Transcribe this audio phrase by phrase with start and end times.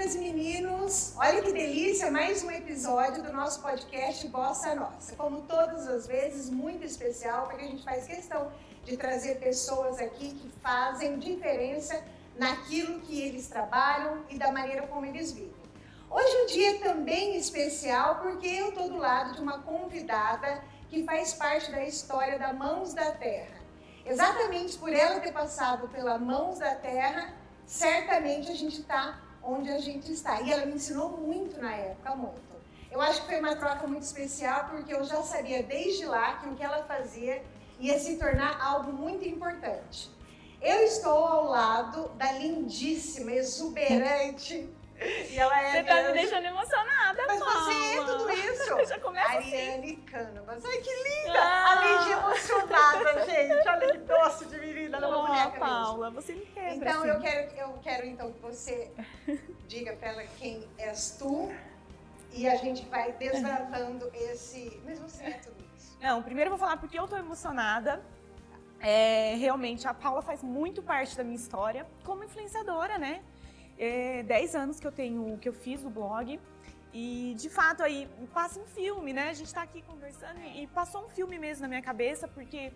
[0.00, 5.14] meninas e meninos, olha que delícia, mais um episódio do nosso podcast Bossa Nossa.
[5.14, 8.50] Como todas as vezes, muito especial, porque a gente faz questão
[8.82, 12.02] de trazer pessoas aqui que fazem diferença
[12.38, 15.52] naquilo que eles trabalham e da maneira como eles vivem.
[16.08, 21.34] Hoje um dia também especial porque eu estou do lado de uma convidada que faz
[21.34, 23.60] parte da história da Mãos da Terra.
[24.06, 27.34] Exatamente por ela ter passado pela Mãos da Terra,
[27.66, 30.40] certamente a gente está onde a gente está.
[30.40, 32.50] E ela me ensinou muito na época, muito.
[32.90, 36.48] Eu acho que foi uma troca muito especial porque eu já sabia desde lá que
[36.48, 37.42] o que ela fazia
[37.78, 40.10] ia se tornar algo muito importante.
[40.60, 44.68] Eu estou ao lado da lindíssima, exuberante.
[45.30, 47.54] E ela é você tá me deixando emocionada, Mas Paula.
[47.54, 48.84] você é tudo isso.
[48.86, 49.96] Já começa Ariane assim.
[50.02, 50.52] Cânova.
[50.52, 51.38] Ai, que linda!
[51.38, 51.70] Ah.
[51.70, 53.68] A Lídia emocionada, gente.
[53.68, 56.74] Olha que doce de menina oh, boneca Paula, você me quebra.
[56.74, 57.08] Então, assim.
[57.08, 58.92] eu, quero, eu quero então que você
[59.66, 61.50] diga pra ela quem és tu.
[62.32, 64.80] E a gente vai desbravando esse...
[64.84, 65.98] Mas você é tudo isso.
[66.00, 68.00] Não, primeiro eu vou falar porque eu tô emocionada.
[68.78, 73.20] É, realmente, a Paula faz muito parte da minha história como influenciadora, né?
[73.82, 76.38] É, dez anos que eu tenho, que eu fiz o blog.
[76.92, 79.30] E, de fato, aí passa um filme, né?
[79.30, 82.72] A gente tá aqui conversando e passou um filme mesmo na minha cabeça, porque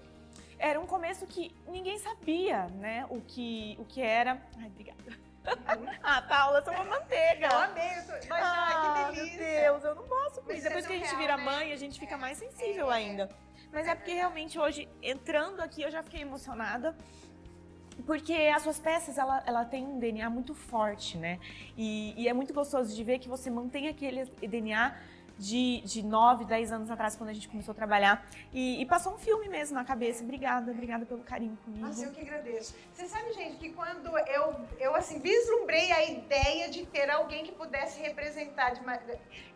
[0.58, 3.06] era um começo que ninguém sabia, né?
[3.10, 4.40] O que, o que era...
[4.56, 5.02] Ai, obrigada.
[6.02, 7.48] ah, Paula, sou uma manteiga.
[7.48, 8.28] Eu amei, eu tô...
[8.28, 9.38] mas ah, que delícia.
[9.38, 10.42] Meu Deus, eu não posso.
[10.46, 11.44] Mas Depois é que a gente surreal, vira né?
[11.44, 12.94] mãe, a gente fica mais sensível É.
[12.94, 13.28] ainda.
[13.70, 16.96] Mas é porque realmente hoje, entrando aqui, eu já fiquei emocionada.
[18.06, 21.38] Porque as suas peças, ela, ela tem um DNA muito forte, né?
[21.76, 24.94] E, e é muito gostoso de ver que você mantém aquele DNA
[25.36, 28.24] de, de 9, 10 anos atrás, quando a gente começou a trabalhar.
[28.52, 30.22] E, e passou um filme mesmo na cabeça.
[30.22, 31.84] Obrigada, obrigada pelo carinho comigo.
[31.84, 32.74] Mas eu que agradeço.
[32.92, 37.52] Você sabe, gente, que quando eu, eu assim, vislumbrei a ideia de ter alguém que
[37.52, 39.00] pudesse representar uma-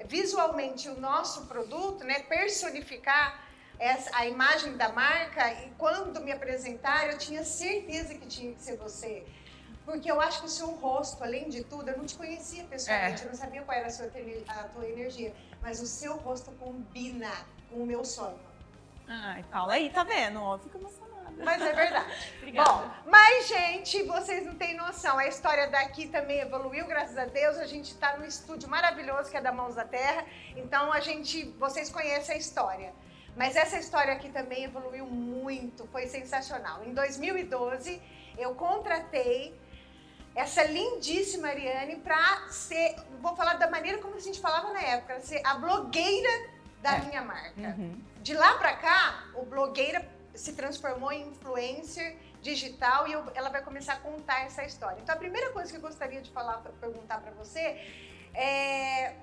[0.06, 3.47] visualmente o nosso produto, né, personificar
[3.78, 8.62] essa, a imagem da marca, e quando me apresentaram, eu tinha certeza que tinha que
[8.62, 9.24] ser você.
[9.84, 13.22] Porque eu acho que o seu rosto, além de tudo, eu não te conhecia pessoalmente,
[13.22, 13.24] É.
[13.24, 14.06] eu não sabia qual era a, sua,
[14.48, 17.30] a tua energia, mas o seu rosto combina
[17.70, 18.38] com o meu sonho.
[19.08, 20.42] Ai, Paula, aí, tá vendo?
[20.42, 21.08] Ó, eu fico emocionada.
[21.42, 22.12] Mas é verdade.
[22.38, 22.70] Obrigada.
[22.70, 25.16] Bom, mas, gente, vocês não têm noção.
[25.16, 27.56] A história daqui também evoluiu, graças a Deus.
[27.56, 30.26] A gente está no estúdio maravilhoso que é da Mãos da Terra.
[30.56, 32.92] Então, a gente, vocês conhecem a história.
[33.38, 36.82] Mas essa história aqui também evoluiu muito, foi sensacional.
[36.84, 38.02] Em 2012,
[38.36, 39.54] eu contratei
[40.34, 45.20] essa lindíssima Ariane para ser, vou falar da maneira como a gente falava na época,
[45.20, 46.28] ser a blogueira
[46.82, 47.00] da É.
[47.02, 47.60] minha marca.
[47.60, 48.00] Uhum.
[48.20, 53.62] De lá pra cá, o blogueira se transformou em influencer digital e eu- ela vai
[53.62, 54.98] começar a contar essa história.
[55.00, 57.60] Então a primeira coisa que eu gostaria de falar, pra- perguntar pra você
[58.34, 59.14] é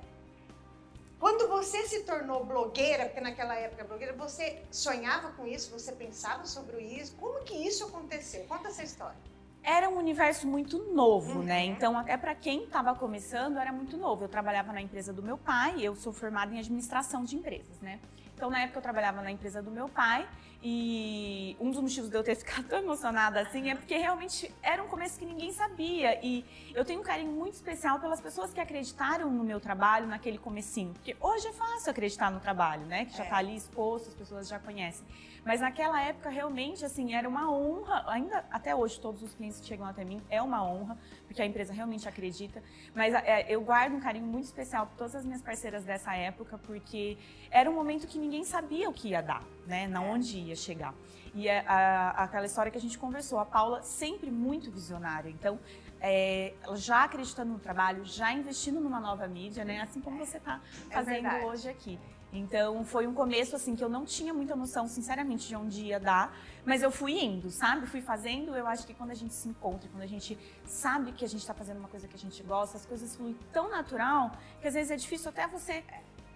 [1.19, 6.45] quando você se tornou blogueira, porque naquela época blogueira, você sonhava com isso, você pensava
[6.45, 7.15] sobre isso?
[7.15, 8.43] Como que isso aconteceu?
[8.45, 9.17] Conta essa história.
[9.63, 11.43] Era um universo muito novo, Uhum.
[11.43, 11.65] né?
[11.65, 14.25] Então, até para quem estava começando, era muito novo.
[14.25, 17.99] Eu trabalhava na empresa do meu pai, eu sou formada em administração de empresas, né?
[18.35, 20.27] Então, na época, eu trabalhava na empresa do meu pai
[20.67, 24.81] e um dos motivos de eu ter ficado tão emocionada assim é porque realmente era
[24.83, 26.19] um começo que ninguém sabia.
[26.25, 26.43] E
[26.73, 30.91] eu tenho um carinho muito especial pelas pessoas que acreditaram no meu trabalho naquele comecinho.
[30.93, 33.05] Porque hoje é fácil acreditar no trabalho, né?
[33.05, 33.25] Que já É.
[33.27, 35.05] está ali exposto, as pessoas já conhecem.
[35.45, 38.03] Mas naquela época, realmente, assim, era uma honra.
[38.07, 40.97] Ainda até hoje, todos os clientes que chegam até mim, é uma honra,
[41.27, 42.63] porque a empresa realmente acredita.
[42.95, 46.57] Mas é, eu guardo um carinho muito especial por todas as minhas parceiras dessa época,
[46.57, 47.15] porque
[47.51, 49.87] era um momento que ninguém sabia o que ia dar, né?
[49.87, 50.95] Na onde ia chegar.
[51.35, 55.29] E é, a- aquela história que a gente conversou, a Paula sempre muito visionária.
[55.29, 55.59] Então,
[56.01, 59.81] é, ela já acreditando no trabalho, já investindo numa nova mídia, né?
[59.81, 61.45] Assim como você está É fazendo verdade.
[61.45, 61.99] hoje aqui.
[62.37, 65.99] Então foi um começo assim que eu não tinha muita noção, sinceramente, de onde ia
[65.99, 67.87] dar, mas eu fui indo, sabe?
[67.87, 68.55] Fui fazendo.
[68.55, 71.41] Eu acho que quando a gente se encontra, quando a gente sabe que a gente
[71.41, 74.73] está fazendo uma coisa que a gente gosta, as coisas fluem tão natural que às
[74.73, 75.83] vezes é difícil até você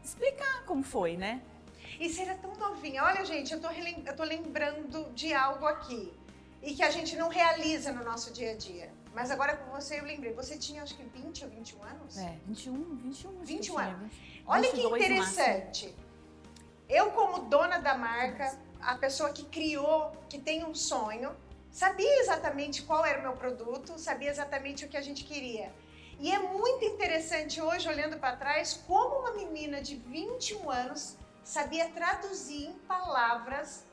[0.04, 1.42] explicar como foi, né?
[2.00, 3.04] E você era tão novinha.
[3.04, 6.14] Olha, gente, eu tô, eu tô lembrando de algo aqui.
[6.62, 8.92] E que a gente não realiza no nosso dia a dia.
[9.20, 10.32] Mas agora com você eu lembrei.
[10.34, 12.18] Você tinha acho que 20 ou 21 anos?
[12.18, 14.14] É, 21, 21, acho que 21 eu tinha, anos.
[14.14, 15.44] 20, Olha que 22 no máximo.
[15.44, 15.96] interessante.
[16.88, 21.36] Eu, como dona da marca, a pessoa que criou, que tem um sonho,
[21.70, 25.70] sabia exatamente qual era o meu produto, sabia exatamente o que a gente queria.
[26.18, 31.90] E é muito interessante hoje, olhando para trás, como uma menina de 21 anos sabia
[31.90, 33.86] traduzir em palavras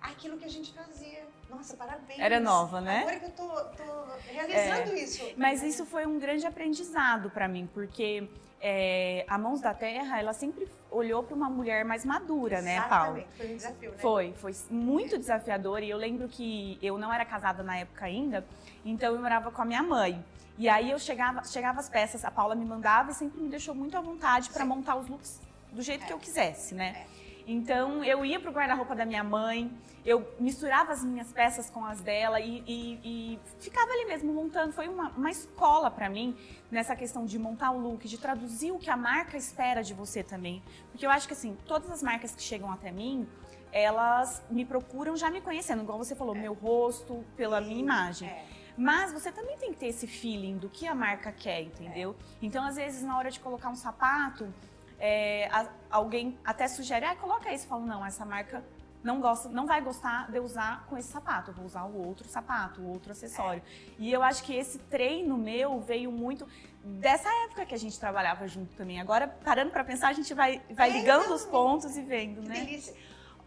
[0.00, 1.22] aquilo que a gente fazia.
[1.50, 2.18] Nossa, parabéns.
[2.18, 3.00] Era nova, né?
[3.00, 5.02] Agora que eu tô, tô realizando é.
[5.02, 5.32] isso.
[5.36, 8.28] Mas isso foi um grande aprendizado para mim, porque
[8.60, 12.80] é, a Mãos da Terra, ela sempre olhou para uma mulher mais madura, Exatamente.
[12.80, 13.24] né, Paula?
[13.36, 13.98] Foi um desafio, né?
[13.98, 15.82] Foi, foi muito desafiador.
[15.82, 18.44] E eu lembro que eu não era casada na época ainda,
[18.84, 20.24] então eu morava com a minha mãe.
[20.58, 23.74] E aí eu chegava, chegava as peças, a Paula me mandava e sempre me deixou
[23.74, 25.40] muito à vontade para montar os looks
[25.72, 26.06] do jeito é.
[26.06, 27.06] que eu quisesse, né?
[27.16, 27.19] É.
[27.50, 29.76] Então eu ia pro guarda-roupa da minha mãe,
[30.06, 34.72] eu misturava as minhas peças com as dela e, e, e ficava ali mesmo montando.
[34.72, 36.36] Foi uma, uma escola para mim
[36.70, 40.22] nessa questão de montar o look, de traduzir o que a marca espera de você
[40.22, 40.62] também.
[40.92, 43.26] Porque eu acho que assim, todas as marcas que chegam até mim,
[43.72, 46.38] elas me procuram já me conhecendo, igual você falou, é.
[46.38, 48.28] meu rosto, pela minha imagem.
[48.28, 48.44] É.
[48.76, 52.14] Mas você também tem que ter esse feeling do que a marca quer, entendeu?
[52.18, 52.24] É.
[52.40, 54.54] Então, às vezes, na hora de colocar um sapato,
[55.00, 57.64] é, a, alguém até sugere, ah, coloca isso.
[57.64, 58.62] Eu falo, não, essa marca
[59.02, 62.28] não gosta, não vai gostar de usar com esse sapato, eu vou usar o outro
[62.28, 63.62] sapato, o outro acessório.
[63.62, 63.92] É.
[63.98, 66.46] E eu acho que esse treino meu veio muito
[66.84, 69.00] dessa época que a gente trabalhava junto também.
[69.00, 72.60] Agora, parando para pensar, a gente vai, vai ligando os pontos e vendo, que né?
[72.60, 72.94] Delícia.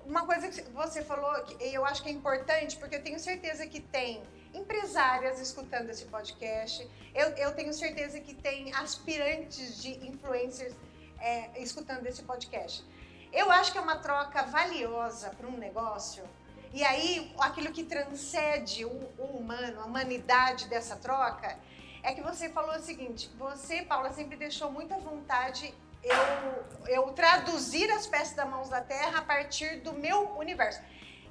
[0.06, 3.66] Uma coisa que você falou, que eu acho que é importante, porque eu tenho certeza
[3.66, 4.22] que tem
[4.54, 10.76] empresárias escutando esse podcast, eu, eu tenho certeza que tem aspirantes de influencers
[11.24, 12.86] é, escutando esse podcast.
[13.32, 16.24] Eu acho que é uma troca valiosa para um negócio.
[16.72, 21.58] E aí, aquilo que transcende o, o humano, a humanidade dessa troca,
[22.04, 25.74] é que você falou o seguinte: você, Paula, sempre deixou muita vontade
[26.04, 30.82] eu, eu traduzir as peças da Mãos da Terra a partir do meu universo.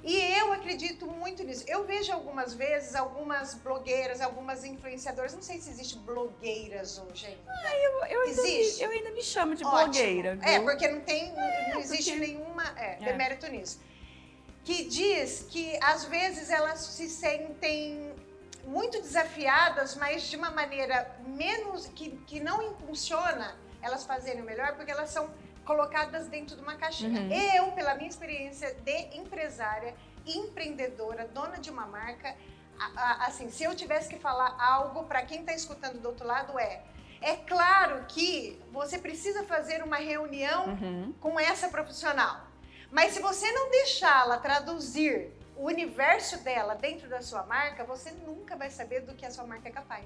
[0.03, 1.63] E eu acredito muito nisso.
[1.65, 7.41] Eu vejo algumas vezes algumas blogueiras, algumas influenciadoras, não sei se existe blogueiras hoje ainda.
[7.47, 8.79] Ah, eu, eu, ainda existe?
[8.79, 9.83] Me, eu ainda me chamo de Ótimo.
[9.83, 10.29] blogueira.
[10.29, 10.47] É, viu?
[10.47, 12.27] É, porque não tem, é, não existe porque...
[12.27, 13.79] nenhuma é, é, demérito nisso.
[14.65, 18.13] Que diz que às vezes elas se sentem
[18.65, 24.75] muito desafiadas, mas de uma maneira menos que, que não impulsiona elas fazerem o melhor,
[24.75, 25.29] porque elas são
[25.65, 27.21] colocadas dentro de uma caixinha.
[27.21, 27.31] Uhum.
[27.31, 29.95] Eu, pela minha experiência de empresária,
[30.25, 32.35] empreendedora, dona de uma marca,
[33.19, 36.83] assim, se eu tivesse que falar algo para quem está escutando do outro lado é
[37.23, 41.13] é claro que você precisa fazer uma reunião uhum.
[41.21, 42.45] com essa profissional.
[42.91, 48.57] Mas se você não deixá-la traduzir o universo dela dentro da sua marca, você nunca
[48.57, 50.05] vai saber do que a sua marca é capaz.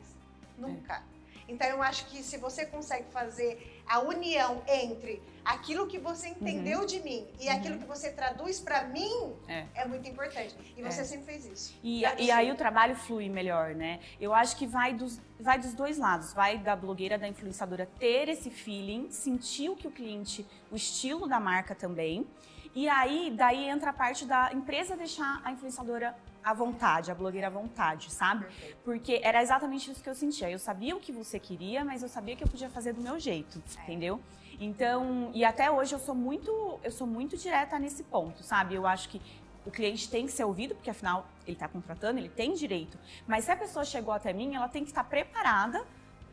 [0.56, 0.94] Nunca.
[0.94, 1.17] É.
[1.48, 6.80] Então eu acho que se você consegue fazer a união entre aquilo que você entendeu
[6.80, 6.86] uhum.
[6.86, 7.56] de mim e uhum.
[7.56, 9.66] aquilo que você traduz para mim, é.
[9.76, 9.86] é.
[9.86, 10.56] muito importante.
[10.76, 11.04] E você é.
[11.06, 11.80] sempre fez isso.
[11.82, 14.00] E, e aí o trabalho flui melhor, né?
[14.20, 16.34] Eu acho que vai dos, vai dos dois lados.
[16.34, 21.28] Vai da blogueira, da influenciadora ter esse feeling, sentir o que o cliente, o estilo
[21.28, 22.28] da marca também.
[22.76, 26.16] E aí, daí entra a parte da empresa deixar a influenciadora
[26.50, 28.46] à vontade, a blogueira à vontade, sabe?
[28.84, 30.50] Porque era exatamente isso que eu sentia.
[30.50, 33.20] Eu sabia o que você queria, mas eu sabia que eu podia fazer do meu
[33.20, 33.84] jeito, é.
[33.84, 34.20] entendeu?
[34.60, 38.76] Então, e até hoje eu sou muito, eu sou muito direta nesse ponto, sabe?
[38.76, 39.22] Eu acho que
[39.66, 42.98] o cliente tem que ser ouvido, porque afinal ele está contratando, ele tem direito.
[43.28, 45.86] Mas se a pessoa chegou até mim, ela tem que estar preparada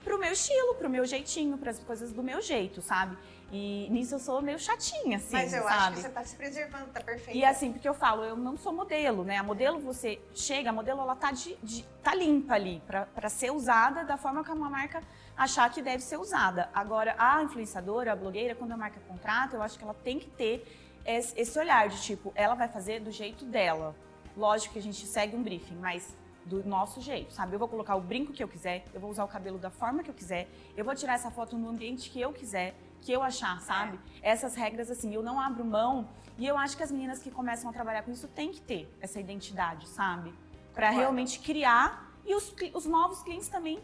[0.05, 3.17] para o meu estilo, para o meu jeitinho, para as coisas do meu jeito, sabe?
[3.53, 5.75] E nisso eu sou meio chatinha, assim, Mas eu sabe?
[5.75, 7.37] acho que você tá se preservando, tá perfeito.
[7.37, 9.37] E assim, porque eu falo, eu não sou modelo, né?
[9.37, 13.53] A modelo, você chega, a modelo, ela tá, de, de tá limpa ali, para ser
[13.53, 15.03] usada da forma que uma marca
[15.37, 16.69] achar que deve ser usada.
[16.75, 20.31] Agora, a influenciadora, a blogueira, quando a marca contrata, eu acho que ela tem que
[20.31, 20.67] ter
[21.05, 23.95] esse olhar de tipo, ela vai fazer do jeito dela.
[24.37, 27.55] Lógico que a gente segue um briefing, mas do nosso jeito, sabe?
[27.55, 30.03] Eu vou colocar o brinco que eu quiser, eu vou usar o cabelo da forma
[30.03, 33.23] que eu quiser, eu vou tirar essa foto no ambiente que eu quiser, que eu
[33.23, 34.01] achar, sabe?
[34.23, 34.31] É.
[34.31, 36.09] Essas regras, assim, eu não abro mão.
[36.39, 38.93] E eu acho que as meninas que começam a trabalhar com isso têm que ter
[39.01, 40.35] essa identidade, sabe?
[40.73, 43.81] Para realmente criar e os, os novos clientes também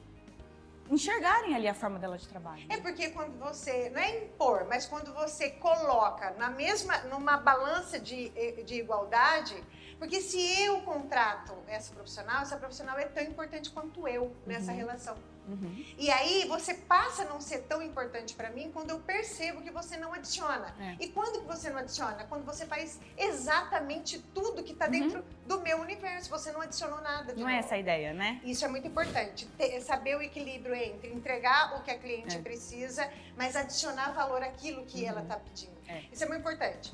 [0.90, 2.64] enxergarem ali a forma dela de trabalho.
[2.68, 8.00] É porque quando você, não é impor, mas quando você coloca na mesma, numa balança
[8.00, 8.30] de,
[8.64, 9.62] de igualdade,
[9.98, 14.78] porque se eu contrato essa profissional, essa profissional é tão importante quanto eu nessa uhum.
[14.78, 15.16] relação.
[15.48, 15.84] Uhum.
[15.98, 19.70] E aí você passa a não ser tão importante para mim quando eu percebo que
[19.70, 20.74] você não adiciona.
[20.78, 20.96] É.
[21.00, 22.24] E quando que você não adiciona?
[22.24, 24.90] Quando você faz exatamente tudo que está uhum.
[24.90, 26.30] dentro do meu universo.
[26.30, 27.32] Você não adicionou nada.
[27.32, 27.50] não novo.
[27.50, 28.40] é essa a ideia, né?
[28.44, 29.46] Isso é muito importante.
[29.58, 32.40] Ter, saber o equilíbrio entre entregar o que a cliente é.
[32.40, 35.08] precisa, mas adicionar valor àquilo que uhum.
[35.08, 35.76] ela está pedindo.
[35.88, 36.04] É.
[36.12, 36.92] Isso é muito importante.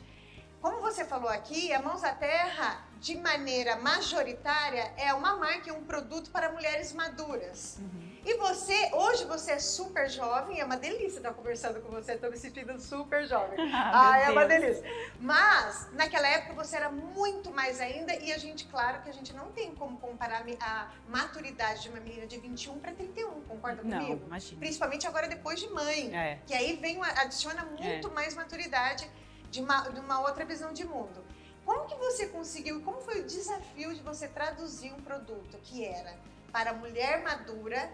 [0.60, 5.72] Como você falou aqui, a Mãos à Terra, de maneira majoritária, é uma marca e
[5.72, 7.78] um produto para mulheres maduras.
[7.78, 8.05] Uhum.
[8.26, 12.28] E você, hoje você é super jovem, é uma delícia estar conversando com você, estou
[12.28, 13.56] me sentindo super jovem.
[13.72, 14.36] Ah, ah é Deus.
[14.36, 14.84] uma delícia.
[15.20, 19.32] Mas, naquela época você era muito mais ainda e a gente, claro que a gente
[19.32, 23.96] não tem como comparar a maturidade de uma menina de 21 para 31, concorda Não,
[23.96, 24.26] comigo?
[24.26, 24.58] imagina.
[24.58, 26.16] Principalmente agora depois de mãe.
[26.16, 26.40] É.
[26.46, 29.08] Que aí vem, adiciona muito mais maturidade
[29.52, 31.24] de uma, de uma outra visão de mundo.
[31.64, 36.12] Como que você conseguiu, como foi o desafio de você traduzir um produto que era
[36.50, 37.88] para mulher madura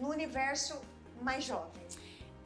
[0.00, 0.80] no universo
[1.20, 1.82] mais jovem?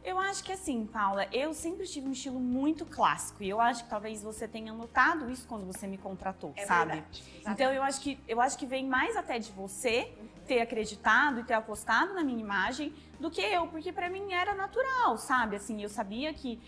[0.04, 3.84] Eu acho que assim, Paula, eu sempre tive um estilo muito clássico e eu acho
[3.84, 6.90] que talvez você tenha notado isso quando você me contratou, sabe?
[6.90, 7.24] É verdade.
[7.46, 10.12] Então eu acho que eu acho que vem mais até de você
[10.46, 14.54] ter acreditado e ter apostado na minha imagem do que eu, porque pra mim era
[14.54, 15.54] natural, sabe?
[15.54, 16.60] Assim, eu sabia que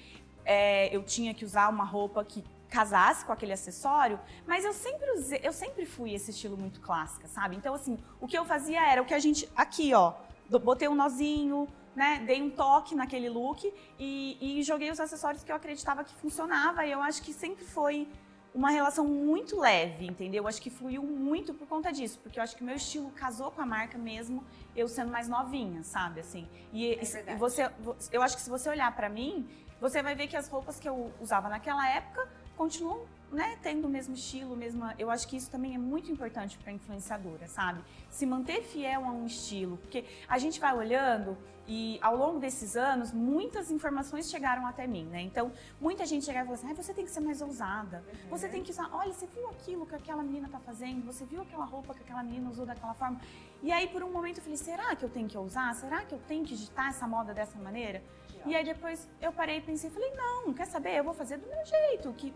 [0.45, 5.11] é, eu tinha que usar uma roupa que casasse com aquele acessório, mas eu sempre
[5.13, 7.57] usei, eu sempre fui esse estilo muito clássica, sabe?
[7.57, 10.15] Então assim, o que eu fazia era o que a gente aqui, ó,
[10.49, 15.53] botei um nozinho, né, dei um toque naquele look e, e joguei os acessórios que
[15.53, 16.85] eu acreditava que funcionava.
[16.85, 18.09] E eu acho que sempre foi
[18.55, 20.45] uma relação muito leve, entendeu?
[20.45, 23.11] Eu acho que fluiu muito por conta disso, porque eu acho que o meu estilo
[23.11, 24.45] casou com a marca mesmo,
[24.77, 26.21] eu sendo mais novinha, sabe?
[26.21, 26.49] Assim.
[26.73, 27.69] E, É e você,
[28.13, 29.49] eu acho que se você olhar pra mim,
[29.81, 33.91] você vai ver que as roupas que eu usava naquela época continuam, né, tendo o
[33.91, 34.95] mesmo estilo, mesma.
[34.99, 37.83] Eu acho que isso também é muito importante para influenciadora, sabe?
[38.11, 42.77] Se manter fiel a um estilo, porque a gente vai olhando e ao longo desses
[42.77, 45.23] anos muitas informações chegaram até mim, né?
[45.23, 45.51] Então
[45.81, 48.05] muita gente chegava e falava assim: "Ai, você tem que ser mais ousada.
[48.31, 48.89] Você tem que usar.
[48.93, 51.05] Olha, você viu aquilo que aquela menina tá fazendo?
[51.07, 53.21] Você viu aquela roupa que aquela menina usou daquela forma?"
[53.63, 55.75] E aí por um momento eu falei: "Será que eu tenho que usar?
[55.75, 58.03] Será que eu tenho que digitar essa moda dessa maneira?"
[58.47, 60.99] E aí depois eu parei e pensei, falei, não, quer saber?
[60.99, 62.33] Eu vou fazer do meu jeito, que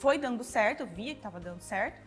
[0.00, 1.98] foi dando certo, eu via que estava dando certo.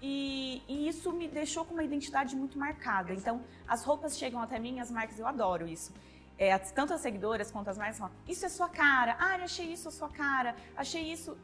[0.00, 3.12] E, e isso me deixou com uma identidade muito marcada.
[3.12, 5.92] Então, as roupas chegam até mim, as marcas, eu adoro isso.
[6.38, 9.66] É, tanto as seguidoras quanto as marcas falam, isso é sua cara, ah, eu achei
[9.72, 11.36] isso a sua cara, achei isso.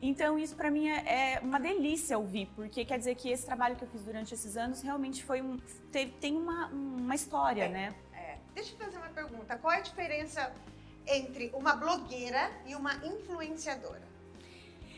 [0.00, 3.76] Então, isso pra mim é, é uma delícia ouvir, porque quer dizer que esse trabalho
[3.76, 5.58] que eu fiz durante esses anos realmente foi um.
[5.92, 7.68] teve- tem uma, uma história, É.
[7.68, 7.94] né?
[8.14, 8.38] É.
[8.54, 9.58] Deixa eu fazer uma pergunta.
[9.58, 10.50] Qual é a diferença
[11.06, 14.07] entre uma blogueira e uma influenciadora?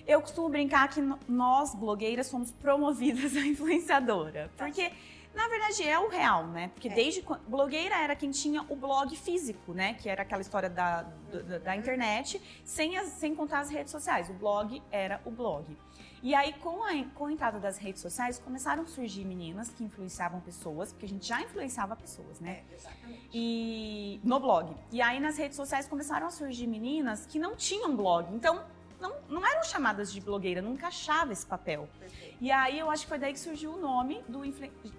[0.07, 4.50] Eu costumo brincar que nós, blogueiras, somos promovidas a influenciadora.
[4.57, 4.90] Tá Porque,
[5.35, 6.71] na verdade, é o real, né?
[6.75, 6.95] Porque É.
[6.95, 7.40] desde quando.
[7.49, 9.95] Blogueira era quem tinha o blog físico, né?
[9.95, 14.28] Que era aquela história da, da, da internet, sem, as- sem contar as redes sociais.
[14.28, 15.64] O blog era o blog.
[16.23, 19.83] E aí, com a, com a entrada das redes sociais, começaram a surgir meninas que
[19.83, 22.61] influenciavam pessoas, porque a gente já influenciava pessoas, né?
[22.71, 23.28] É, exatamente.
[23.33, 24.75] e no blog.
[24.92, 28.35] E aí nas redes sociais começaram a surgir meninas que não tinham blog.
[28.35, 28.62] Então,
[29.00, 31.88] não, não eram chamadas de blogueira, não encaixava esse papel.
[31.99, 32.37] Perfeito.
[32.40, 34.40] E aí eu acho que foi daí que surgiu o nome do.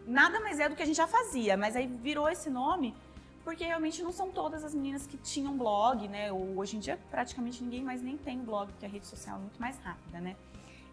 [0.05, 2.96] Nada mais é do que a gente já fazia, mas aí virou esse nome
[3.43, 6.31] porque realmente não são todas as meninas que tinham blog, né?
[6.31, 9.60] Hoje em dia praticamente ninguém mais nem tem blog, porque a rede social é muito
[9.60, 10.36] mais rápida, né?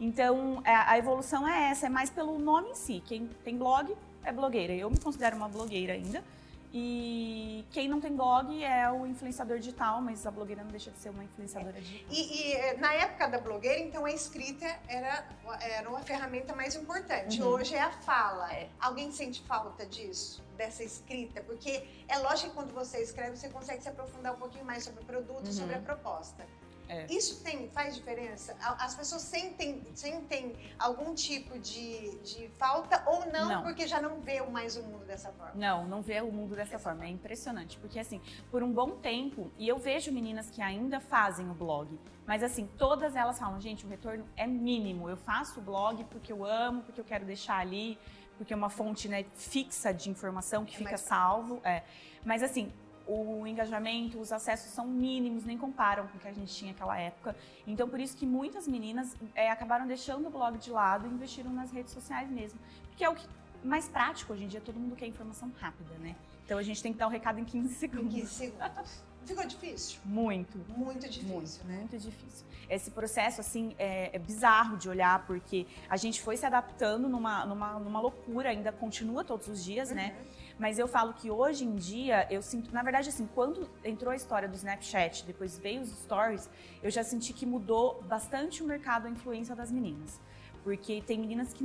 [0.00, 3.03] Então é, a evolução é essa, é mais pelo nome em si.
[3.07, 4.73] Quem tem blog é blogueira.
[4.73, 6.23] Eu me considero uma blogueira ainda.
[6.72, 10.98] E quem não tem blog é o influenciador digital, mas a blogueira não deixa de
[10.98, 12.06] ser uma influenciadora digital.
[12.10, 15.26] E, e, eh, na época da blogueira, então a escrita era,
[15.60, 17.40] era uma ferramenta mais importante.
[17.40, 17.48] Uhum.
[17.48, 18.52] Hoje é a fala.
[18.52, 18.68] É.
[18.78, 20.42] Alguém sente falta disso?
[20.58, 21.40] Dessa escrita?
[21.42, 25.02] Porque é lógico que quando você escreve, você consegue se aprofundar um pouquinho mais sobre
[25.02, 25.52] o produto, Uhum.
[25.52, 26.44] sobre a proposta.
[26.88, 27.07] É.
[27.12, 28.57] Isso tem, faz diferença?
[28.61, 33.62] As pessoas sentem, sentem algum tipo de, de falta ou não, Não.
[33.62, 35.52] porque já não vê mais o mundo dessa forma?
[35.54, 37.04] Não, não vê o mundo dessa forma.
[37.04, 37.78] É impressionante.
[37.78, 41.99] Porque, assim, por um bom tempo, e eu vejo meninas que ainda fazem o blog,
[42.26, 45.09] mas, assim, todas elas falam: gente, o retorno é mínimo.
[45.09, 47.99] Eu faço o blog porque eu amo, porque eu quero deixar ali,
[48.37, 51.61] porque é uma fonte né, fixa de informação que É fica salvo.
[51.64, 51.83] É.
[52.25, 52.73] Mas, assim.
[53.09, 56.99] O engajamento, os acessos são mínimos, nem comparam com o que a gente tinha naquela
[56.99, 57.35] época.
[57.67, 61.50] Então, por isso que muitas meninas é, acabaram deixando o blog de lado e investiram
[61.50, 62.61] nas redes sociais mesmo.
[62.88, 63.27] Porque é o que
[63.65, 66.15] mais prático hoje em dia, todo mundo quer informação rápida, né?
[66.45, 68.15] Então a gente tem que dar o recado em 15 Em segundos.
[68.15, 69.09] 15 segundos.
[69.27, 70.00] Ficou difícil?
[70.07, 70.57] Muito.
[70.69, 71.77] Muito difícil, Muito, né?
[71.81, 72.47] muito difícil.
[72.71, 77.45] Esse processo, assim, é, é bizarro de olhar, porque a gente foi se adaptando numa,
[77.45, 80.17] numa, numa loucura, ainda continua todos os dias, né?
[80.59, 84.17] Mas eu falo que hoje em dia, eu sinto, na verdade, assim, quando entrou a
[84.17, 86.50] história do Snapchat, depois veio os stories,
[86.83, 90.21] eu já senti que mudou bastante o mercado, a influência das meninas.
[90.65, 91.62] Porque tem meninas que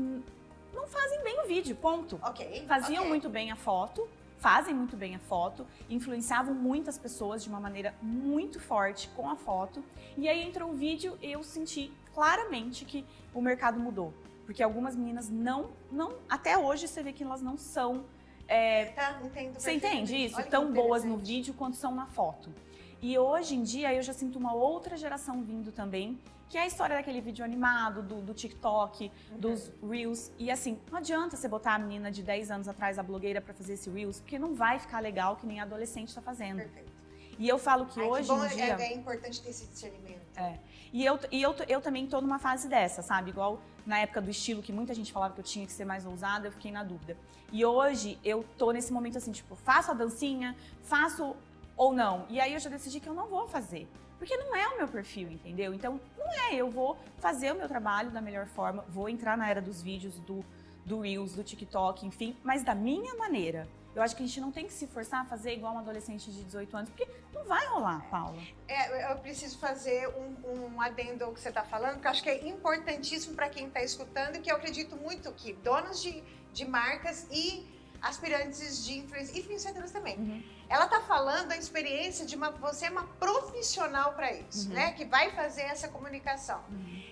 [0.74, 2.20] não fazem bem o vídeo, ponto.
[2.22, 2.66] Ok.
[2.68, 3.10] Faziam ok.
[3.10, 4.08] muito bem a foto,
[4.38, 9.36] fazem muito bem a foto, influenciavam muitas pessoas de uma maneira muito forte com a
[9.36, 9.84] foto.
[10.16, 14.14] E aí entrou o vídeo e eu senti claramente que o mercado mudou.
[14.46, 18.04] Porque algumas meninas não, não até hoje você vê que elas não são
[18.48, 20.36] É, Tá, entendo você entende isso?
[20.36, 22.54] Olha que Tão boas no vídeo quanto são na foto.
[23.02, 26.18] E hoje em dia eu já sinto uma outra geração vindo também,
[26.50, 29.38] que é a história daquele vídeo animado, do, do TikTok, Uhum.
[29.40, 30.32] dos Reels.
[30.38, 33.54] E assim, não adianta você botar a menina de 10 anos atrás, a blogueira, pra
[33.54, 36.58] fazer esse Reels, porque não vai ficar legal que nem a adolescente tá fazendo.
[36.58, 36.92] Perfeito.
[37.40, 38.76] E eu falo que Ai, hoje bom, em dia.
[38.80, 40.22] é, é importante ter esse discernimento.
[40.38, 40.60] É.
[40.94, 43.32] E, eu, e eu, eu também tô numa fase dessa, sabe?
[43.32, 46.06] Igual na época do estilo, que muita gente falava que eu tinha que ser mais
[46.06, 47.18] ousada, eu fiquei na dúvida.
[47.52, 51.36] E hoje eu tô nesse momento assim, tipo, faço a dancinha, faço
[51.76, 52.26] ou não.
[52.30, 53.88] E aí eu já decidi que eu não vou fazer.
[54.18, 55.74] Porque não é o meu perfil, entendeu?
[55.74, 56.56] Então, não é.
[56.56, 60.18] Eu vou fazer o meu trabalho da melhor forma, vou entrar na era dos vídeos,
[60.20, 60.46] do,
[60.86, 63.68] do Reels, do TikTok, enfim, mas da minha maneira.
[63.96, 66.32] Eu acho que a gente não tem que se forçar a fazer igual uma adolescente
[66.32, 68.42] de 18 anos, porque não vai rolar, Paula.
[68.68, 72.24] É, eu preciso fazer um, um adendo ao que você está falando, que eu acho
[72.24, 76.24] que é importantíssimo para quem está escutando, e que eu acredito muito que donos de,
[76.52, 77.68] de marcas e
[78.02, 80.18] aspirantes de influência, influenciadores também.
[80.18, 80.44] Uhum.
[80.68, 84.74] Ela está falando da experiência de uma, você é uma profissional para isso, Uhum.
[84.76, 84.92] né?
[84.94, 86.62] Que vai fazer essa comunicação.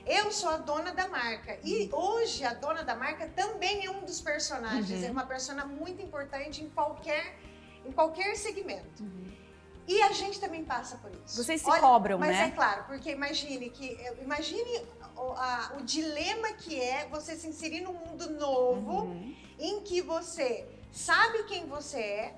[0.06, 1.58] Eu sou a dona da marca.
[1.64, 5.02] E hoje a dona da marca também é um dos personagens.
[5.02, 5.08] Uhum.
[5.08, 7.38] É uma persona muito importante em qualquer,
[7.86, 9.04] em qualquer segmento.
[9.04, 9.32] Uhum.
[9.88, 11.44] E a gente também passa por isso.
[11.44, 12.48] Vocês se Olha, cobram, Mas né?
[12.48, 14.86] é claro, porque imagine que imagine
[15.18, 19.36] o, a- o dilema que é você se inserir num mundo novo Uhum.
[19.60, 22.36] em que você sabe quem você é,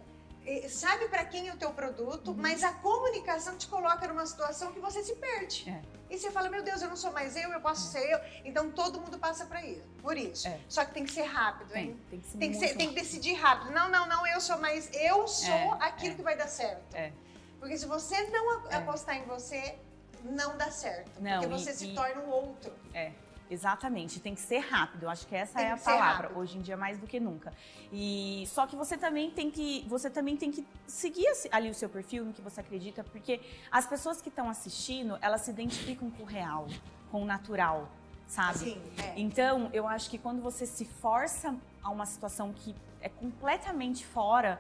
[0.70, 2.38] sabe para quem é o teu produto, Uhum.
[2.38, 5.70] mas a comunicação te coloca numa situação que você se perde.
[5.70, 5.82] É.
[6.10, 8.20] E você fala, meu Deus, eu não sou mais eu, eu posso ser eu.
[8.46, 10.48] Então todo mundo passa para isso, por isso.
[10.48, 10.60] É.
[10.70, 12.00] Só que tem que ser rápido, hein?
[12.10, 13.72] Tem, tem que ser Tem que, ser- tem que decidir rápido.
[13.72, 14.90] Não, não, não, eu sou mais.
[14.94, 16.16] Eu sou É, aquilo é.
[16.16, 16.94] que vai dar certo.
[16.94, 17.12] É.
[17.60, 18.76] Porque se você não É.
[18.76, 19.76] apostar em você,
[20.24, 21.10] não dá certo.
[21.20, 22.72] Não, porque e- você se e- torna o outro.
[22.94, 23.12] É,
[23.54, 24.20] exatamente.
[24.20, 25.04] Tem que ser rápido.
[25.04, 26.28] Eu acho que essa Tem é a palavra.
[26.28, 26.40] rápido.
[26.40, 27.54] Hoje em dia mais do que nunca.
[27.92, 31.88] E só que você também tem que você também tem que seguir ali o seu
[31.90, 33.40] perfil no que você acredita, porque
[33.72, 36.68] as pessoas que estão assistindo, elas se identificam com o real,
[37.12, 37.90] com o natural,
[38.28, 38.60] sabe?
[38.60, 39.14] Sim, é.
[39.16, 44.60] Então, eu acho que quando você se força a uma situação que é completamente fora,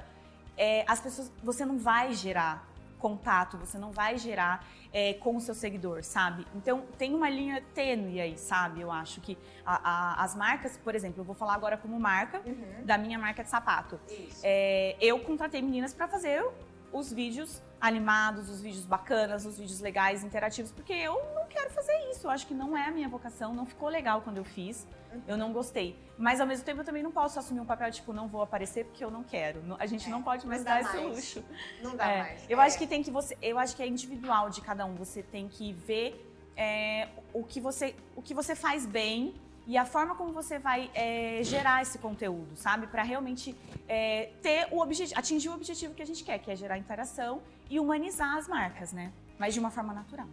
[0.57, 2.67] é, as pessoas, você não vai gerar
[2.99, 6.45] contato, você não vai gerar é, com o seu seguidor, sabe?
[6.55, 8.79] Então, tem uma linha tênue aí, sabe?
[8.79, 9.81] Eu acho que a-
[10.19, 13.43] a- as marcas, por exemplo, eu vou falar agora como marca Uhum, da minha marca
[13.43, 13.99] de sapato.
[14.07, 14.41] Isso.
[14.43, 16.45] É, eu contratei meninas para fazer
[16.91, 21.91] os vídeos animados, os vídeos bacanas, os vídeos legais, interativos, porque eu não quero fazer
[22.09, 22.25] isso.
[22.25, 24.87] Eu acho que não é a minha vocação, não ficou legal quando eu fiz.
[25.27, 25.93] Eu não gostei.
[26.17, 28.85] Mas ao mesmo tempo eu também não posso assumir um papel tipo, não vou aparecer
[28.85, 29.61] porque eu não quero.
[29.63, 31.15] Não- A gente É, não pode não mais dá dar esse mais.
[31.17, 31.43] luxo.
[31.83, 32.45] Não dá É, mais.
[32.49, 32.65] Eu É.
[32.65, 34.95] acho que tem que você, eu acho que é individual de cada um.
[34.95, 39.33] Você tem que ver é, o que você, o que você faz bem
[39.65, 43.55] e a forma como você vai é, gerar esse conteúdo, sabe, Pra realmente
[43.87, 47.41] é, ter o objetivo, atingir o objetivo que a gente quer, que é gerar interação
[47.69, 49.11] e humanizar as marcas, né?
[49.39, 50.27] Mas de uma forma natural.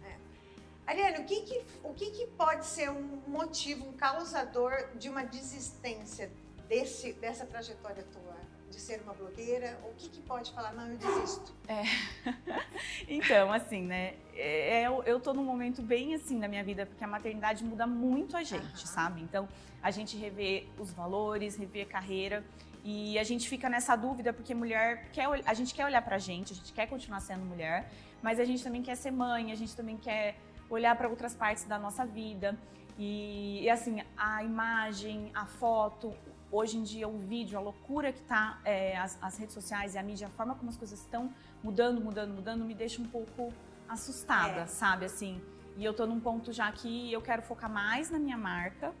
[0.85, 5.23] Ariane, o que, que- o que, que pode ser um motivo, um causador de uma
[5.23, 6.29] desistência
[6.67, 8.30] desse, dessa trajetória tua?
[8.71, 9.79] De ser uma blogueira?
[9.85, 11.53] O que, que pode falar, não, eu desisto?
[13.07, 14.15] Então, assim, né?
[14.35, 17.85] é, eu, eu tô num momento bem assim na minha vida, porque a maternidade muda
[17.85, 19.21] muito a gente, sabe?
[19.21, 19.47] Então,
[19.83, 22.43] a gente revê os valores, revê a carreira.
[22.83, 26.53] E a gente fica nessa dúvida porque mulher quer, a gente quer olhar pra gente,
[26.53, 27.91] a gente quer continuar sendo mulher,
[28.23, 30.35] mas a gente também quer ser mãe, a gente também quer
[30.67, 32.57] olhar para outras partes da nossa vida.
[32.97, 36.13] E, e, assim, a imagem, a foto,
[36.51, 39.97] hoje em dia o vídeo, a loucura que tá é, as, as redes sociais e
[39.97, 41.31] a mídia, a forma como as coisas estão
[41.63, 43.53] mudando, mudando, mudando, me deixa um pouco
[43.87, 44.65] assustada, É.
[44.67, 45.05] sabe?
[45.05, 45.41] Assim,
[45.77, 48.93] e eu tô num ponto já que eu quero focar mais na minha marca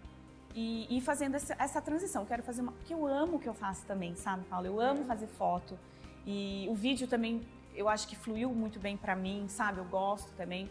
[0.55, 2.21] e, e fazendo essa, essa transição.
[2.23, 2.71] Eu quero fazer uma.
[2.71, 4.65] Porque eu amo o que eu faço também, sabe, Paulo?
[4.67, 5.77] Eu amo fazer foto.
[6.25, 7.41] E o vídeo também,
[7.75, 9.79] eu acho que fluiu muito bem pra mim, sabe?
[9.79, 10.69] Eu gosto também.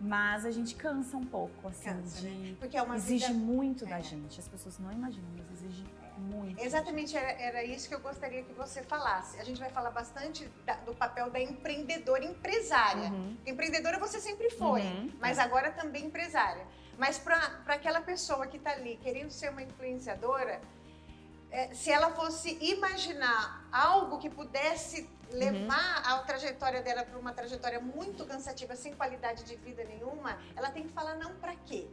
[0.00, 2.28] Mas a gente cansa um pouco, assim, Cansa, de.
[2.28, 2.56] né?
[2.58, 3.38] Porque é uma Exige vida...
[3.38, 3.88] muito É.
[3.88, 4.38] da gente.
[4.40, 5.84] As pessoas não imaginam, mas exige
[6.16, 6.60] muito.
[6.62, 9.38] Exatamente, era, era isso que eu gostaria que você falasse.
[9.40, 13.10] A gente vai falar bastante da- do papel da empreendedora empresária.
[13.10, 13.36] Uhum.
[13.46, 16.66] Empreendedora você sempre foi, Uhum, mas agora também empresária.
[16.96, 20.60] Mas para aquela pessoa que está ali querendo ser uma influenciadora,
[21.50, 27.80] é, se ela fosse imaginar algo que pudesse levar a trajetória dela para uma trajetória
[27.80, 31.88] muito cansativa, sem qualidade de vida nenhuma, ela tem que falar não para quê?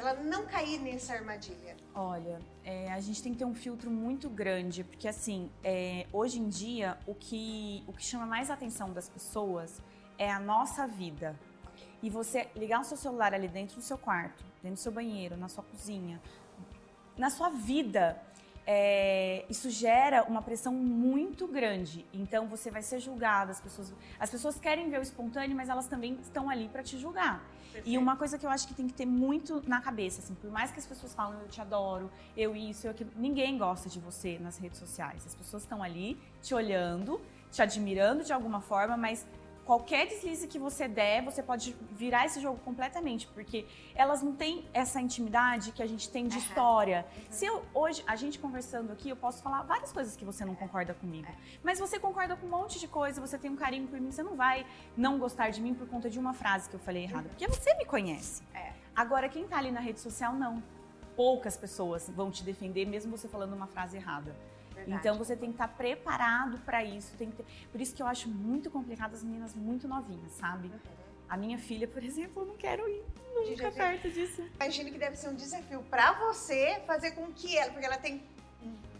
[0.00, 1.76] Ela não cair nessa armadilha.
[1.94, 6.40] Olha, é, a gente tem que ter um filtro muito grande, porque assim, é, hoje
[6.40, 9.82] em dia, o que, o que chama mais a atenção das pessoas
[10.16, 11.38] é a nossa vida.
[12.02, 15.36] E você ligar o seu celular ali dentro do seu quarto, dentro do seu banheiro,
[15.36, 16.18] na sua cozinha,
[17.14, 18.18] na sua vida,
[18.66, 22.06] é, isso gera uma pressão muito grande.
[22.12, 25.86] Então você vai ser julgada, as pessoas, as pessoas querem ver o espontâneo, mas elas
[25.86, 27.42] também estão ali para te julgar.
[27.72, 27.88] Perfeito.
[27.88, 30.50] E uma coisa que eu acho que tem que ter muito na cabeça, assim, por
[30.50, 34.00] mais que as pessoas falam eu te adoro, eu isso, eu aquilo, ninguém gosta de
[34.00, 35.24] você nas redes sociais.
[35.26, 37.20] As pessoas estão ali te olhando,
[37.50, 39.26] te admirando de alguma forma, mas
[39.70, 44.64] qualquer deslize que você der, você pode virar esse jogo completamente, porque elas não têm
[44.74, 46.40] essa intimidade que a gente tem de uhum.
[46.40, 47.06] história.
[47.06, 47.22] Uhum.
[47.30, 50.56] Se eu, hoje, a gente conversando aqui, eu posso falar várias coisas que você não
[50.56, 51.36] concorda comigo, é.
[51.62, 54.24] mas você concorda com um monte de coisa, você tem um carinho por mim, você
[54.24, 57.28] não vai não gostar de mim por conta de uma frase que eu falei errada,
[57.28, 57.28] uhum.
[57.28, 58.42] porque você me conhece.
[58.52, 58.72] É.
[58.96, 60.60] Agora, quem tá ali na rede social, não.
[61.14, 64.34] Poucas pessoas vão te defender, mesmo você falando uma frase errada.
[64.80, 65.00] Verdade.
[65.00, 67.16] Então você tem que estar preparado para isso.
[67.16, 67.46] Tem que ter...
[67.70, 70.68] Por isso que eu acho muito complicado as meninas muito novinhas, sabe?
[70.68, 70.78] Uhum.
[71.28, 73.02] A minha filha, por exemplo, eu não quero ir
[73.34, 74.42] nunca perto disso.
[74.56, 78.22] Imagino que deve ser um desafio para você fazer com que ela, porque ela tem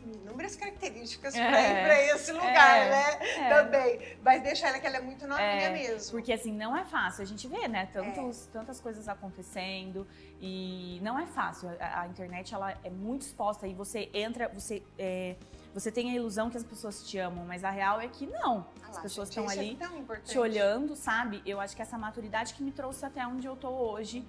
[0.03, 3.27] inúmeras características é, para ir para esse lugar, é, né?
[3.47, 3.49] É.
[3.49, 4.17] Também.
[4.23, 6.13] Mas deixar ela que ela é muito novinha é, mesmo.
[6.13, 7.23] Porque assim, não é fácil.
[7.23, 7.87] A gente vê, né?
[7.93, 8.51] Tantos, é.
[8.51, 10.07] Tantas coisas acontecendo
[10.41, 11.69] e não é fácil.
[11.79, 15.37] A, a, internet, ela é muito exposta e você entra, você é,
[15.73, 18.67] você tem a ilusão que as pessoas te amam, mas a real é que não.
[18.83, 21.43] Ah as pessoas estão é ali é te olhando, sabe?
[21.47, 24.25] Eu acho que essa maturidade que me trouxe até onde eu tô hoje,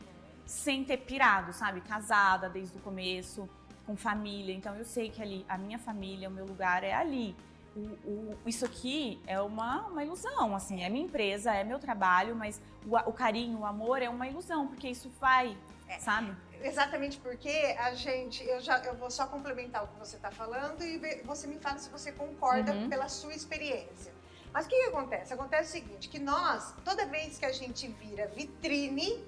[0.45, 1.81] sem ter pirado, sabe?
[1.81, 3.49] Casada desde o começo,
[3.85, 4.53] com família.
[4.53, 7.35] Então eu sei que ali, a minha família, o meu lugar é ali.
[7.75, 12.35] O, o, isso aqui é uma, uma ilusão, assim, é minha empresa, é meu trabalho,
[12.35, 15.57] mas o, o carinho, o amor é uma ilusão, porque isso vai,
[15.91, 15.99] é.
[15.99, 16.35] sabe?
[16.63, 20.83] Exatamente porque a gente, eu já, eu vou só complementar o que você está falando
[20.83, 22.89] e você me fala se você concorda uhum.
[22.89, 24.13] pela sua experiência.
[24.53, 25.33] Mas o que, que acontece?
[25.33, 29.25] Acontece o seguinte, que nós, toda vez que a gente vira vitrine,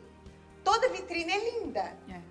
[0.64, 1.98] toda vitrine é linda.
[2.10, 2.22] É.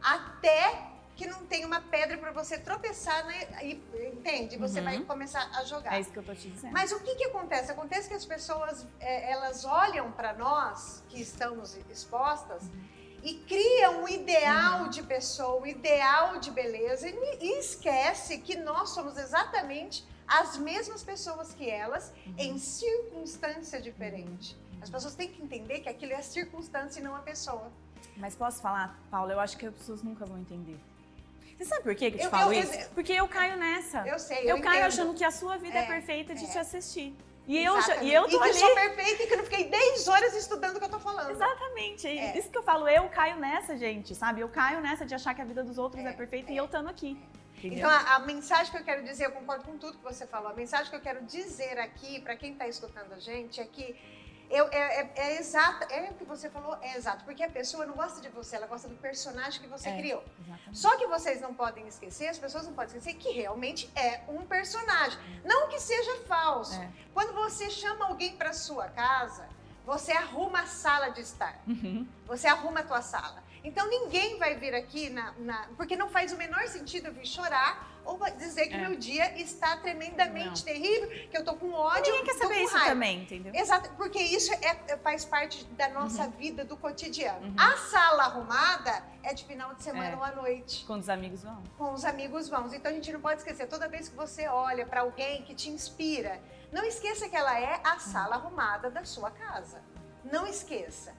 [0.00, 3.48] Até que não tem uma pedra para você tropeçar, né?
[3.62, 3.72] E,
[4.12, 4.56] entende?
[4.58, 4.84] Você uhum.
[4.84, 5.94] vai começar a jogar.
[5.94, 6.72] É isso que eu tô te dizendo.
[6.72, 7.72] Mas o que que acontece?
[7.72, 12.95] Acontece que as pessoas, é, elas olham para nós, que estamos expostas, uhum
[13.26, 14.88] e cria um ideal uhum.
[14.88, 21.52] de pessoa, um ideal de beleza e, esquece que nós somos exatamente as mesmas pessoas
[21.52, 22.34] que elas uhum.
[22.38, 24.54] em circunstância diferente.
[24.54, 24.78] Uhum.
[24.80, 27.68] As pessoas têm que entender que aquilo é a circunstância e não a pessoa.
[28.16, 30.78] Mas posso falar, Paula, eu acho que as pessoas nunca vão entender.
[31.58, 32.74] Você sabe por que eu te eu, falo eu, isso?
[32.74, 34.06] Eu, Porque eu caio nessa.
[34.06, 36.48] Eu sei, eu, eu caio achando que a sua vida é, é perfeita de é.
[36.48, 37.12] te assistir.
[37.46, 38.58] E eu, e eu tô e que ali...
[38.58, 41.30] sou perfeita e que eu não fiquei 10 horas estudando o que eu tô falando.
[41.30, 42.08] Exatamente.
[42.08, 42.36] É.
[42.36, 44.40] Isso que eu falo, eu caio nessa, gente, sabe?
[44.40, 46.54] Eu caio nessa de achar que a vida dos outros é, é perfeita é.
[46.54, 47.16] e eu estando aqui.
[47.58, 47.78] Entendeu?
[47.78, 50.50] Então, a, a, mensagem que eu quero dizer, eu concordo com tudo que você falou,
[50.50, 53.96] a mensagem que eu quero dizer aqui, para quem está escutando a gente, é que
[54.50, 57.84] eu, é, é, é exato, é o que você falou, é exato, porque a pessoa
[57.86, 60.24] não gosta de você, ela gosta do personagem que você é, criou.
[60.40, 60.78] Exatamente.
[60.78, 64.46] Só que vocês não podem esquecer, as pessoas não podem esquecer que realmente é um
[64.46, 66.80] personagem, não que seja falso.
[66.80, 66.88] É.
[67.12, 69.48] Quando você chama alguém para sua casa,
[69.84, 72.06] você arruma a sala de estar, uhum.
[72.26, 73.42] você arruma a tua sala.
[73.62, 77.26] Então ninguém vai vir aqui na, na, porque não faz o menor sentido eu vir
[77.26, 78.78] chorar ou dizer que é.
[78.78, 80.72] meu dia está tremendamente não.
[80.72, 82.12] terrível, que eu tô com ódio.
[82.12, 82.90] Ninguém quer saber isso raiva.
[82.90, 83.52] também, entendeu?
[83.54, 86.30] Exato, porque isso é, é, faz parte da nossa uhum.
[86.30, 87.46] vida do cotidiano.
[87.46, 87.54] Uhum.
[87.58, 90.16] A sala arrumada é de final de semana é.
[90.16, 90.84] ou à noite.
[90.86, 91.62] Com os amigos vão.
[91.76, 92.72] Com os amigos vão.
[92.72, 95.68] Então a gente não pode esquecer, toda vez que você olha para alguém que te
[95.68, 96.40] inspira,
[96.72, 99.82] não esqueça que ela é a sala arrumada da sua casa.
[100.24, 101.14] Não esqueça.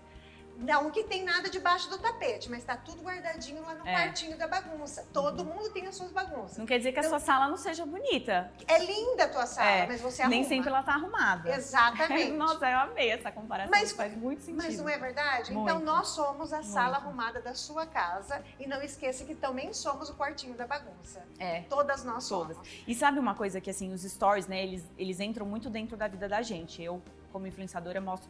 [0.57, 3.93] Não que tem nada debaixo do tapete, mas está tudo guardadinho lá no é.
[3.93, 5.07] quartinho da bagunça.
[5.13, 5.53] Todo uhum.
[5.53, 6.57] mundo tem as suas bagunças.
[6.57, 8.51] Não quer dizer que então, a sua sala não seja bonita.
[8.67, 9.87] É linda a tua sala, é.
[9.87, 10.35] mas você arruma.
[10.35, 11.53] Nem sempre ela está arrumada.
[11.53, 12.31] Exatamente.
[12.37, 13.71] Nossa, eu amei essa comparação.
[13.71, 14.63] Mas faz muito sentido.
[14.63, 15.51] Mas não é verdade?
[15.51, 15.75] Então, muito.
[15.75, 16.71] Então nós somos a muito.
[16.71, 21.23] sala arrumada da sua casa e não esqueça que também somos o quartinho da bagunça.
[21.37, 21.61] É.
[21.69, 22.55] Todas nós Todas.
[22.57, 22.69] somos.
[22.87, 26.07] E sabe uma coisa que assim, os stories, né, eles, eles entram muito dentro da
[26.07, 26.81] vida da gente.
[26.81, 28.29] Eu, como influenciadora, mostro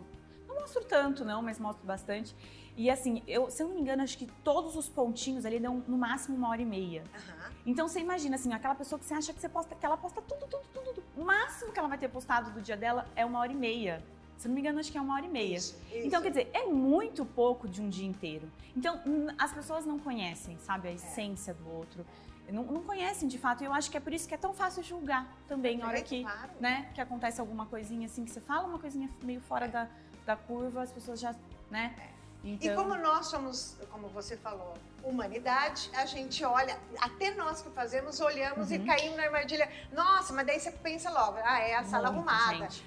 [0.59, 2.35] mostro tanto, não, mas mostro bastante.
[2.75, 5.83] E assim, eu, se eu não me engano, acho que todos os pontinhos ali dão
[5.87, 7.03] no máximo uma hora e meia.
[7.03, 7.51] Uhum.
[7.65, 10.21] Então você imagina assim, aquela pessoa que você acha que você posta, que ela posta
[10.21, 11.03] tudo, tudo, tudo, tudo.
[11.17, 14.03] O máximo que ela vai ter postado do dia dela é uma hora e meia.
[14.37, 15.57] Se não me engano, acho que é uma hora e meia.
[15.57, 16.05] Isso, isso.
[16.05, 18.49] Então, quer dizer, é muito pouco de um dia inteiro.
[18.75, 19.01] Então,
[19.37, 20.93] as pessoas não conhecem, sabe, a é.
[20.93, 21.53] essência é.
[21.55, 22.05] do outro.
[22.49, 23.63] Não, não, conhecem de fato.
[23.63, 26.01] E eu acho que é por isso que é tão fácil julgar também, na hora
[26.01, 26.51] que, claro.
[26.59, 29.67] né, que acontece alguma coisinha assim, que você fala uma coisinha meio fora é.
[29.67, 29.89] da,
[30.27, 31.33] da curva, as pessoas já,
[31.71, 31.95] né?
[31.97, 32.17] É.
[32.43, 32.71] Então...
[32.71, 38.19] E como nós somos, como você falou, humanidade, a gente olha, até nós que fazemos,
[38.19, 38.75] olhamos uhum.
[38.75, 39.71] e caímos na armadilha.
[39.91, 42.69] Nossa, mas daí você pensa logo, ah, é a sala muito, arrumada.
[42.69, 42.85] Gente,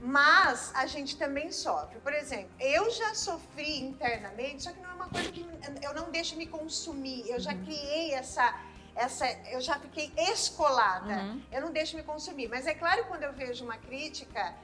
[0.00, 1.98] mas a gente também sofre.
[2.00, 5.46] Por exemplo, eu já sofri internamente, só que não é uma coisa que
[5.80, 7.26] eu não deixo me consumir.
[7.26, 7.64] Eu já uhum.
[7.64, 8.54] criei essa
[8.96, 11.14] essa, eu já fiquei escolada.
[11.14, 11.42] Uhum.
[11.50, 12.48] Eu não deixo me consumir.
[12.48, 14.54] Mas é claro, quando eu vejo uma crítica,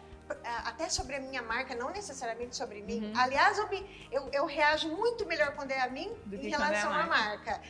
[0.65, 3.05] até sobre a minha marca, não necessariamente sobre mim.
[3.05, 3.13] Uhum.
[3.17, 6.95] Aliás, eu, me, eu, eu, reajo muito melhor quando é a mim Do em relação
[6.95, 7.61] é à marca.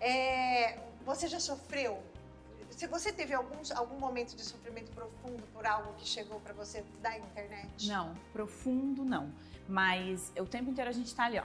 [0.00, 2.02] É, você já sofreu?
[2.70, 6.84] Se você teve alguns, algum momento de sofrimento profundo por algo que chegou para você
[7.02, 7.88] da internet?
[7.88, 9.32] Não, profundo não.
[9.68, 11.44] Mas o tempo inteiro a gente está ali, ó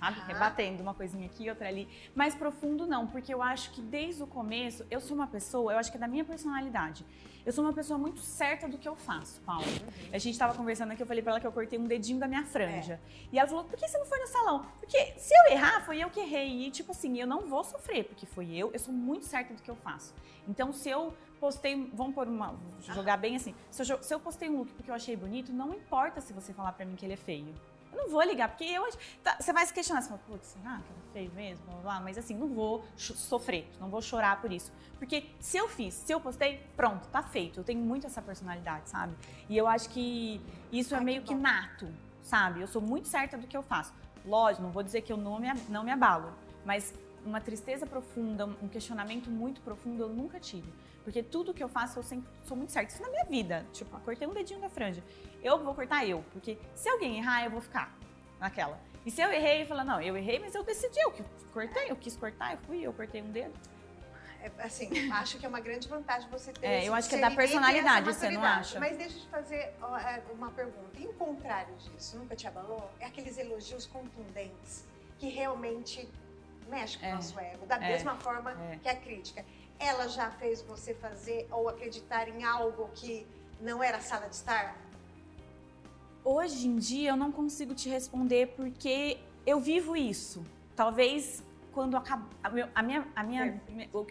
[0.00, 0.20] sabe?
[0.26, 1.86] Rebatendo uma coisinha aqui, outra ali.
[2.14, 5.78] Mais profundo não, porque eu acho que desde o começo eu sou uma pessoa, eu
[5.78, 7.04] acho que é da minha personalidade.
[7.44, 9.64] Eu sou uma pessoa muito certa do que eu faço, Paulo.
[9.64, 10.10] Uhum.
[10.12, 12.28] A gente estava conversando aqui, eu falei para ela que eu cortei um dedinho da
[12.28, 12.94] minha franja.
[12.94, 13.28] É.
[13.32, 14.66] E ela falou: por que você não foi no salão?
[14.78, 16.66] Porque se eu errar, foi eu que errei.
[16.66, 19.62] E, tipo assim, eu não vou sofrer, porque foi eu, eu sou muito certa do
[19.62, 20.14] que eu faço.
[20.46, 24.50] Então, se eu postei, vamos por uma, jogar bem assim, se eu, se eu postei
[24.50, 27.14] um look porque eu achei bonito, não importa se você falar para mim que ele
[27.14, 27.54] é feio.
[27.92, 28.88] Eu não vou ligar, porque eu.
[29.22, 31.64] Tá, você vai se questionar, você fala, putz, será que ela fez mesmo?
[31.66, 34.72] Blá, blá, mas assim, não vou sofrer, não vou chorar por isso.
[34.98, 37.60] Porque se eu fiz, se eu postei, pronto, tá feito.
[37.60, 39.14] Eu tenho muito essa personalidade, sabe?
[39.48, 41.88] E eu acho que isso é Ai, é meio que, que nato,
[42.22, 42.60] sabe?
[42.60, 43.92] Eu sou muito certa do que eu faço.
[44.24, 46.32] Lógico, não vou dizer que eu não me, não me abalo,
[46.64, 50.70] mas uma tristeza profunda, um questionamento muito profundo eu nunca tive.
[51.04, 52.92] Porque tudo que eu faço eu sempre sou muito certa.
[52.92, 53.66] Isso na minha vida.
[53.72, 55.02] Tipo, cortei um dedinho da franja.
[55.42, 56.24] Eu vou cortar eu.
[56.32, 57.94] Porque se alguém errar, eu vou ficar
[58.38, 58.78] naquela.
[59.04, 61.90] E se eu errei, eu falo, não, eu errei, mas eu decidi, eu que cortei,
[61.90, 63.54] eu quis cortar, eu fui, eu cortei um dedo.
[64.42, 67.18] É, assim, acho que é uma grande vantagem você ter É, eu acho que é
[67.20, 68.80] da personalidade, você não acha?
[68.80, 70.98] Mas deixa eu te fazer é, uma pergunta.
[70.98, 72.90] E o contrário disso, nunca te abalou?
[72.98, 74.84] É aqueles elogios contundentes
[75.18, 76.08] que realmente
[76.68, 78.78] mexem com o é, nosso ego, da é, mesma forma é.
[78.82, 79.44] que a crítica
[79.80, 83.26] ela já fez você fazer ou acreditar em algo que
[83.60, 84.76] não era sala de estar?
[86.22, 90.44] Hoje em dia eu não consigo te responder porque eu vivo isso.
[90.76, 92.26] Talvez quando acaba
[92.74, 93.60] a minha a minha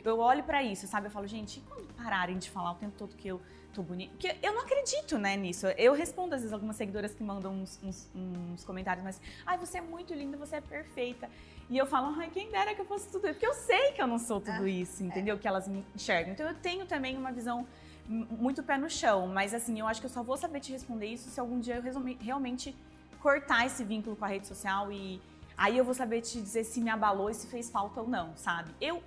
[0.04, 1.08] eu olho para isso, sabe?
[1.08, 3.40] Eu falo, gente, e quando pararem de falar o tempo todo que eu
[3.74, 4.12] tô bonita?
[4.12, 5.68] Porque eu não acredito, né, nisso.
[5.78, 9.78] Eu respondo às vezes algumas seguidoras que mandam uns, uns, uns comentários, mas ai, você
[9.78, 11.30] é muito linda, você é perfeita.
[11.70, 13.36] E eu falo, ai, quem dera que eu fosse tudo isso.
[13.36, 15.36] Porque eu sei que eu não sou tudo ah, isso, entendeu?
[15.36, 15.40] É.
[15.40, 16.34] Que elas me enxergam.
[16.34, 17.68] Então eu tenho também uma visão
[18.08, 19.28] muito pé no chão.
[19.28, 21.76] Mas assim, eu acho que eu só vou saber te responder isso se algum dia
[21.76, 22.76] eu realmente
[23.22, 25.22] cortar esse vínculo com a rede social e
[25.56, 28.36] aí eu vou saber te dizer se me abalou e se fez falta ou não,
[28.36, 28.74] sabe?
[28.82, 29.04] Eu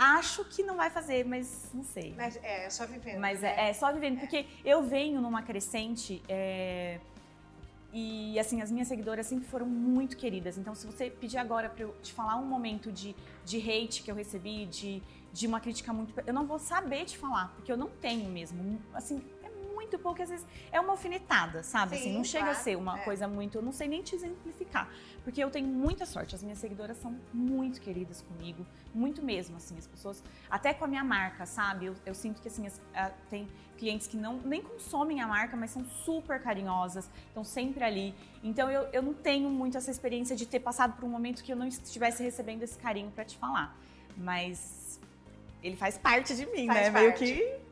[0.00, 2.14] acho que não vai fazer, mas não sei.
[2.16, 3.20] Mas é, é só vivendo.
[3.20, 3.54] Mas né?
[3.54, 6.22] é, é, só vivendo, porque eu venho numa crescente.
[6.26, 6.98] É,
[7.92, 10.56] e assim, as minhas seguidoras sempre foram muito queridas.
[10.56, 14.10] Então, se você pedir agora para eu te falar um momento de, de hate que
[14.10, 15.02] eu recebi, de,
[15.34, 16.14] de uma crítica muito.
[16.26, 18.80] Eu não vou saber te falar, porque eu não tenho mesmo.
[18.94, 19.22] Assim,
[19.90, 21.96] muito pouco, às vezes é uma alfinetada, sabe?
[21.96, 23.02] Sim, assim, não chega claro, a ser uma é.
[23.02, 23.58] coisa muito.
[23.58, 24.88] Eu não sei nem te exemplificar.
[25.24, 26.34] Porque eu tenho muita sorte.
[26.34, 30.22] As minhas seguidoras são muito queridas comigo, muito mesmo, assim, as pessoas.
[30.48, 31.86] Até com a minha marca, sabe?
[31.86, 35.56] Eu, eu sinto que, assim, as, a, tem clientes que não nem consomem a marca,
[35.56, 38.14] mas são super carinhosas, estão sempre ali.
[38.44, 41.50] Então eu, eu não tenho muito essa experiência de ter passado por um momento que
[41.50, 43.74] eu não estivesse recebendo esse carinho para te falar.
[44.18, 45.00] Mas
[45.62, 46.90] ele faz parte de mim, faz né?
[46.90, 47.24] Parte.
[47.24, 47.69] Meio que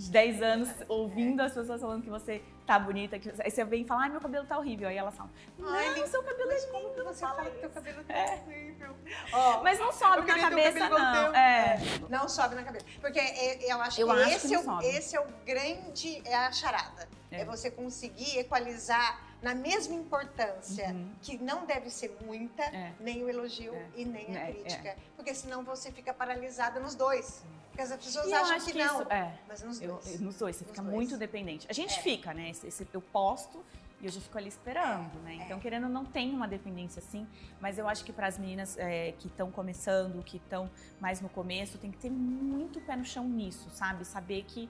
[0.00, 3.82] de 10 anos ouvindo as pessoas falando que você tá bonita, que aí você vem
[3.82, 4.88] e fala, ai, meu cabelo tá horrível.
[4.88, 5.30] Aí elas falam,
[5.62, 7.04] ai, não, seu cabelo é lindo.
[7.04, 8.42] Você fala que teu cabelo tá é.
[8.46, 8.96] horrível.
[9.32, 11.34] Oh, mas não sobe na cabeça, não.
[11.34, 11.78] É.
[12.08, 12.86] Não sobe na cabeça.
[13.00, 16.34] Porque eu acho eu que, acho esse, que é o, esse é o grande, é
[16.34, 17.08] a charada.
[17.30, 21.12] É, é você conseguir equalizar na mesma importância, uhum.
[21.22, 22.92] que não deve ser muita, é.
[23.00, 23.86] nem o elogio é.
[23.96, 24.88] e nem a é, crítica.
[24.88, 24.96] É.
[25.16, 27.42] Porque senão você fica paralisada nos dois.
[27.80, 29.02] Porque as pessoas e acham que, que, não.
[29.02, 29.38] Isso, é.
[29.48, 30.14] Mas nos dois.
[30.14, 30.94] Eu, nos dois, você nos fica dois.
[30.94, 31.66] muito dependente.
[31.68, 32.02] A gente é.
[32.02, 32.50] fica, né?
[32.50, 33.64] Esse, esse, eu posto
[34.00, 35.34] e eu já fico ali esperando, né?
[35.44, 37.26] Então, querendo não tem uma dependência assim,
[37.60, 41.28] mas eu acho que para as meninas é, que estão começando, que estão mais no
[41.28, 44.04] começo, tem que ter muito pé no chão nisso, sabe?
[44.04, 44.68] Saber que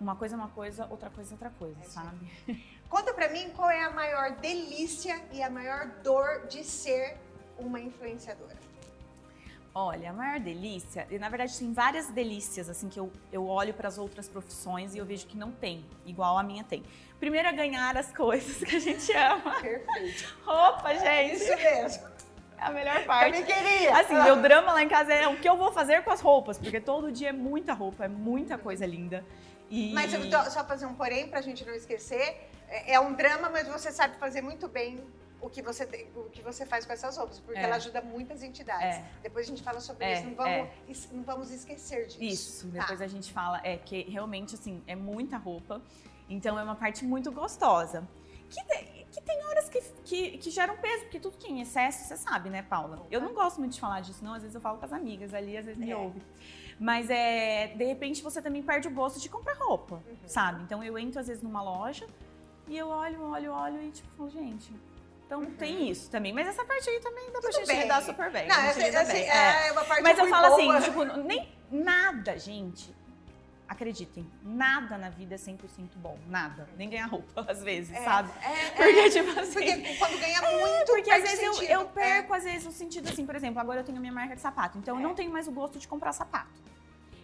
[0.00, 2.30] uma coisa é uma coisa, outra coisa é outra coisa, sabe?
[2.88, 7.18] Conta pra mim qual é a maior delícia e a maior dor de ser
[7.58, 8.67] uma influenciadora.
[9.74, 13.72] Olha, a maior delícia, e na verdade tem várias delícias assim que eu, eu olho
[13.74, 16.82] para as outras profissões e eu vejo que não tem, igual a minha tem.
[17.20, 19.60] Primeiro é ganhar as coisas que a gente ama.
[19.60, 20.36] Perfeito.
[20.44, 21.36] Roupa, gente.
[21.36, 22.08] Isso mesmo.
[22.58, 23.36] É a melhor parte.
[23.36, 23.96] Eu me queria.
[23.98, 26.58] Assim, meu drama lá em casa é o que eu vou fazer com as roupas,
[26.58, 29.24] porque todo dia é muita roupa, é muita coisa linda.
[29.70, 29.92] E...
[29.92, 30.10] Mas
[30.52, 34.16] só fazer um porém pra gente não esquecer, é, é um drama, mas você sabe
[34.16, 35.04] fazer muito bem
[35.40, 37.62] o que você tem, o que você faz com essas roupas, porque é.
[37.62, 38.96] ela ajuda muitas entidades.
[38.96, 39.04] É.
[39.22, 40.14] Depois a gente fala sobre é.
[40.14, 40.68] isso, não vamos, é.
[41.12, 42.22] não vamos esquecer disso.
[42.22, 42.80] Isso, tá.
[42.80, 45.80] depois a gente fala, é que realmente assim, é muita roupa,
[46.28, 48.06] então é uma parte muito gostosa.
[48.50, 48.60] Que
[49.10, 52.16] que tem horas que, que, que geram peso, porque tudo que é em excesso, você
[52.16, 53.06] sabe, né, Paula?
[53.10, 54.34] Eu não gosto muito de falar disso, não.
[54.34, 55.96] Às vezes eu falo com as amigas ali, às vezes me É.
[55.96, 56.20] ouve.
[56.78, 60.16] Mas é, de repente você também perde o gosto de comprar roupa, Uhum.
[60.26, 60.62] sabe?
[60.62, 62.06] Então eu entro às vezes numa loja
[62.68, 64.72] e eu olho, olho, olho e tipo, falo, gente.
[65.28, 66.32] Então tem isso também.
[66.32, 67.42] Mas essa parte aí também dá pra Uhum.
[67.52, 67.82] Tudo gente bem.
[67.82, 68.48] lidar super bem.
[68.48, 69.68] Não, a gente assim, lida assim, bem, é.
[69.68, 70.76] é, uma parte Mas eu falo boa.
[70.78, 72.96] assim, tipo, nem nada, gente.
[73.68, 75.58] Acreditem, nada na vida é 100%
[75.96, 76.18] bom.
[76.26, 76.66] Nada.
[76.78, 78.30] Nem ganhar roupa, às vezes, É, sabe?
[78.42, 79.52] é, Porque, é, tipo assim.
[79.52, 83.26] porque quando ganha muito, Porque às vezes eu, eu perco, às vezes, o sentido assim,
[83.26, 85.02] por exemplo, agora eu tenho minha marca de sapato, então eu É.
[85.02, 86.48] não tenho mais o gosto de comprar sapato.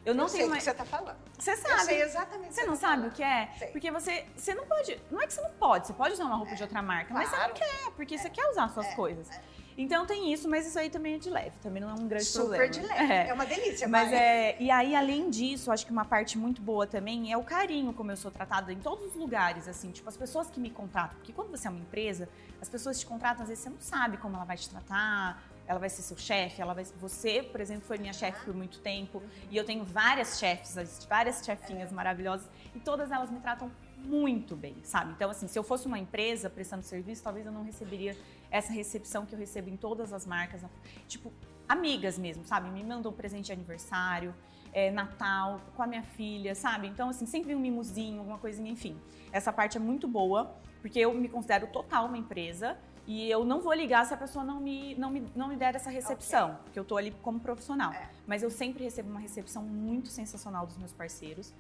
[0.05, 0.65] Eu Eu não sei tenho o mais.
[0.65, 1.17] que você tá falando.
[1.39, 1.83] Você Eu sabe.
[1.83, 3.13] sei exatamente o Você não tá sabe falando.
[3.13, 3.49] o que é?
[3.59, 3.69] Sei.
[3.69, 5.01] Porque você, você não pode.
[5.11, 7.29] Não é que você não pode, você pode usar uma roupa de outra marca, mas
[7.29, 7.49] você Claro.
[7.53, 9.29] não quer, porque você quer usar suas É, coisas.
[9.77, 12.25] Então tem isso, mas isso aí também é de leve, também não é um grande
[12.27, 12.71] Super problema.
[12.71, 13.13] de leve.
[13.13, 13.29] É.
[13.29, 13.89] É, uma delícia.
[13.89, 17.43] Mas é, e aí, além disso, acho que uma parte muito boa também é o
[17.43, 20.71] carinho como eu sou tratada em todos os lugares, assim, tipo, as pessoas que me
[20.71, 21.17] contratam.
[21.17, 22.29] Porque quando você é uma empresa,
[22.63, 25.79] as pessoas te contratam, às vezes você não sabe como ela vai te tratar, ela
[25.79, 29.23] vai ser seu chefe, ela vai Você, por exemplo, foi minha chefe por muito tempo,
[29.51, 34.55] e eu tenho várias chefes, as- várias chefinhas maravilhosas, e todas elas me tratam muito
[34.55, 35.13] bem, sabe?
[35.13, 38.17] Então, assim, se eu fosse uma empresa prestando serviço, talvez eu não receberia
[38.51, 40.63] essa recepção que eu recebo em todas as marcas.
[41.09, 41.33] Tipo,
[41.67, 42.69] amigas mesmo, sabe?
[42.71, 44.35] Me mandam presente de aniversário,
[44.73, 46.87] é, Natal, com a minha filha, sabe?
[46.89, 49.01] Então, assim, sempre um mimozinho, alguma coisinha, enfim.
[49.33, 53.61] Essa parte é muito boa, porque eu me considero total uma empresa e eu não
[53.61, 56.79] vou ligar se a pessoa não me, não me, não me der essa recepção, porque
[56.79, 57.93] eu tô ali como profissional.
[57.93, 58.09] É.
[58.27, 61.53] Mas eu sempre recebo uma recepção muito sensacional dos meus parceiros.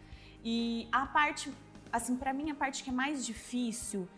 [0.42, 1.52] E a parte,
[1.92, 4.08] assim, pra mim, a parte que é mais difícil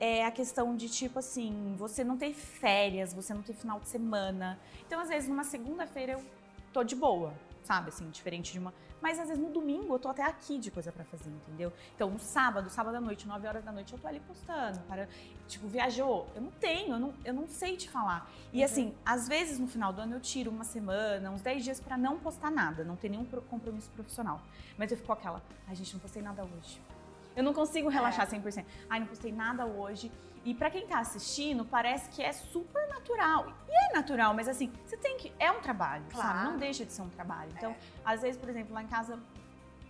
[0.00, 3.88] é a questão de, tipo assim, você não ter férias, você não ter final de
[3.88, 4.58] semana.
[4.84, 6.24] Então, às vezes, numa segunda-feira eu
[6.72, 7.90] tô de boa, sabe?
[7.90, 8.74] Assim, diferente de uma.
[9.02, 11.72] Mas às vezes no domingo eu tô até aqui de coisa pra fazer, entendeu?
[11.94, 14.78] Então, no sábado, sábado à noite, 9 horas da noite, eu tô ali postando.
[14.88, 15.08] Para,
[15.48, 16.28] tipo, viajou.
[16.36, 18.30] Eu não tenho, eu não, eu não sei te falar.
[18.52, 18.64] E Uhum.
[18.64, 21.98] assim, às vezes no final do ano eu tiro uma semana, uns 10 dias pra
[21.98, 24.40] não postar nada, não ter nenhum pro- compromisso profissional.
[24.78, 26.80] Mas eu fico com aquela, ai gente, não postei nada hoje.
[27.34, 27.92] Eu não consigo É.
[27.92, 28.64] relaxar 100%.
[28.88, 30.12] Ai, não postei nada hoje.
[30.44, 33.46] E pra quem tá assistindo, parece que é super natural.
[33.68, 35.32] E é natural, mas assim, você tem que.
[35.38, 36.14] É um trabalho, sabe?
[36.14, 36.50] Claro.
[36.50, 37.52] Não deixa de ser um trabalho.
[37.56, 37.76] Então, É.
[38.04, 39.18] às vezes, por exemplo, lá em casa,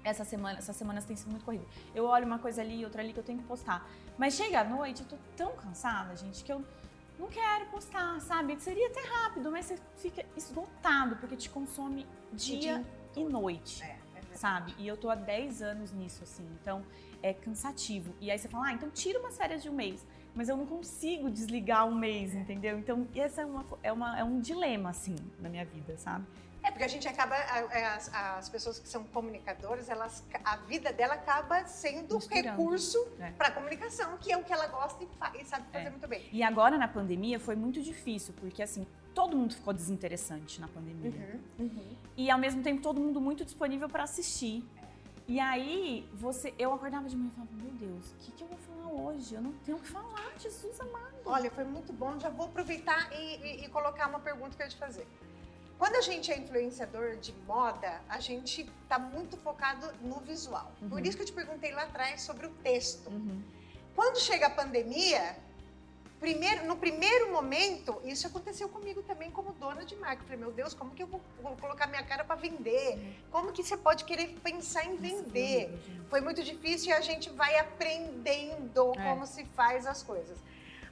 [0.05, 1.65] essa semana, essas semanas tem sido muito corrida.
[1.95, 3.88] Eu olho uma coisa ali, outra ali que eu tenho que postar.
[4.19, 6.62] Mas chega à noite, eu tô tão cansada, gente, que eu
[7.19, 8.59] não quero postar, sabe?
[8.61, 12.85] Seria até rápido, mas você fica esgotado, porque te consome dia
[13.17, 14.75] e noite É, é sabe?
[14.79, 16.85] E eu tô há 10 anos nisso, assim, então
[17.23, 18.15] é cansativo.
[18.21, 20.05] E aí você fala, ah, então tira umas férias de um mês.
[20.35, 22.79] Mas eu não consigo desligar um mês, entendeu?
[22.79, 26.25] Então, essa é, uma, é, uma, é um dilema, assim, na minha vida, sabe?
[26.62, 30.92] É, porque a gente acaba, é, as, as pessoas que são comunicadoras, elas, a vida
[30.92, 32.49] dela acaba sendo Misturando.
[32.51, 33.31] recurso É.
[33.33, 35.90] para comunicação, que é o que ela gosta e, fa- e sabe fazer É.
[35.90, 36.25] muito bem.
[36.33, 41.40] E agora, na pandemia, foi muito difícil, porque, assim, todo mundo ficou desinteressante na pandemia.
[42.16, 44.64] E, ao mesmo tempo, todo mundo muito disponível para assistir.
[45.27, 48.49] E aí, você, eu acordava de manhã e falava, meu Deus, o que, que eu
[48.49, 49.35] vou falar hoje?
[49.35, 51.13] Eu não tenho o que falar, Jesus amado.
[51.25, 52.19] Olha, foi muito bom.
[52.19, 55.07] Já vou aproveitar e, e- e colocar uma pergunta que eu ia te fazer.
[55.79, 60.71] Quando a gente é influenciador de moda, a gente está muito focado no visual.
[60.79, 60.99] Por Uhum.
[61.01, 63.09] isso que eu te perguntei lá atrás sobre o texto.
[63.11, 63.43] Uhum.
[63.97, 65.37] Quando chega a pandemia,
[66.27, 70.23] primeiro, no primeiro momento, isso aconteceu comigo também como dona de marca.
[70.23, 72.89] Eu falei, meu Deus, como que eu vou, vou colocar minha cara para vender?
[73.31, 75.77] Como que você pode querer pensar em vender?
[76.09, 79.03] Foi muito difícil e a gente vai aprendendo É.
[79.09, 80.39] como se faz as coisas.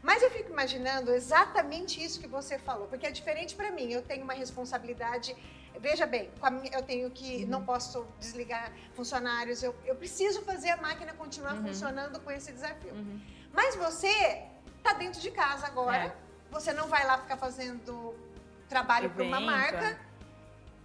[0.03, 3.93] Mas eu fico imaginando exatamente isso que você falou, porque é diferente para mim.
[3.93, 5.37] Eu tenho uma responsabilidade.
[5.79, 7.45] Veja bem, minha- eu tenho que.
[7.45, 7.51] Uhum.
[7.51, 9.63] Não posso desligar funcionários.
[9.63, 11.67] Eu, eu preciso fazer a máquina continuar Uhum.
[11.69, 12.93] funcionando com esse desafio.
[12.95, 13.21] Uhum.
[13.53, 14.43] Mas você
[14.83, 16.07] tá dentro de casa agora.
[16.07, 16.17] É.
[16.51, 18.15] Você não vai lá ficar fazendo
[18.69, 19.87] trabalho para uma marca.
[19.87, 20.11] é.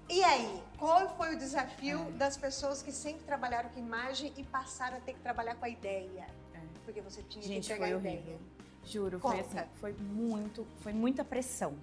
[0.07, 2.11] E aí, qual foi o desafio É.
[2.11, 5.69] das pessoas que sempre trabalharam com imagem e passaram a ter que trabalhar com a
[5.69, 6.27] ideia?
[6.53, 6.59] É.
[6.83, 8.39] Porque você tinha Gente, que foi a horrível.
[8.85, 11.73] Juro, foi assim, foi muito, foi muita pressão.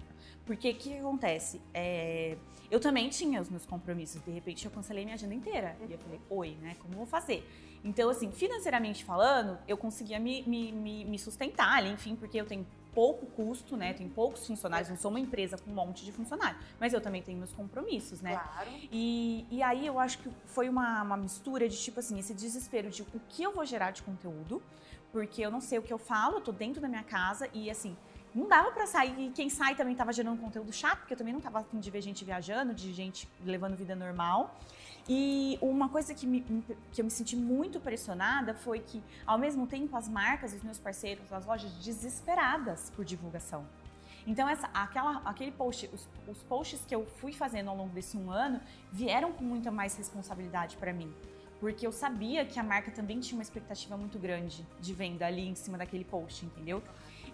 [0.45, 1.61] Porque o que, acontece?
[1.73, 2.37] É,
[2.69, 5.75] eu também tinha os meus compromissos, de repente eu cancelei minha agenda inteira.
[5.87, 6.75] E eu falei, oi, né?
[6.81, 7.47] Como vou fazer?
[7.83, 12.45] Então, assim, financeiramente falando, eu conseguia me, me, me, me sustentar ali, enfim, porque eu
[12.45, 13.93] tenho pouco custo, né?
[13.93, 16.57] Tenho poucos funcionários, não sou uma empresa com um monte de funcionário.
[16.79, 18.35] Mas eu também tenho meus compromissos, né?
[18.35, 18.69] Claro.
[18.91, 22.89] E, e aí eu acho que foi uma, uma mistura de tipo assim, esse desespero
[22.89, 24.61] de o que eu vou gerar de conteúdo,
[25.13, 27.69] porque eu não sei o que eu falo, eu tô dentro da minha casa e
[27.69, 27.95] assim,
[28.33, 29.27] não dava para sair.
[29.27, 31.91] E quem sai também tava gerando conteúdo chato, porque eu também não tava afim de
[31.91, 34.57] ver gente viajando, de gente levando vida normal.
[35.07, 36.41] E uma coisa que, me,
[36.91, 40.79] que eu me senti muito pressionada foi que, ao mesmo tempo, as marcas, os meus
[40.79, 43.67] parceiros, as lojas desesperadas por divulgação.
[44.25, 48.17] Então, essa, aquela, aquele post, os, os posts que eu fui fazendo ao longo desse
[48.17, 48.59] um ano
[48.91, 51.13] vieram com muita mais responsabilidade para mim
[51.63, 55.47] porque eu sabia que a marca também tinha uma expectativa muito grande de venda ali
[55.47, 56.83] em cima daquele post, entendeu?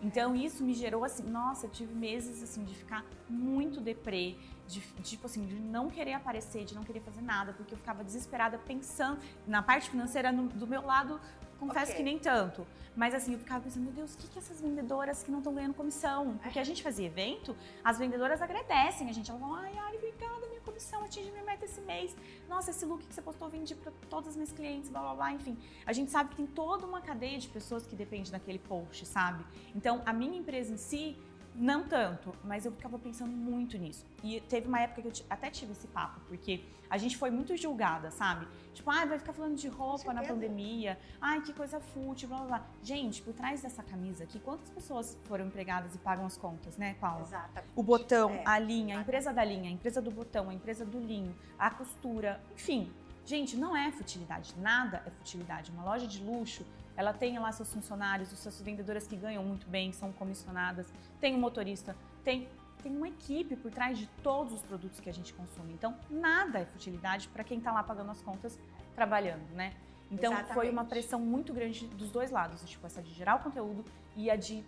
[0.04, 4.36] Então isso me gerou assim, nossa, eu tive meses assim de ficar muito deprê,
[4.68, 8.04] de tipo assim, de não querer aparecer, de não querer fazer nada, porque eu ficava
[8.04, 11.20] desesperada pensando na parte financeira no, do meu lado,
[11.60, 11.98] confesso okay.
[11.98, 12.66] que nem tanto.
[12.96, 15.54] Mas assim, eu ficava pensando, meu Deus, o que, que essas vendedoras que não estão
[15.54, 16.38] ganhando comissão?
[16.42, 20.48] Porque a gente fazia evento, as vendedoras agradecem a gente, elas vão, ai, Ari, obrigada,
[20.48, 22.16] minha comissão, atinge minha meta esse mês.
[22.48, 25.32] Nossa, esse look que você postou, vendi para todas as minhas clientes, blá blá blá,
[25.32, 25.58] enfim.
[25.86, 29.46] A gente sabe que tem toda uma cadeia de pessoas que depende daquele post, sabe?
[29.76, 31.18] Então, a minha empresa em si,
[31.60, 34.06] não tanto, mas eu ficava pensando muito nisso.
[34.24, 37.56] E teve uma época que eu até tive esse papo, porque a gente foi muito
[37.56, 38.48] julgada, sabe?
[38.74, 42.48] Tipo, ah, vai ficar falando de roupa na pandemia, ai, que coisa fútil, blá blá
[42.48, 42.66] blá.
[42.82, 46.96] Gente, por trás dessa camisa aqui, quantas pessoas foram empregadas e pagam as contas, né,
[47.00, 47.22] Paula?
[47.22, 47.74] Exatamente.
[47.76, 48.44] O botão, é.
[48.46, 51.70] a linha, a empresa da linha, a empresa do botão, a empresa do linho, a
[51.70, 52.90] costura, enfim.
[53.26, 55.70] Gente, não é futilidade, nada é futilidade.
[55.72, 56.66] Uma loja de luxo
[57.00, 60.86] ela tem lá seus funcionários, os seus vendedoras que ganham muito bem, são comissionadas,
[61.22, 61.96] tem um motorista,
[62.26, 62.50] tem,
[62.84, 65.72] tem uma equipe por trás de todos os produtos que a gente consome.
[65.72, 68.60] Então, nada é futilidade para quem está lá pagando as contas,
[68.96, 69.76] trabalhando, né?
[70.12, 70.54] Então, Exatamente.
[70.54, 73.86] foi uma pressão muito grande dos dois lados, tipo, essa de gerar o conteúdo
[74.18, 74.62] e a de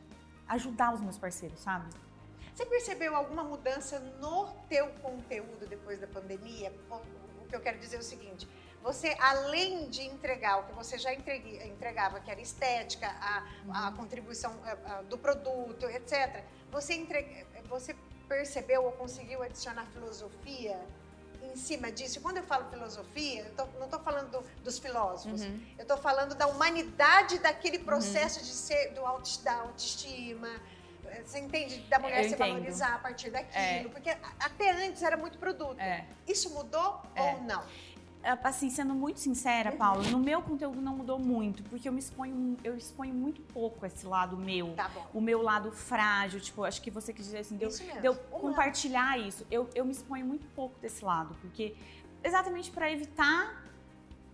[0.48, 1.90] ajudar os meus parceiros, sabe?
[2.56, 6.72] Você percebeu alguma mudança no teu conteúdo depois da pandemia?
[7.44, 8.48] O que eu quero dizer é o seguinte,
[8.84, 13.96] você, além de entregar o que você já entregava, que era estética, a, a uhum.
[13.96, 17.96] contribuição a, a, do produto, etc., você, entrega, você
[18.28, 20.80] percebeu ou conseguiu adicionar filosofia
[21.44, 22.22] em cima disso?
[22.22, 25.62] Quando eu falo filosofia, eu tô, não estou falando do, dos filósofos, uhum.
[25.78, 27.86] eu estou falando da humanidade daquele uhum.
[27.86, 28.46] processo uhum.
[28.46, 30.50] de ser do auto, da autoestima.
[31.26, 31.80] Você entende?
[31.90, 32.54] Da mulher eu se entendo.
[32.54, 33.54] valorizar a partir daquilo.
[33.54, 33.84] É.
[33.90, 34.10] Porque
[34.40, 35.80] até antes era muito produto.
[35.80, 36.06] É.
[36.26, 37.22] Isso mudou é.
[37.22, 37.64] ou não?
[38.44, 42.58] Assim, sendo muito sincera, Paulo, no meu conteúdo não mudou muito, porque eu me exponho,
[42.64, 44.74] eu exponho muito pouco esse lado meu.
[44.74, 47.70] Tá o meu lado frágil, tipo, acho que você quis dizer assim, deu,
[48.02, 49.46] deu compartilhar isso.
[49.50, 51.76] Eu, eu me exponho muito pouco desse lado, porque
[52.24, 53.64] exatamente para evitar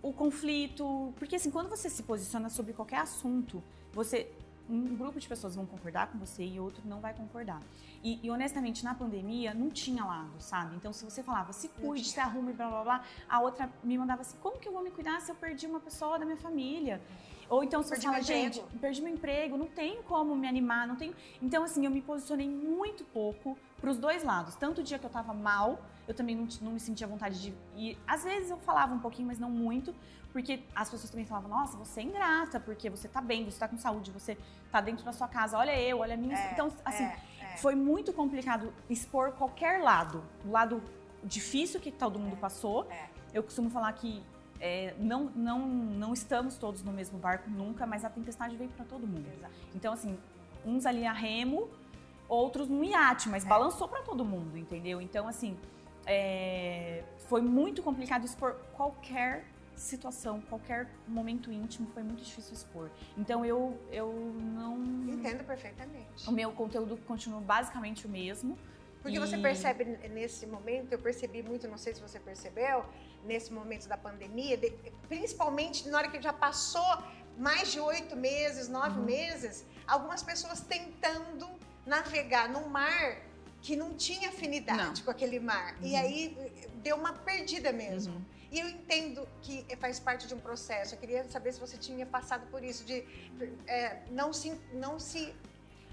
[0.02, 3.62] o conflito, porque assim, quando você se posiciona sobre qualquer assunto,
[3.92, 4.30] você
[4.68, 7.62] um grupo de pessoas vão concordar com você e outro não vai concordar.
[8.02, 10.76] E, e, honestamente, na pandemia, não tinha lado, sabe?
[10.76, 14.22] Então, se você falava, se cuide, se arrume, blá blá blá, a outra me mandava
[14.22, 17.00] assim: como que eu vou me cuidar se eu perdi uma pessoa da minha família?
[17.48, 20.86] Ou então se perdi você fala, gente, perdi meu emprego, não tenho como me animar,
[20.86, 21.14] não tenho.
[21.42, 24.54] Então, assim, eu me posicionei muito pouco para os dois lados.
[24.54, 27.54] Tanto o dia que eu tava mal, eu também não, não me sentia vontade de
[27.76, 27.98] ir.
[28.06, 29.94] Às vezes eu falava um pouquinho, mas não muito,
[30.32, 33.66] porque as pessoas também falavam, nossa, você é ingrata, porque você tá bem, você tá
[33.66, 34.36] com saúde, você
[34.70, 36.36] tá dentro da sua casa, olha eu, olha a minha.
[36.36, 37.16] É, então, assim, é.
[37.58, 40.22] Foi muito complicado expor qualquer lado.
[40.44, 40.82] O lado
[41.22, 42.86] difícil que todo mundo é, passou.
[42.90, 43.08] É.
[43.32, 44.22] Eu costumo falar que
[44.60, 48.84] é, não, não, não estamos todos no mesmo barco nunca, mas a tempestade veio para
[48.84, 49.26] todo mundo.
[49.36, 49.52] Exato.
[49.74, 50.18] Então, assim,
[50.64, 51.68] uns ali a remo,
[52.28, 53.48] outros no iate, mas é.
[53.48, 55.00] balançou para todo mundo, entendeu?
[55.00, 55.56] Então, assim,
[56.06, 59.44] é, foi muito complicado expor qualquer
[59.78, 62.90] situação, qualquer momento íntimo, foi muito difícil expor.
[63.16, 64.12] Então, eu, eu
[64.54, 64.76] não...
[65.08, 66.28] Entendo perfeitamente.
[66.28, 68.58] O meu conteúdo continua basicamente o mesmo.
[69.02, 69.20] Porque e...
[69.20, 72.84] você percebe nesse momento, eu percebi muito, não sei se você percebeu,
[73.24, 74.70] nesse momento da pandemia, de,
[75.08, 77.02] principalmente na hora que já passou
[77.38, 79.06] mais de oito meses, nove uhum.
[79.06, 81.48] meses, algumas pessoas tentando
[81.86, 83.18] navegar num mar
[83.60, 85.04] que não tinha afinidade não.
[85.04, 85.74] com aquele mar.
[85.80, 85.86] Uhum.
[85.86, 86.36] E aí
[86.82, 88.14] deu uma perdida mesmo.
[88.14, 88.37] Uhum.
[88.50, 90.94] E eu entendo que faz parte de um processo.
[90.94, 93.04] Eu queria saber se você tinha passado por isso, de
[93.66, 95.34] é, não, se, não se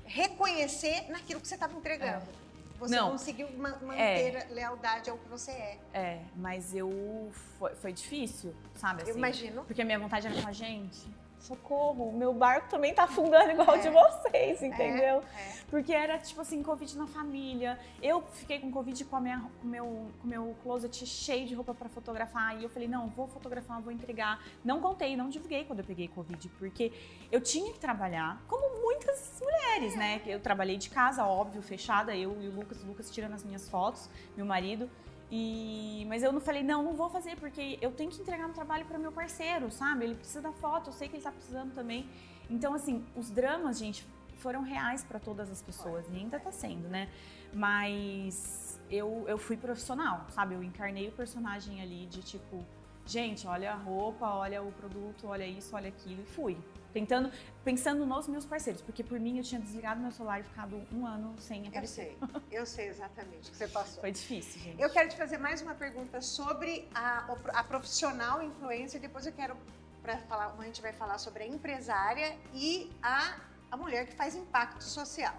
[0.06, 2.26] reconhecer naquilo que você estava entregando.
[2.42, 2.46] É.
[2.80, 5.80] Você não, conseguiu manter é, lealdade ao que você é.
[5.94, 7.32] É, mas eu.
[7.58, 9.04] Foi, foi difícil, sabe?
[9.04, 9.64] Assim, eu imagino.
[9.64, 11.08] Porque a minha vontade era falar, gente,
[11.46, 13.78] socorro, meu barco também tá afundando igual o é.
[13.80, 15.22] de vocês, entendeu?
[15.38, 15.56] É, é.
[15.70, 17.80] Porque era tipo assim, Covid na família.
[18.02, 21.74] Eu fiquei com Covid com, a minha, com meu, com meu closet cheio de roupa
[21.74, 22.60] para fotografar.
[22.60, 24.44] E eu falei, não, vou fotografar, vou entregar.
[24.64, 26.92] Não contei, não divulguei quando eu peguei Covid, porque
[27.32, 30.22] eu tinha que trabalhar, como muitas mulheres, né?
[30.26, 33.70] Eu trabalhei de casa, óbvio, fechada, eu e o Lucas, o Lucas tirando as minhas
[33.70, 34.90] fotos, meu marido.
[35.32, 38.54] E, mas eu não falei, não, não vou fazer, porque eu tenho que entregar um
[38.54, 40.06] trabalho para meu parceiro, sabe?
[40.06, 42.08] Ele precisa da foto, eu sei que ele tá precisando também.
[42.50, 44.06] Então, assim, os dramas, gente,
[44.38, 47.10] foram reais para todas as pessoas e ainda está sendo, né?
[47.54, 50.54] Mas eu, eu fui profissional, sabe?
[50.54, 52.64] Eu encarnei o personagem ali de tipo,
[53.06, 56.58] gente, olha a roupa, olha o produto, olha isso, olha aquilo e fui.
[56.92, 57.30] Tentando,
[57.64, 61.06] pensando nos meus parceiros, porque por mim eu tinha desligado meu celular e ficado um
[61.06, 62.18] ano sem aparecer.
[62.22, 64.00] Eu sei, eu sei exatamente o que você passou.
[64.00, 64.82] Foi difícil, gente.
[64.82, 69.58] Eu quero te fazer mais uma pergunta sobre a, a profissional influência, depois eu quero
[70.02, 73.40] para falar, a gente vai falar sobre a empresária e a,
[73.72, 75.36] a mulher que faz impacto social.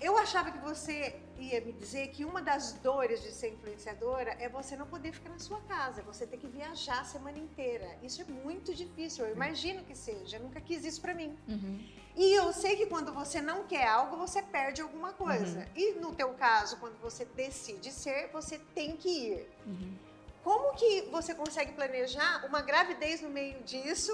[0.00, 4.48] Eu achava que você ia me dizer que uma das dores de ser influenciadora é
[4.48, 7.98] você não poder ficar na sua casa, você ter que viajar a semana inteira.
[8.02, 11.36] Isso é muito difícil, eu imagino que seja, eu nunca quis isso para mim.
[11.48, 11.80] Uhum.
[12.16, 15.58] E eu sei que quando você não quer algo, você perde alguma coisa.
[15.58, 15.66] Uhum.
[15.74, 19.48] E no teu caso, quando você decide ser, você tem que ir.
[19.66, 19.94] Uhum.
[20.42, 24.12] Como que você consegue planejar uma gravidez no meio disso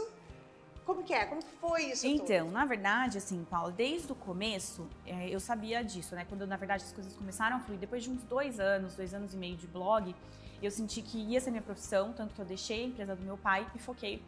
[0.84, 1.24] como que é?
[1.26, 2.52] Como que foi isso Então, tudo?
[2.52, 6.24] na verdade, assim, Paulo, desde o começo, é, eu sabia disso, né?
[6.28, 9.32] Quando, na verdade, as coisas começaram a fluir, depois de uns dois anos, dois anos
[9.34, 10.14] e meio de blog,
[10.62, 13.36] eu senti que ia ser minha profissão, tanto que eu deixei a empresa do meu
[13.36, 14.22] pai e foquei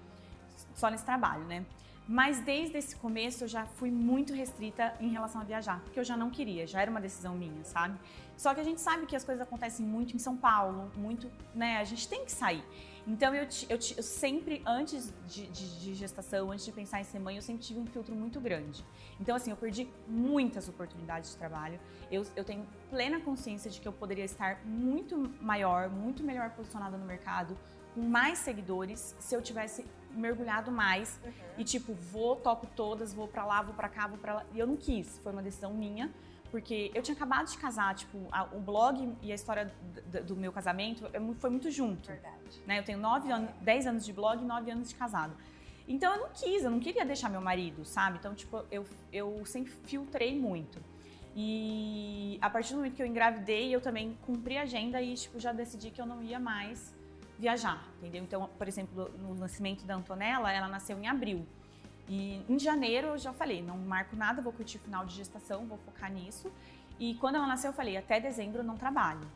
[0.75, 1.65] só nesse trabalho, né?
[2.07, 6.05] Mas desde esse começo eu já fui muito restrita em relação a viajar, porque eu
[6.05, 7.99] já não queria, já era uma decisão minha, sabe?
[8.37, 11.79] Só que a gente sabe que as coisas acontecem muito em São Paulo, muito, né?
[11.79, 12.63] A gente tem que sair.
[13.07, 17.19] Então eu, eu, eu sempre, antes de, de, de, gestação, antes de pensar em ser
[17.19, 18.85] mãe, eu sempre tive um filtro muito grande.
[19.21, 21.79] Então, assim, eu perdi muitas oportunidades de trabalho.
[22.11, 26.97] Eu, eu tenho plena consciência de que eu poderia estar muito maior, muito melhor posicionada
[26.97, 27.57] no mercado,
[27.95, 31.33] com mais seguidores, se eu tivesse mergulhado mais uhum.
[31.59, 34.47] e tipo, vou, toco todas, vou para lá, vou para cá, vou para lá.
[34.53, 36.11] E eu não quis, foi uma decisão minha
[36.55, 39.75] porque eu tinha acabado de casar, tipo, a, o blog e a história
[40.25, 42.07] do, meu casamento foi muito junto.
[42.07, 42.63] Verdade.
[42.65, 42.79] Né?
[42.79, 45.37] Eu tenho nove anos, dez anos de blog e nove anos de casado.
[45.89, 48.19] Então eu não quis, eu não queria deixar meu marido, sabe?
[48.21, 50.81] Então, tipo, eu, eu sempre filtrei muito.
[51.35, 55.41] E a partir do momento que eu engravidei, eu também cumpri a agenda e, tipo,
[55.41, 56.95] já decidi que eu não ia mais
[57.37, 58.23] viajar, entendeu?
[58.23, 61.45] Então, por exemplo, no nascimento da Antonella, ela nasceu em abril.
[62.09, 65.67] E em janeiro eu já falei, não marco nada, vou curtir o final de gestação,
[65.67, 66.53] vou focar nisso.
[66.99, 69.27] E quando ela nasceu, eu falei, até dezembro eu não trabalho.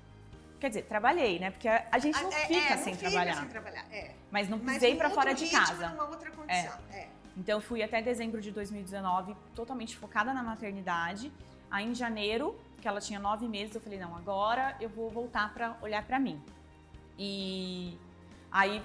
[0.60, 1.50] Quer dizer, trabalhei, né?
[1.50, 3.34] Porque a gente não é, fica é, sem não trabalhar.
[3.34, 3.86] Fica sem trabalhar.
[3.92, 4.14] É.
[4.30, 5.88] Mas não pisei para fora de casa.
[5.90, 6.78] Numa outra condição.
[6.90, 6.98] É.
[6.98, 7.08] é.
[7.36, 11.32] Então eu fui até dezembro de 2019 totalmente focada na maternidade.
[11.70, 15.54] Aí em janeiro, que ela tinha nove meses, eu falei, não, agora eu vou voltar
[15.54, 16.42] para olhar para mim.
[17.16, 17.96] E
[18.50, 18.82] aí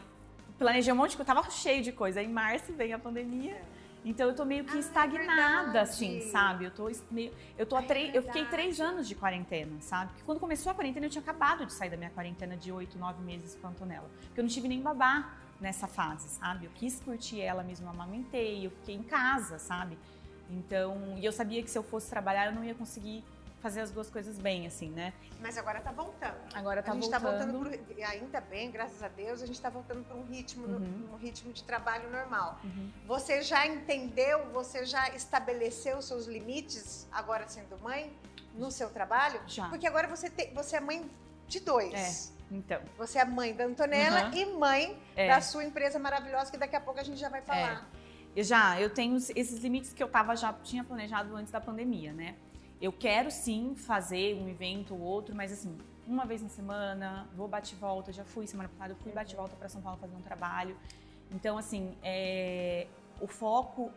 [0.59, 2.19] planejei um monte de coisa, tava cheio de coisa.
[2.19, 3.59] Aí em março veio a pandemia.
[4.03, 4.09] É.
[4.09, 6.65] Então eu tô meio que ah, estagnada, assim, sabe?
[6.65, 7.31] Eu tô meio.
[7.57, 8.15] Eu tô é três.
[8.15, 10.11] Eu fiquei três anos de quarentena, sabe?
[10.11, 12.97] Porque quando começou a quarentena, eu tinha acabado de sair da minha quarentena de oito,
[12.97, 14.09] nove meses com a Antonella.
[14.25, 16.65] Porque eu não tive nem babá nessa fase, sabe?
[16.65, 19.97] Eu quis curtir ela mesmo, amamentei, eu fiquei em casa, sabe?
[20.49, 23.23] Então, e eu sabia que se eu fosse trabalhar, eu não ia conseguir
[23.63, 25.13] fazer as duas coisas bem, assim, né?
[25.39, 26.35] Mas agora tá voltando.
[26.53, 27.23] Agora tá a gente voltando.
[27.23, 30.67] Tá voltando pro, ainda bem, graças a Deus, a gente está voltando para um ritmo,
[30.67, 31.09] uhum.
[31.13, 32.59] um ritmo de trabalho normal.
[32.61, 32.91] Uhum.
[33.07, 38.11] Você já entendeu, você já estabeleceu os seus limites agora sendo mãe
[38.53, 39.39] no seu trabalho?
[39.47, 39.69] Já.
[39.69, 41.09] Porque agora você, te, você é mãe
[41.47, 41.93] de dois.
[41.93, 42.33] É.
[42.53, 42.81] Então.
[42.97, 44.33] Você é mãe da Antonella uhum.
[44.33, 45.29] e mãe é.
[45.29, 47.87] da sua empresa maravilhosa, que daqui a pouco a gente já vai falar.
[47.97, 48.03] É.
[48.35, 52.11] Eu já, eu tenho esses limites que eu tava, já tinha planejado antes da pandemia,
[52.11, 52.35] né?
[52.81, 57.47] Eu quero sim fazer um evento ou outro, mas assim, uma vez na semana, vou
[57.47, 60.77] bate volta, já fui semana passada, fui bate volta para São Paulo fazer um trabalho.
[61.31, 62.87] Então, assim, é,
[63.19, 63.91] o foco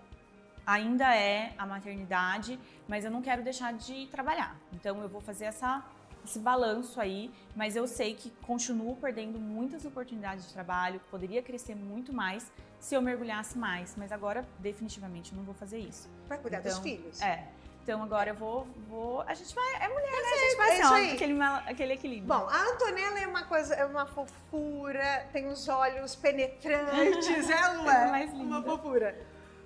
[0.67, 2.59] ainda é a maternidade,
[2.89, 4.57] mas eu não quero deixar de trabalhar.
[4.73, 5.85] Então, eu vou fazer essa,
[6.25, 11.75] esse balanço aí, mas eu sei que continuo perdendo muitas oportunidades de trabalho, poderia crescer
[11.75, 16.09] muito mais se eu mergulhasse mais, mas agora definitivamente eu não vou fazer isso.
[16.29, 17.21] Vai cuidar então, dos filhos.
[17.21, 17.49] É.
[17.87, 19.21] Então agora eu vou, vou.
[19.29, 19.75] A gente vai.
[19.77, 20.29] É mulher, né?
[20.33, 22.27] A gente vai é assim, ó, aquele, aquele equilíbrio.
[22.27, 28.11] Bom, a Antonella é uma coisa, é uma fofura, tem os olhos penetrantes, ela é
[28.11, 28.43] mais linda.
[28.43, 29.17] uma fofura.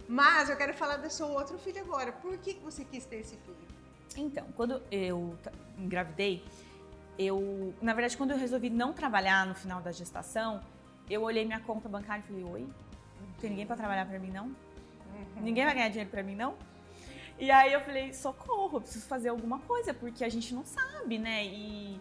[0.07, 2.13] Mas eu quero falar do seu outro filho agora.
[2.13, 3.57] Por que você quis ter esse filho?
[4.15, 5.35] Então, quando eu
[5.79, 6.45] engravidei,
[7.19, 7.73] eu.
[7.81, 10.61] Na verdade, quando eu resolvi não trabalhar no final da gestação,
[11.09, 12.61] eu olhei minha conta bancária e falei: Oi,
[13.19, 14.45] não tem ninguém para trabalhar para mim, não?
[14.45, 15.41] Uhum.
[15.41, 16.55] Ninguém vai ganhar dinheiro para mim, não?
[17.41, 21.47] E aí eu falei, socorro, preciso fazer alguma coisa, porque a gente não sabe, né?
[21.47, 21.99] E,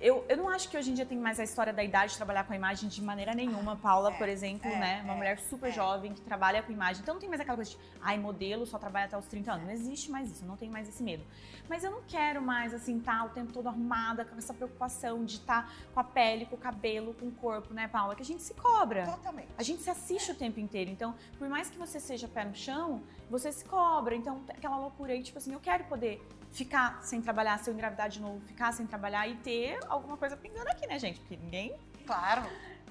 [0.00, 2.16] eu, eu não acho que hoje em dia tem mais a história da idade de
[2.16, 3.76] trabalhar com a imagem de maneira nenhuma.
[3.76, 5.00] Paula, É, por exemplo, é, né?
[5.04, 5.72] Uma é, mulher super é.
[5.72, 7.02] jovem que trabalha com imagem.
[7.02, 9.64] Então não tem mais aquela coisa de, ai, modelo só trabalha até os 30 anos.
[9.66, 11.24] Não existe mais isso, não tenho mais esse medo.
[11.68, 15.36] Mas eu não quero mais, assim, estar o tempo todo arrumada, com essa preocupação de
[15.36, 18.14] estar com a pele, com o cabelo, com o corpo, né, Paula?
[18.14, 19.04] Que a gente se cobra.
[19.04, 19.48] Totalmente.
[19.58, 20.90] A gente se assiste o tempo inteiro.
[20.90, 24.14] Então, por mais que você seja pé no chão, você se cobra.
[24.14, 26.22] Então, aquela loucura aí, tipo assim, eu quero poder
[26.56, 30.36] ficar sem trabalhar, se eu engravidar de novo, ficar sem trabalhar e ter alguma coisa
[30.36, 31.20] pingando aqui, né, gente?
[31.20, 31.74] Porque ninguém.
[32.06, 32.42] Claro.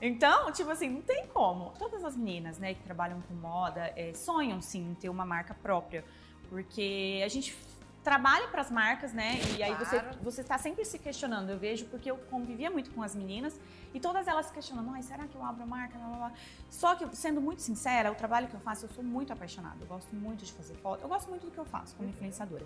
[0.01, 1.71] Então, tipo assim, não tem como.
[1.79, 5.53] Todas as meninas, né, que trabalham com moda, é, sonham sim em ter uma marca
[5.53, 6.03] própria.
[6.49, 7.57] Porque a gente
[8.05, 9.39] trabalha para as marcas, né?
[9.57, 10.17] E aí você Claro.
[10.21, 11.49] você está sempre se questionando.
[11.49, 13.59] Eu vejo porque eu convivia muito com as meninas
[13.95, 15.97] e todas elas se questionando, ai, será que eu abro a marca?
[15.97, 16.31] Blá, blá, blá.
[16.69, 19.77] Só que, sendo muito sincera, o trabalho que eu faço, eu sou muito apaixonada.
[19.81, 21.01] Eu gosto muito de fazer foto.
[21.01, 22.65] Eu gosto muito do que eu faço como influenciadora.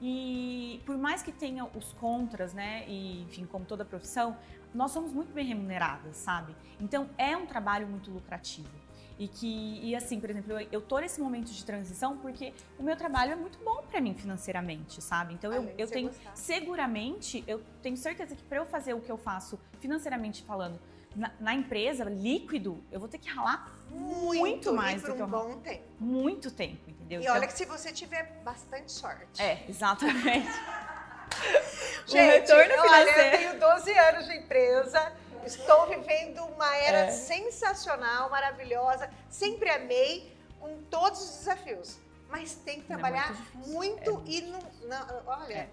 [0.00, 2.84] E por mais que tenha os contras, né?
[2.88, 4.38] E, enfim, como toda profissão,
[4.74, 6.56] nós somos muito bem remuneradas, sabe?
[6.80, 8.70] Então é um trabalho muito lucrativo.
[9.18, 12.82] E que, e assim, por exemplo, eu, eu tô nesse momento de transição porque o
[12.84, 15.34] meu trabalho é muito bom para mim financeiramente, sabe?
[15.34, 16.36] Então eu, eu tenho, gostar.
[16.36, 20.78] seguramente, eu tenho certeza que para eu fazer o que eu faço financeiramente falando
[21.16, 25.22] na, na empresa, líquido, eu vou ter que ralar Muito mais e por do que
[25.22, 25.82] um eu- bom tempo.
[25.98, 27.20] muito tempo, entendeu?
[27.20, 29.42] E Então- olha que se você tiver bastante sorte.
[29.42, 30.46] É, exatamente.
[32.06, 33.36] o Gente, retorno olha, eu financeiro.
[33.36, 35.12] tenho 12 anos de empresa,
[35.48, 37.10] estou vivendo uma era É.
[37.10, 41.98] sensacional, maravilhosa, sempre amei, com todos os desafios.
[42.28, 45.54] Mas tem que É trabalhar muito muito e não, não- olha.
[45.54, 45.68] É.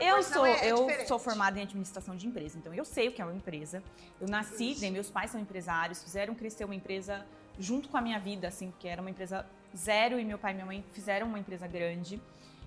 [0.00, 1.06] Eu sou, é- é eu diferente.
[1.08, 3.82] sou formada em administração de empresa, então eu sei o que é uma empresa.
[4.20, 7.24] Eu nasci, né, meus pais são empresários, fizeram crescer uma empresa
[7.58, 9.46] junto com a minha vida, assim, porque era uma empresa
[9.76, 12.20] zero e meu pai e minha mãe fizeram uma empresa grande.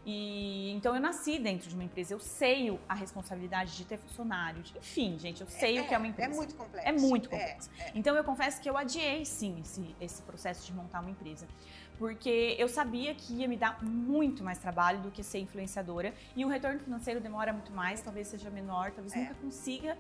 [0.10, 4.74] E então eu nasci dentro de uma empresa, eu sei a responsabilidade de ter funcionários,
[4.78, 6.32] enfim, gente, eu sei o que é uma empresa.
[6.32, 6.88] É muito complexo.
[6.88, 7.70] É muito É, complexo.
[7.78, 7.92] é.
[7.94, 11.46] Então eu confesso que eu adiei sim esse, esse processo de montar uma empresa.
[12.00, 16.14] Porque eu sabia que ia me dar muito mais trabalho do que ser influenciadora.
[16.38, 19.20] E o retorno financeiro demora muito mais, talvez seja menor, talvez É.
[19.20, 19.98] nunca consiga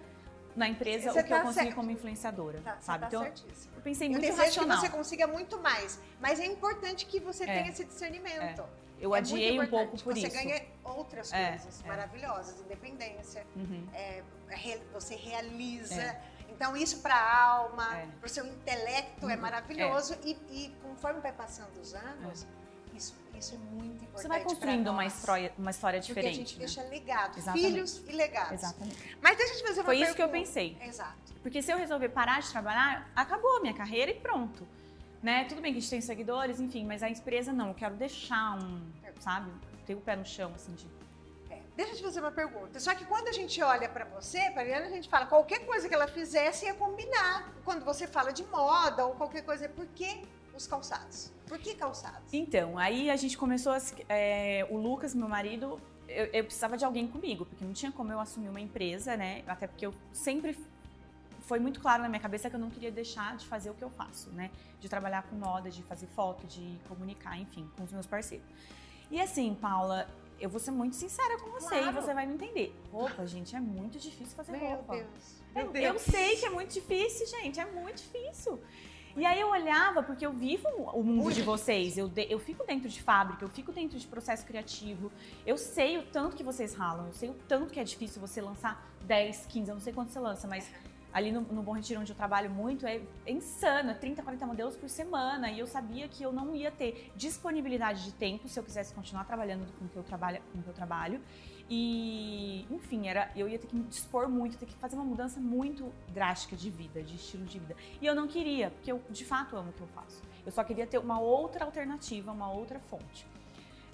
[0.55, 1.76] na empresa Você o que eu tá consegui certo.
[1.76, 2.62] como influenciadora.
[2.62, 3.01] Tá, sabe?
[3.01, 3.74] tá então certíssimo.
[3.76, 4.78] eu pensei Eu muito desejo racional.
[4.78, 7.47] que você consiga muito mais, mas é importante que você É.
[7.47, 8.64] tenha esse discernimento.
[9.00, 10.36] Eu É adiei um pouco por você isso.
[10.36, 11.88] ganha outras É, coisas é.
[11.88, 13.88] maravilhosas, independência, Uhum.
[13.93, 16.02] é, re- você realiza.
[16.02, 16.22] É.
[16.50, 18.08] Então, isso para a alma, É.
[18.20, 19.41] para o seu intelecto é Uhum.
[19.41, 20.18] maravilhoso.
[20.24, 22.48] E, e conforme vai passando os anos,
[22.95, 24.22] isso, isso é muito importante.
[24.24, 26.34] Você vai construindo uma história, uma história Porque diferente.
[26.34, 26.60] a gente né?
[26.66, 27.68] deixa legado, Exatamente.
[27.72, 28.54] filhos e legados.
[28.54, 29.18] Exatamente.
[29.22, 30.48] Mas deixa eu te fazer uma Foi isso que eu pergunta.
[30.48, 30.78] pensei.
[30.82, 31.34] Exato.
[31.43, 34.68] Porque se eu resolver parar de trabalhar, acabou a minha carreira e pronto.
[35.22, 35.45] Né?
[35.45, 37.70] Tudo bem que a gente tem seguidores, enfim, mas a empresa não.
[37.70, 38.82] Eu quero deixar um,
[39.20, 39.51] sabe?
[39.86, 40.86] Ter o pé no chão, assim, de.
[41.49, 42.80] É, Deixa eu te fazer uma pergunta.
[42.80, 45.88] Só que quando a gente olha pra você, pra Ariana, a gente fala qualquer coisa
[45.88, 47.51] que ela fizesse ia combinar.
[47.65, 50.22] Quando você fala de moda ou qualquer coisa, por que
[50.55, 51.32] os calçados?
[51.47, 52.34] Por que calçados?
[52.34, 53.78] Então, aí a gente começou a.
[54.09, 58.11] é, o Lucas, meu marido, eu, eu precisava de alguém comigo, porque não tinha como
[58.11, 59.43] eu assumir uma empresa, né?
[59.47, 60.57] Até porque eu sempre.
[61.48, 63.82] Foi muito claro na minha cabeça que eu não queria deixar de fazer o que
[63.84, 64.52] eu faço, né?
[64.82, 68.45] De trabalhar com moda, de fazer foto, de comunicar, enfim, com os meus parceiros.
[69.10, 70.10] E assim, Paula,
[70.41, 71.88] eu vou ser muito sincera com você Claro.
[71.98, 72.76] e você vai me entender.
[72.91, 74.95] Roupa, gente, é muito difícil fazer Meu roupa.
[74.98, 75.08] Deus.
[75.56, 76.02] Eu, Meu eu Deus.
[76.02, 78.60] sei que é muito difícil, gente, é muito difícil.
[79.16, 82.64] E aí eu olhava, porque eu vivo o mundo de vocês, eu, de- eu fico
[82.68, 85.10] dentro de fábrica, eu fico dentro de processo criativo,
[85.45, 88.41] eu sei o tanto que vocês ralam, eu sei o tanto que é difícil você
[88.41, 90.70] lançar 10, 15, eu não sei quanto você lança, mas
[91.14, 94.45] ali no, no Bom Retiro, onde eu trabalho muito, é, é insano, é 30, 40
[94.45, 98.60] modelos por semana, e eu sabia que eu não ia ter disponibilidade de tempo se
[98.60, 101.22] eu quisesse continuar trabalhando com o que eu trabalho, com o que eu trabalho.
[101.70, 105.39] E, enfim, era, eu ia ter que me dispor muito, ter que fazer uma mudança
[105.39, 107.76] muito drástica de vida, de estilo de vida.
[108.01, 110.22] E eu não queria, porque eu de fato amo o que eu faço.
[110.45, 113.28] Eu só queria ter uma outra alternativa, uma outra fonte.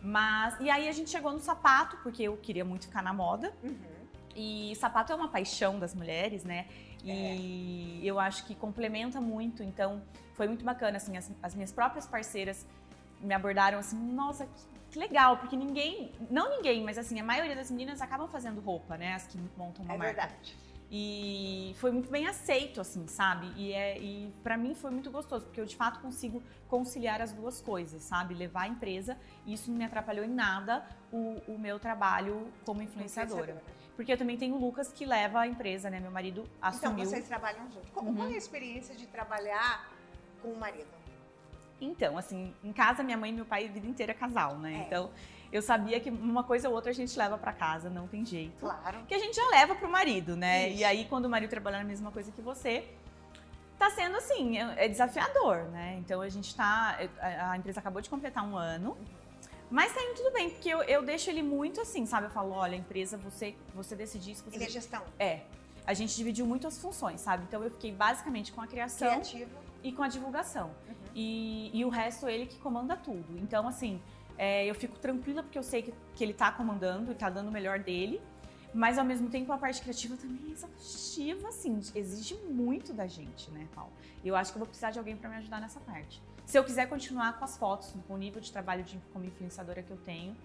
[0.03, 3.51] Mas, e aí a gente chegou no sapato, porque eu queria muito ficar na moda.
[3.63, 3.75] Uhum.
[4.35, 6.67] E sapato é uma paixão das mulheres, né?
[7.11, 10.01] E eu acho que complementa muito, então
[10.33, 12.65] foi muito bacana, assim, as, as minhas próprias parceiras
[13.19, 14.47] me abordaram assim, nossa,
[14.89, 18.97] que, legal, porque ninguém, não ninguém, mas assim, a maioria das meninas acabam fazendo roupa,
[18.97, 19.13] né?
[19.13, 20.21] As que montam uma É marca.
[20.21, 20.55] verdade.
[20.95, 23.51] E foi muito bem aceito, assim, sabe?
[23.55, 27.31] E, é, e para mim foi muito gostoso, porque eu de fato consigo conciliar as
[27.31, 28.35] duas coisas, sabe?
[28.35, 32.81] Levar a empresa, e isso não me atrapalhou em nada o, o meu trabalho como
[32.81, 33.59] influenciadora.
[33.95, 35.99] Porque eu também tenho o Lucas que leva a empresa, né?
[35.99, 37.05] Meu marido Então, assumiu.
[37.05, 37.87] vocês trabalham junto.
[37.91, 38.15] Como Uhum.
[38.15, 39.89] qual é a experiência de trabalhar
[40.41, 40.87] com o marido?
[41.79, 44.73] Então, assim, em casa minha mãe e meu pai a vida inteira casal, né?
[44.73, 44.87] É.
[44.87, 45.11] Então,
[45.51, 48.57] eu sabia que uma coisa ou outra a gente leva para casa, não tem jeito.
[48.59, 49.03] Claro.
[49.07, 50.69] Que a gente já leva pro marido, né?
[50.69, 50.79] Isso.
[50.79, 52.87] E aí, quando o marido trabalhar na mesma coisa que você,
[53.77, 55.97] tá sendo assim, é é desafiador, né?
[55.99, 56.97] Então a gente tá.
[57.21, 58.97] a- A empresa acabou de completar um ano.
[59.73, 62.27] Mas tá indo tudo bem, porque eu, eu deixo ele muito assim, sabe?
[62.27, 64.43] Eu falo, olha, empresa, você, você decidir isso.
[64.43, 65.41] Você Ele é gestão é.
[65.83, 67.45] A gente dividiu muito as funções, sabe?
[67.47, 69.49] Então eu fiquei basicamente com a criação criativa.
[69.83, 70.67] e com a divulgação.
[70.67, 70.95] Uhum.
[71.15, 73.35] E, e o resto ele que comanda tudo.
[73.39, 73.99] Então, assim,
[74.37, 77.47] é, eu fico tranquila porque eu sei que, que ele tá comandando e tá dando
[77.47, 78.21] o melhor dele.
[78.75, 83.49] Mas ao mesmo tempo a parte criativa também é exaustiva, assim, exige muito da gente,
[83.49, 83.91] né, Paulo?
[84.23, 86.21] E eu acho que eu vou precisar de alguém para me ajudar nessa parte.
[86.45, 89.81] Se eu quiser continuar com as fotos, com o nível de trabalho de, como influenciadora
[89.81, 90.35] que eu tenho,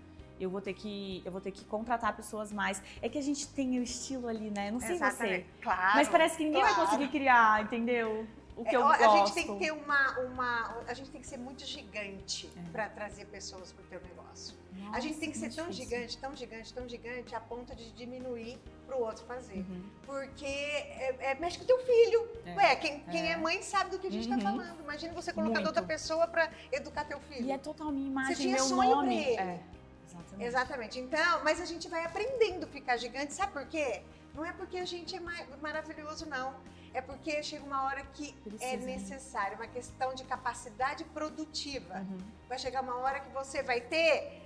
[0.40, 2.82] eu vou ter que eu vou ter que contratar pessoas mais.
[3.02, 4.70] É que a gente tem o estilo ali, né?
[4.70, 5.04] Não sei você.
[5.04, 5.46] Exatamente.
[5.60, 5.96] Claro.
[5.96, 6.88] Mas parece que ninguém vai claro.
[6.88, 8.26] conseguir criar, entendeu?
[8.56, 9.04] O que É, eu gosto.
[9.04, 10.76] A gente tem que ter uma, uma.
[10.86, 12.70] A gente tem que ser muito gigante É.
[12.70, 14.56] para trazer pessoas para o teu negócio.
[14.80, 15.90] A Nossa, gente tem que ser tão difícil.
[15.90, 19.58] gigante, tão gigante, tão gigante, a ponto de diminuir para o outro fazer.
[19.58, 19.84] Uhum.
[20.06, 22.28] Porque é, é, mexe com o teu filho.
[22.46, 22.54] É.
[22.54, 23.32] Ué, quem, quem é.
[23.32, 23.36] É.
[23.36, 24.42] mãe sabe do que a gente está Uhum.
[24.42, 24.80] falando.
[24.82, 25.66] Imagina você colocando Muito.
[25.66, 27.46] outra pessoa para educar teu filho.
[27.46, 29.16] E é total minha imagem, tinha meu sonho nome.
[29.16, 29.36] ele.
[29.36, 29.60] É,
[30.06, 30.44] exatamente.
[30.48, 30.98] Exatamente.
[31.00, 33.34] Então, mas a gente vai aprendendo a ficar gigante.
[33.34, 34.02] Sabe por quê?
[34.34, 36.54] Não é porque a gente é ma- maravilhoso, não.
[36.94, 41.98] É porque chega uma hora que Precisa, é necessário, uma questão de capacidade produtiva.
[41.98, 42.18] Uhum.
[42.48, 44.40] Vai chegar uma hora que você vai ter,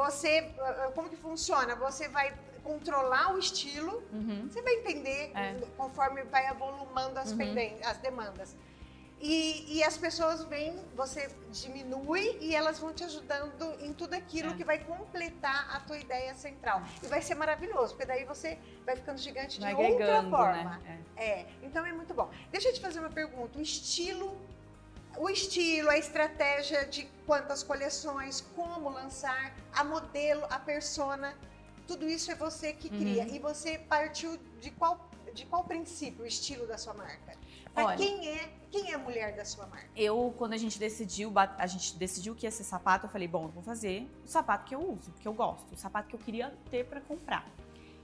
[0.00, 1.74] você, ah, como que funciona?
[1.86, 2.28] Você vai
[2.62, 4.46] controlar o estilo, Uhum.
[4.50, 5.54] você vai entender É.
[5.76, 7.38] conforme vai avolumando as, Uhum.
[7.90, 8.54] as demandas.
[9.18, 14.50] E, e as pessoas vêm, você diminui e elas vão te ajudando em tudo aquilo
[14.52, 14.54] É.
[14.58, 16.82] que vai completar a tua ideia central.
[17.02, 20.78] E vai ser maravilhoso, porque daí você vai ficando gigante Vai de outra agregando, forma.
[20.80, 21.00] né?
[21.16, 22.28] É, então é muito bom.
[22.52, 23.58] Deixa eu te fazer uma pergunta.
[23.58, 24.36] O estilo,
[25.18, 31.34] o estilo, a estratégia de quantas coleções, como lançar, a modelo, a persona,
[31.86, 32.98] tudo isso é você que Uhum.
[32.98, 33.28] cria.
[33.28, 37.34] E você partiu de qual, de qual princípio o estilo da sua marca?
[37.72, 39.86] Pra Olha- quem é, quem é a mulher da sua marca?
[39.94, 43.44] Eu, quando a gente decidiu, a gente decidiu que ia ser sapato, eu falei, bom,
[43.44, 46.20] eu vou fazer o sapato que eu uso, que eu gosto, o sapato que eu
[46.20, 47.46] queria ter pra comprar.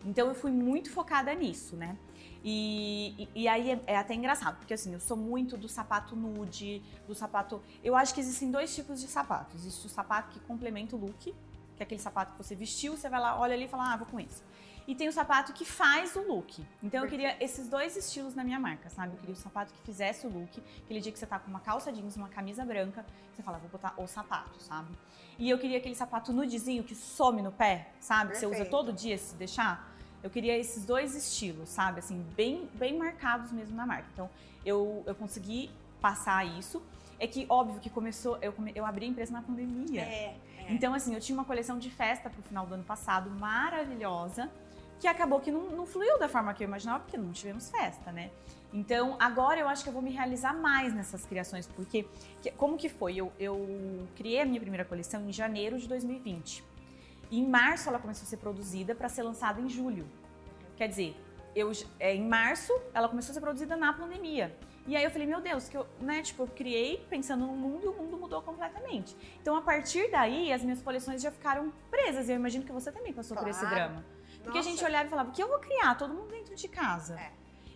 [0.04, 1.96] Então eu fui muito focada nisso, né?
[2.44, 6.16] E, e, e aí é, é até engraçado, porque assim, eu sou muito do sapato
[6.16, 7.62] nude, do sapato.
[7.84, 9.56] Eu acho que existem dois tipos de sapato.
[9.56, 11.34] Existe o sapato que complementa o look, que
[11.80, 14.06] é aquele sapato que você vestiu, você vai lá, olha ali e fala, ah, vou
[14.06, 14.42] com esse.
[14.86, 16.64] E tem o sapato que faz o look.
[16.82, 19.14] Então eu queria esses dois estilos na minha marca, sabe?
[19.14, 21.60] Eu queria o sapato que fizesse o look, aquele dia que você tá com uma
[21.60, 24.90] calça jeans, uma camisa branca, você fala, vou botar o sapato, sabe?
[25.38, 28.32] E eu queria aquele sapato nudezinho que some no pé, sabe?
[28.32, 29.91] Que você usa todo dia se deixar.
[30.22, 31.98] Eu queria esses dois estilos, sabe?
[31.98, 34.06] Assim, bem, bem marcados mesmo na marca.
[34.12, 34.30] Então,
[34.64, 35.70] eu, eu consegui
[36.00, 36.82] passar isso.
[37.18, 38.38] É que, óbvio, que começou.
[38.40, 40.02] Eu, eu abri a empresa na pandemia.
[40.02, 40.36] É.
[40.68, 44.48] Então, assim, eu tinha uma coleção de festa pro final do ano passado, maravilhosa,
[45.00, 48.12] que acabou que não, não fluiu da forma que eu imaginava, porque não tivemos festa,
[48.12, 48.30] né?
[48.72, 52.06] Então, agora eu acho que eu vou me realizar mais nessas criações, porque
[52.40, 53.16] que- como que foi?
[53.16, 56.64] Eu, eu criei a minha primeira coleção em janeiro de 2020.
[57.32, 60.06] E em março ela começou a ser produzida para ser lançada em julho.
[60.76, 61.16] Quer dizer,
[61.56, 64.54] eu, é, em março ela começou a ser produzida na pandemia.
[64.86, 67.84] E aí eu falei, meu Deus, que eu, né, tipo, eu criei pensando no mundo
[67.86, 69.16] e o mundo mudou completamente.
[69.40, 72.28] Então, a partir daí, as minhas coleções já ficaram presas.
[72.28, 73.74] E eu imagino que você também passou por esse Claro.
[73.76, 74.04] drama.
[74.42, 75.94] Porque a Nossa, gente olhava e falava, o que eu vou criar?
[75.96, 77.18] Todo mundo dentro de casa.
[77.18, 77.30] É.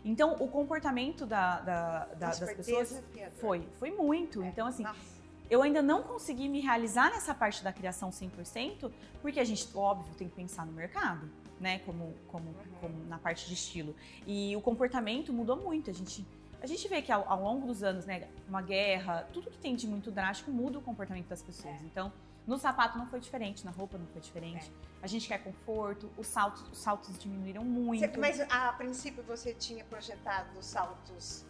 [0.04, 3.02] Então, o comportamento da- da- da- das pessoas
[3.36, 4.42] foi, foi muito.
[4.42, 4.48] É.
[4.48, 5.15] Então, assim, Nossa.
[5.48, 8.90] Eu ainda não consegui me realizar nessa parte da criação 100%,
[9.22, 11.30] porque a gente, óbvio, tem que pensar no mercado,
[11.60, 11.78] né?
[11.80, 13.94] Como, como, como na parte de estilo.
[14.26, 15.90] E o comportamento mudou muito.
[15.90, 16.26] A gente,
[16.60, 18.28] a gente vê que ao, ao longo dos anos, né?
[18.48, 21.80] Uma guerra, tudo que tem de muito drástico muda o comportamento das pessoas.
[21.82, 22.12] Então,
[22.46, 24.70] no sapato não foi diferente, na roupa não foi diferente.
[25.02, 28.18] A gente quer conforto, os saltos, os saltos diminuíram muito.
[28.18, 31.44] Mas a princípio você tinha projetado saltos.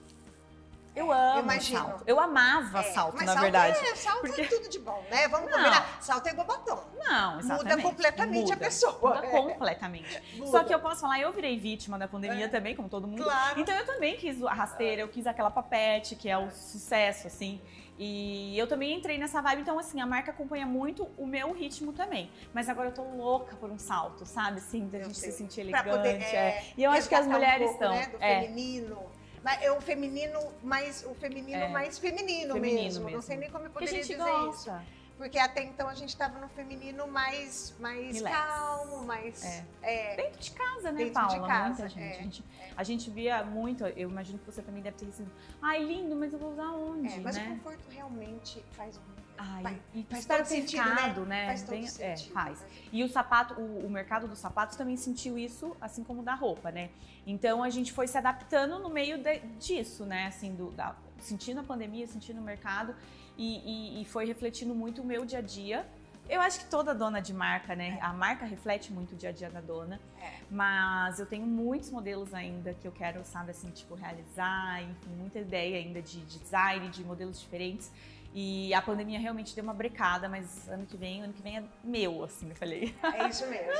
[0.96, 1.78] Eu amo imagino.
[1.80, 2.04] salto.
[2.06, 3.78] Eu amava É, salto, na salto verdade.
[3.78, 5.28] É, salto Porque- é tudo de bom, né?
[5.28, 5.58] Vamos Não.
[5.58, 5.98] combinar.
[6.02, 6.82] Salto é igual batom.
[6.98, 7.76] Não, exatamente.
[7.76, 8.56] Muda completamente a Muda.
[8.56, 9.14] pessoa.
[9.16, 9.30] Muda É.
[9.30, 10.22] completamente.
[10.36, 10.50] Muda.
[10.50, 12.48] Só que eu posso falar, eu virei vítima da pandemia É.
[12.48, 13.22] também, como todo mundo.
[13.22, 13.60] Claro.
[13.60, 17.60] Então eu também quis a rasteira, eu quis aquela papete, que é o sucesso, assim.
[17.98, 21.94] E eu também entrei nessa vibe, então assim, a marca acompanha muito o meu ritmo
[21.94, 22.30] também.
[22.52, 24.58] Mas agora eu tô louca por um salto, sabe?
[24.58, 25.30] Assim, da gente sei.
[25.30, 25.88] se sentir elegante.
[25.88, 26.36] poder, é.
[26.36, 27.94] é, E eu acho que as resgatar um mulheres pouco, estão.
[27.96, 29.15] Né, do é, feminino.
[29.46, 31.68] Mas é o feminino mais o feminino É.
[31.68, 33.00] mais feminino, Feminino mesmo.
[33.04, 33.22] Não mesmo.
[33.22, 34.44] sei nem como eu que a poderia gente dizer isso.
[34.66, 34.84] gosta.
[35.16, 38.36] Porque até então a gente estava no feminino mais, mais Relax.
[38.36, 39.44] calmo, mais.
[39.44, 39.64] É.
[39.82, 41.46] é, Dentro de casa, né, Dentro de Paula?
[41.46, 42.02] casa, Muita gente.
[42.02, 42.10] é.
[42.18, 42.44] A gente.
[42.76, 45.32] A gente via muito, eu imagino que você também deve ter recebido.
[45.62, 47.14] Ai, lindo, mas eu vou usar onde?
[47.14, 47.46] é, mas o né?
[47.48, 49.00] conforto realmente faz,
[49.38, 51.24] Ai, Vai, e faz todo sentido, né?
[51.26, 51.46] né?
[51.46, 52.32] Faz todo Bem- é, sentido.
[52.32, 52.64] faz.
[52.92, 56.70] E o sapato, o, o mercado dos sapatos também sentiu isso, assim como da roupa,
[56.70, 56.90] né?
[57.26, 60.26] Então a gente foi se adaptando no meio de- disso, né?
[60.26, 62.94] Assim, do, da- sentindo a pandemia, sentindo o mercado
[63.36, 65.86] e, e- e foi refletindo muito o meu dia a dia.
[66.28, 67.98] Eu acho que toda dona de marca, né?
[68.02, 70.00] A marca reflete muito o dia a dia da dona.
[70.20, 70.32] É.
[70.50, 75.38] Mas eu tenho muitos modelos ainda que eu quero, sabe, assim, tipo, realizar, enfim, muita
[75.38, 77.92] ideia ainda de design, de modelos diferentes.
[78.38, 81.64] E a pandemia realmente deu uma brecada, mas ano que vem, ano que vem é
[81.82, 82.94] meu, assim, eu falei.
[83.14, 83.72] É isso mesmo.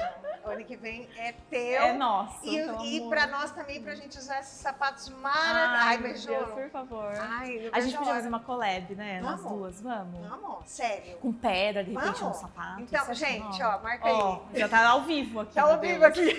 [0.47, 1.83] O ano que vem é teu.
[1.83, 2.39] É nosso.
[2.43, 3.11] E, e amor.
[3.11, 5.87] pra nós também, pra gente usar esses sapatos Ai, maravilhosos.
[5.87, 6.13] Ai, meu
[6.47, 6.55] beijou.
[6.57, 7.13] Por favor.
[7.21, 9.21] Ai, a gente podia fazer uma collab, né?
[9.21, 9.59] Nós Vamos.
[9.59, 10.27] duas, vamos?
[10.27, 11.19] Vamos, sério.
[11.19, 12.37] Com pedra, de repente, Vamos.
[12.41, 12.81] no sapato.
[12.81, 14.13] Então, acha gente, ó, marca aí.
[14.15, 15.53] Ó, já tá ao vivo aqui.
[15.55, 16.39] Tá ao vivo aqui.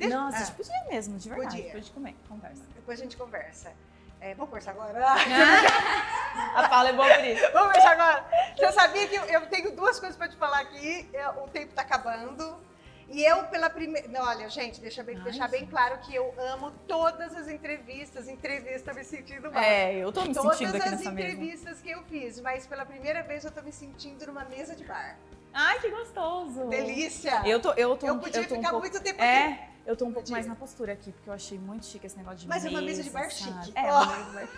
[0.08, 0.44] Nossa, a Ah.
[0.44, 1.50] gente podia mesmo, de verdade.
[1.50, 1.64] Podia.
[1.66, 2.62] Depois de comer, conversa.
[2.74, 3.70] Depois a gente conversa.
[4.26, 4.98] É, vamos conversar agora?
[6.56, 7.42] a Paula é boa por isso.
[7.52, 8.24] Vamos conversar agora.
[8.56, 11.08] Você sabia que eu, eu tenho duas coisas pra te falar aqui.
[11.12, 12.60] É, o tempo tá acabando.
[13.08, 14.08] E eu, pela primeira.
[14.08, 18.26] Não, Olha, gente, deixa bem, deixar bem claro que eu amo todas as entrevistas.
[18.26, 19.62] Entrevista me sentindo mal.
[19.62, 21.10] É, eu tô me Todas sentindo aqui as mesa.
[21.12, 24.82] entrevistas que eu fiz, mas pela primeira vez eu tô me sentindo numa mesa de
[24.82, 25.16] bar.
[25.54, 26.64] Ai, que gostoso.
[26.64, 27.42] Delícia!
[27.46, 29.75] Eu tô, eu tô, Eu podia tô um ficar pouco, muito tempo aqui.
[29.86, 32.16] É, eu tô um pouco mais na postura aqui, porque eu achei muito chique esse
[32.16, 32.78] negócio de Mas é mesa.
[32.80, 33.64] uma mesa de bar sabe?
[33.66, 33.78] chique.
[33.78, 34.02] É, Ó.
[34.02, 34.48] uma mesa de bar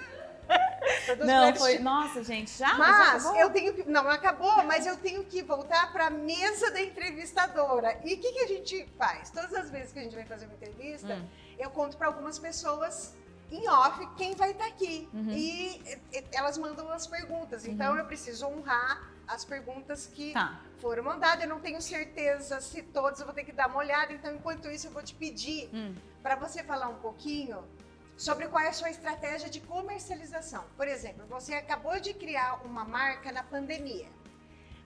[1.07, 1.79] Todas Não, foi.
[1.79, 2.69] Nossa, gente, já?
[2.69, 3.41] já Mas acabou?
[3.41, 3.85] eu tenho que.
[3.91, 8.01] Não, acabou, mas eu tenho que voltar para a mesa da entrevistadora.
[8.05, 9.29] E o que, que a gente faz?
[9.31, 11.27] Todas as vezes que a gente vai fazer uma entrevista, Hum.
[11.59, 13.15] eu conto para algumas pessoas
[13.51, 15.09] em off quem vai estar aqui.
[15.13, 15.31] Uhum.
[15.33, 15.77] E,
[16.13, 17.67] e- elas mandam as perguntas.
[17.67, 20.61] Então eu preciso honrar as perguntas que Tá.
[20.81, 21.43] foram mandadas.
[21.45, 24.13] Eu não tenho certeza se todas eu vou ter que dar uma olhada.
[24.13, 25.95] Então, enquanto isso, eu vou te pedir Hum.
[26.23, 27.63] para você falar um pouquinho
[28.17, 30.65] sobre qual é a sua estratégia de comercialização.
[30.77, 34.09] Por exemplo, você acabou de criar uma marca na pandemia.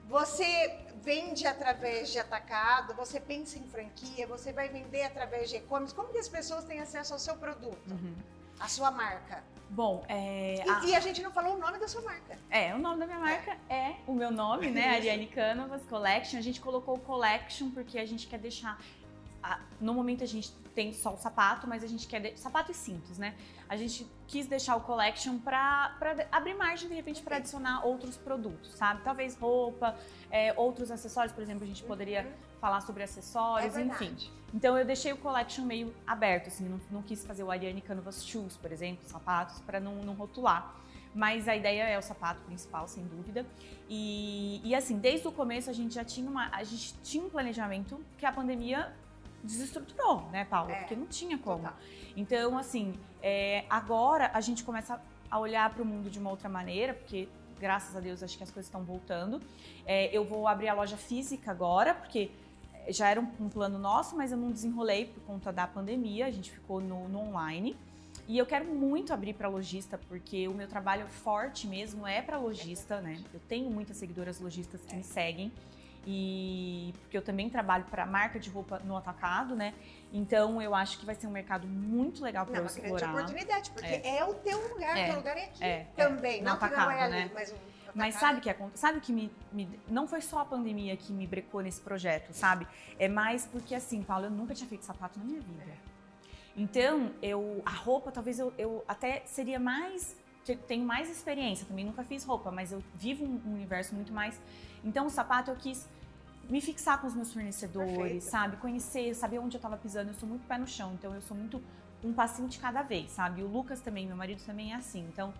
[0.07, 5.95] Você vende através de atacado, você pensa em franquia, você vai vender através de e-commerce.
[5.95, 8.13] Como que as pessoas têm acesso ao seu produto, Uhum.
[8.59, 9.41] à sua marca?
[9.73, 12.37] Bom, é, E, a- e a gente não falou o nome da sua marca.
[12.51, 14.89] é, o nome da minha marca é, o meu nome, né?
[14.97, 16.37] Ariane Canovas Collection.
[16.37, 18.77] A gente colocou Collection porque a gente quer deixar.
[19.81, 22.21] no momento a gente tem só o sapato, mas a gente quer.
[22.21, 23.35] de- sapato e cintos, né?
[23.67, 25.37] A gente quis deixar o Collection
[26.15, 29.01] de- abrir margem, de repente, para adicionar outros produtos, sabe?
[29.03, 29.97] Talvez roupa,
[30.31, 32.52] é, outros acessórios, por exemplo, a gente poderia Uhum.
[32.63, 34.05] Falar sobre É acessórios, verdade.
[34.05, 34.31] enfim.
[34.53, 38.25] Então eu deixei o collection meio aberto, assim, não, não quis fazer o Ariane Canvas
[38.25, 40.73] Shoes, por exemplo, sapatos, para não, não rotular.
[41.13, 43.45] Mas a ideia é o sapato principal, sem dúvida.
[43.89, 47.29] E, e, assim, desde o começo a gente já tinha uma, a gente tinha um
[47.29, 48.93] planejamento que a pandemia
[49.43, 50.71] desestruturou, né, Paula?
[50.71, 51.63] É, Porque não tinha como.
[51.63, 51.77] Total.
[52.15, 56.47] Então, assim, é, agora a gente começa a olhar para o mundo de uma outra
[56.47, 57.27] maneira, porque
[57.59, 59.41] graças a Deus acho que as coisas estão voltando.
[59.85, 62.31] É, eu vou abrir a loja física agora, porque
[62.89, 66.31] já era um, um plano nosso, mas eu não desenrolei por conta da pandemia, a
[66.31, 67.75] gente ficou no, no online.
[68.27, 72.37] E eu quero muito abrir para lojista, porque o meu trabalho forte mesmo é para
[72.37, 73.21] lojista, né?
[73.33, 75.51] Eu tenho muitas seguidoras lojistas que me seguem.
[76.05, 79.73] E porque eu também trabalho para marca de roupa no atacado, né?
[80.11, 82.93] Então eu acho que vai ser um mercado muito legal para Não, eu uma grande
[82.95, 83.13] explorar.
[83.15, 84.23] oportunidade, porque é.
[84.25, 85.03] o teu lugar, É.
[85.03, 86.41] o teu lugar é aqui É, também.
[86.41, 87.31] no não que não é atacado, ali, né?
[87.33, 87.55] mas
[87.95, 88.79] Mas sabe o que acontece?
[88.79, 92.33] Sabe o que me, me- Não foi só a pandemia que me brecou nesse projeto,
[92.33, 92.67] sabe?
[92.97, 95.63] É mais porque, assim, Paulo, eu nunca tinha feito sapato na minha vida.
[96.55, 97.61] Então, eu.
[97.65, 100.15] A roupa, talvez eu, eu até seria mais.
[100.45, 104.11] te- Tenho mais experiência, também nunca fiz roupa, mas eu vivo um um universo muito
[104.13, 104.39] mais.
[104.83, 105.87] Então, o sapato eu quis
[106.49, 108.23] me fixar com os meus fornecedores, Perfeito.
[108.23, 108.57] sabe?
[108.57, 110.09] Conhecer, saber onde eu tava pisando.
[110.11, 111.63] Eu sou muito pé no chão, então eu sou muito
[112.03, 113.41] um passinho de cada vez, sabe?
[113.41, 115.07] O Lucas também, meu marido também é assim.
[115.11, 115.33] Então,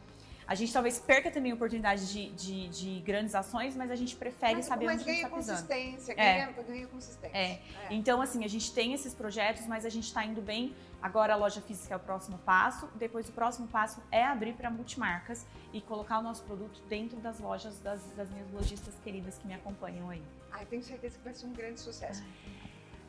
[0.54, 4.16] a gente talvez perca também a oportunidade de, de, de grandes ações, mas a gente
[4.16, 5.58] prefere mas, saber mas onde a gente ganha tá pisando.
[5.68, 6.16] consistência, É.
[6.46, 7.36] ganha, ganha consistência.
[7.36, 7.60] É.
[7.90, 10.76] Então, assim, a gente tem esses projetos, mas a gente está indo bem.
[11.02, 12.88] Agora a loja física é o próximo passo.
[12.96, 15.44] Depois o próximo passo é abrir para multimarcas
[15.74, 19.56] e colocar o nosso produto dentro das lojas das, das minhas lojistas queridas que me
[19.56, 20.22] acompanham aí.
[20.52, 22.24] Ai, tenho certeza que vai ser um grande sucesso.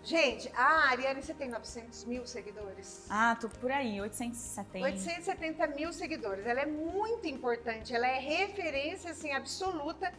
[0.04, 3.06] Gente, a Ariane, você tem 900 mil seguidores?
[3.08, 4.84] Ah, tô por aí, 870.
[4.84, 6.46] 870 mil seguidores.
[6.46, 10.12] Ela é muito importante, ela é referência assim, absoluta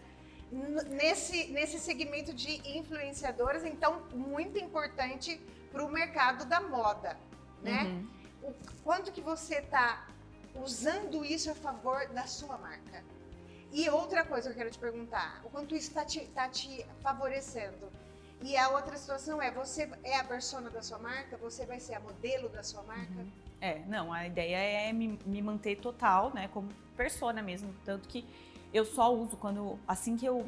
[0.51, 5.39] nesse, nesse segmento de influenciadoras, então muito importante
[5.71, 7.15] para o mercado da moda,
[7.61, 7.83] né?
[7.83, 8.09] Uhum.
[8.43, 10.07] O quanto que você está
[10.55, 13.03] usando isso a favor da sua marca?
[13.71, 16.83] E outra coisa que eu quero te perguntar, o quanto isso está te, tá te
[17.01, 17.91] favorecendo?
[18.45, 21.35] E a outra situação é, você é a persona da sua marca?
[21.37, 23.25] Você vai ser a modelo da sua marca?
[23.59, 24.55] É, não, a ideia
[24.87, 27.73] é me, me manter total, né, como persona mesmo.
[27.83, 28.23] Tanto que
[28.71, 30.47] eu só uso quando, assim que eu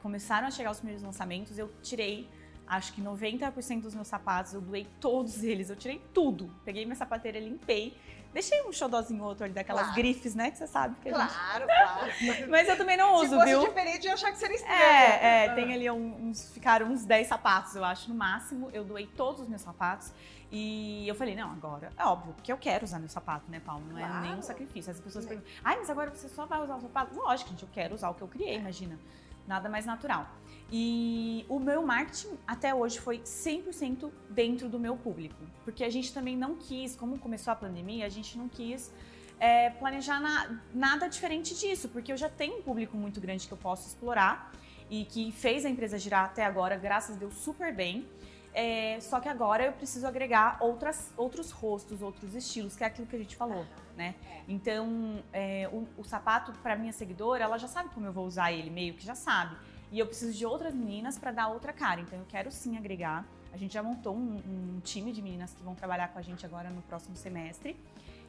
[0.00, 2.26] começaram a chegar os primeiros lançamentos, eu tirei
[2.66, 6.50] acho que 90% dos meus sapatos, eu doei todos eles, eu tirei tudo.
[6.64, 7.94] Peguei minha sapateira, limpei,
[8.36, 9.96] deixei um xodózinho outro ali daquelas claro.
[9.96, 12.26] grifes, né, que você sabe que Claro, gente...
[12.26, 12.50] claro.
[12.52, 13.60] Mas eu também não uso, Se fosse viu?
[13.66, 14.78] diferente, eu achar que seria estranho.
[14.78, 18.68] É, é, tem ali uns, ficaram uns 10 sapatos, eu acho, no máximo.
[18.74, 20.12] Eu doei todos os meus sapatos.
[20.52, 23.82] E eu falei, não, agora, é óbvio, porque eu quero usar meu sapato, né, Paulo?
[23.88, 24.20] Não é claro.
[24.20, 24.92] nenhum sacrifício.
[24.92, 27.16] As pessoas perguntam, ai, mas agora você só vai usar o sapato?
[27.16, 28.98] Lógico, gente, eu quero usar o que eu criei, imagina.
[29.46, 30.26] Nada mais natural.
[30.70, 35.36] E o meu marketing até hoje foi 100% dentro do meu público.
[35.64, 38.92] Porque a gente também não quis, como começou a pandemia, a gente não quis
[39.38, 43.52] é, planejar na, nada diferente disso, porque eu já tenho um público muito grande que
[43.52, 44.52] eu posso explorar
[44.90, 48.06] e que fez a empresa girar até agora, graças a Deus, super bem.
[48.52, 53.06] É, só que agora eu preciso agregar outras, outros rostos, outros estilos, que é aquilo
[53.06, 54.14] que a gente falou, né?
[54.48, 58.52] Então, é, o, o, sapato para minha seguidora, ela já sabe como eu vou usar
[58.52, 59.56] ele, meio que já sabe.
[59.90, 62.00] E eu preciso de outras meninas para dar outra cara.
[62.00, 63.24] Então, eu quero sim agregar.
[63.52, 66.44] A gente já montou um, um time de meninas que vão trabalhar com a gente
[66.44, 67.76] agora no próximo semestre.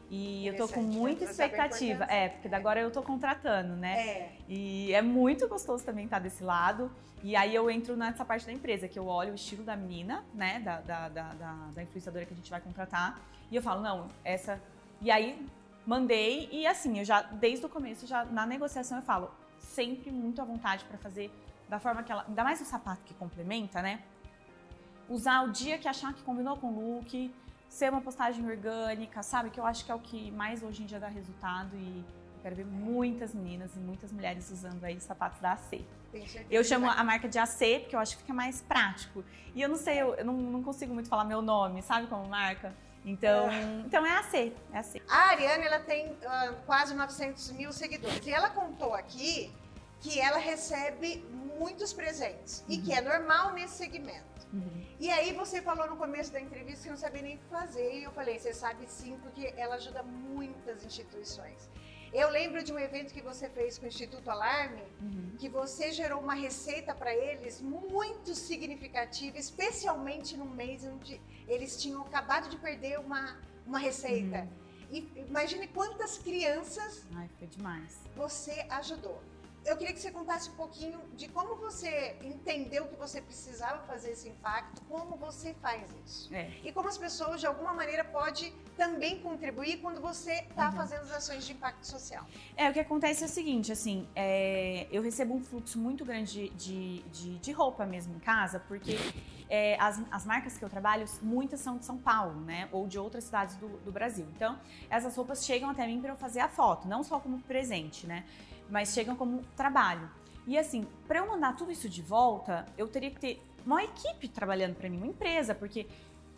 [0.09, 2.05] E eu tô com muita expectativa.
[2.05, 3.99] É, porque agora eu tô contratando, né?
[3.99, 4.31] É.
[4.47, 6.89] E é muito gostoso também estar desse lado.
[7.23, 10.23] E aí eu entro nessa parte da empresa, que eu olho o estilo da menina,
[10.33, 10.59] né?
[10.59, 13.19] Da, da, da, da, da influenciadora que a gente vai contratar.
[13.51, 14.61] E eu falo, não, essa.
[15.01, 15.45] E aí
[15.85, 20.41] mandei, e assim, eu já, desde o começo, já na negociação eu falo, sempre muito
[20.41, 21.31] à vontade para fazer
[21.69, 22.25] da forma que ela.
[22.27, 24.01] Ainda mais o sapato que complementa, né?
[25.09, 27.33] Usar o dia que achar que combinou com o look
[27.69, 29.49] ser uma postagem orgânica, sabe?
[29.49, 32.03] Que eu acho que é o que mais hoje em dia dá resultado e
[32.35, 35.83] eu quero ver muitas meninas e muitas mulheres usando aí os sapatos da AC.
[36.49, 39.23] Eu chamo a marca de AC porque eu acho que fica mais prático.
[39.53, 42.73] E eu não sei, eu, não, não consigo muito falar meu nome, sabe como marca?
[43.05, 43.61] Então, é.
[43.85, 45.01] então é AC, é AC.
[45.07, 48.25] A Ariane, ela tem uh, quase 900 mil seguidores.
[48.25, 49.53] E ela contou aqui
[49.99, 51.25] que ela recebe
[51.57, 52.75] muitos presentes uhum.
[52.75, 54.47] e que é normal nesse segmento.
[54.53, 54.85] Uhum.
[54.99, 57.99] E aí você falou no começo da entrevista que não sabia nem o que fazer.
[57.99, 61.69] E eu falei, você sabe sim, porque ela ajuda muitas instituições.
[62.13, 65.35] Eu lembro de um evento que você fez com o Instituto Alarme, uhum.
[65.37, 72.01] que você gerou uma receita para eles muito significativa, especialmente num mês onde eles tinham
[72.03, 74.39] acabado de perder uma, uma receita.
[74.39, 74.67] Uhum.
[74.89, 78.01] E imagine quantas crianças Ai, foi demais.
[78.15, 79.21] você ajudou
[79.67, 84.11] eu queria que você contasse um pouquinho de como você entendeu que você precisava fazer
[84.11, 86.33] esse impacto, como você faz isso.
[86.33, 86.49] É.
[86.63, 90.75] E como as pessoas, de alguma maneira, podem também contribuir quando você está uhum.
[90.77, 92.25] fazendo as ações de impacto social.
[92.55, 96.49] É, o que acontece é o seguinte, assim, é, eu recebo um fluxo muito grande
[96.49, 98.95] de, de, de roupa mesmo em casa, porque
[99.49, 102.69] é, as, as, marcas que eu trabalho, muitas são de São Paulo, né?
[102.71, 104.25] Ou de outras cidades do, do Brasil.
[104.35, 104.57] Então,
[104.89, 108.23] essas roupas chegam até mim para eu fazer a foto, não só como presente, né?
[108.69, 110.09] Mas chegam como trabalho.
[110.45, 114.29] E assim, para eu mandar tudo isso de volta, eu teria que ter uma equipe
[114.29, 115.87] trabalhando para mim, uma empresa, porque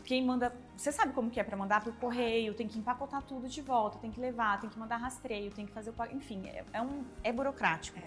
[0.03, 3.47] quem manda, você sabe como que é para mandar por correio, tem que empacotar tudo
[3.47, 6.65] de volta, tem que levar, tem que mandar rastreio, tem que fazer o, enfim, é,
[6.73, 7.99] é um é burocrático.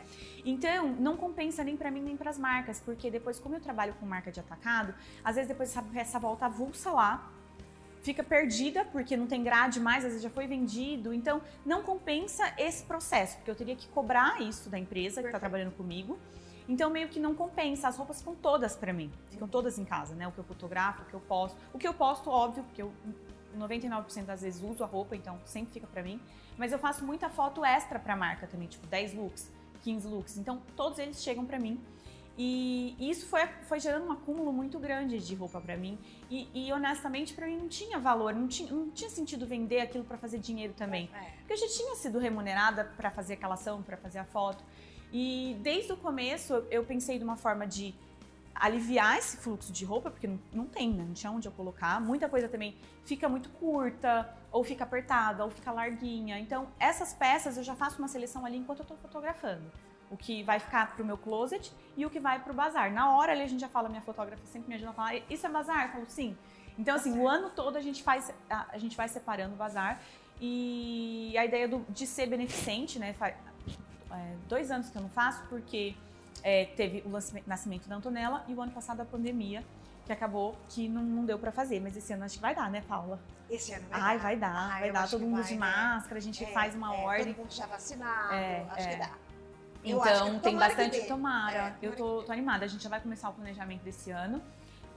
[0.44, 3.94] Então, não compensa nem para mim nem para as marcas, porque depois como eu trabalho
[3.94, 4.92] com marca de atacado,
[5.22, 7.30] às vezes depois essa, essa volta avulsa lá,
[8.02, 11.14] fica perdida porque não tem grade mais, às vezes já foi vendido.
[11.14, 15.38] Então, não compensa esse processo, porque eu teria que cobrar isso da empresa que está
[15.38, 16.18] trabalhando comigo.
[16.68, 17.88] Então, meio que não compensa.
[17.88, 20.26] As roupas ficam todas para mim, ficam todas em casa, né?
[20.28, 21.56] O que eu fotografo, o que eu posto.
[21.72, 22.92] O que eu posto, óbvio, porque eu
[23.58, 26.20] 99% das vezes uso a roupa, então sempre fica para mim.
[26.56, 29.50] Mas eu faço muita foto extra para a marca também, tipo 10 looks,
[29.82, 30.36] 15 looks.
[30.36, 31.80] Então, todos eles chegam para mim.
[32.36, 35.98] E isso foi, foi gerando um acúmulo muito grande de roupa para mim.
[36.30, 40.04] E, e honestamente, para mim não tinha valor, não tinha, não tinha sentido vender aquilo
[40.04, 41.10] para fazer dinheiro também.
[41.14, 41.30] É.
[41.38, 44.64] Porque eu já tinha sido remunerada para fazer aquela ação, para fazer a foto.
[45.12, 47.94] E desde o começo eu pensei de uma forma de
[48.54, 51.04] aliviar esse fluxo de roupa, porque não, não tem, né?
[51.06, 52.00] não tinha onde eu colocar.
[52.00, 52.74] Muita coisa também
[53.04, 56.38] fica muito curta, ou fica apertada, ou fica larguinha.
[56.38, 59.70] Então, essas peças eu já faço uma seleção ali enquanto eu estou fotografando
[60.12, 62.92] o que vai ficar pro meu closet e o que vai pro bazar.
[62.92, 65.46] Na hora ali a gente já fala, minha fotógrafa sempre me ajuda a falar, isso
[65.46, 65.86] é bazar?
[65.86, 66.36] Eu falo, sim.
[66.78, 70.00] Então, assim, o ano todo a gente faz, a, gente vai separando o bazar
[70.38, 73.14] e a ideia do, de ser beneficente, né?
[73.14, 73.34] Faz,
[74.10, 75.94] é, dois anos que eu não faço, porque
[76.42, 77.10] é, teve o
[77.46, 79.64] nascimento da Antonella e o ano passado a pandemia,
[80.04, 81.80] que acabou que não, não deu para fazer.
[81.80, 83.18] Mas esse ano acho que vai dar, né, Paula?
[83.48, 84.22] Esse ano vai Ai, dar.
[84.22, 85.08] vai dar, Ai, vai dar.
[85.08, 85.60] Todo mundo vai, de né?
[85.60, 87.26] máscara, a gente é, faz uma é, ordem.
[87.32, 88.98] Todo mundo já vacinado, é, acho que é.
[88.98, 89.10] dá.
[89.84, 91.06] Então, tem bastante.
[91.06, 91.76] Tomara.
[91.80, 92.64] É, eu tô, tô, animada.
[92.64, 94.42] A gente já vai começar o planejamento desse ano.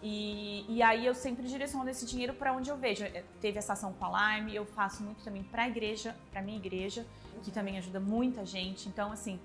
[0.02, 3.04] E, e aí eu sempre direciono esse dinheiro para onde eu vejo.
[3.04, 6.58] É, teve essa ação com Alarme, eu faço muito também para a igreja, para minha
[6.58, 7.06] igreja,
[7.44, 8.88] que também ajuda muita gente.
[8.88, 9.40] Então, assim,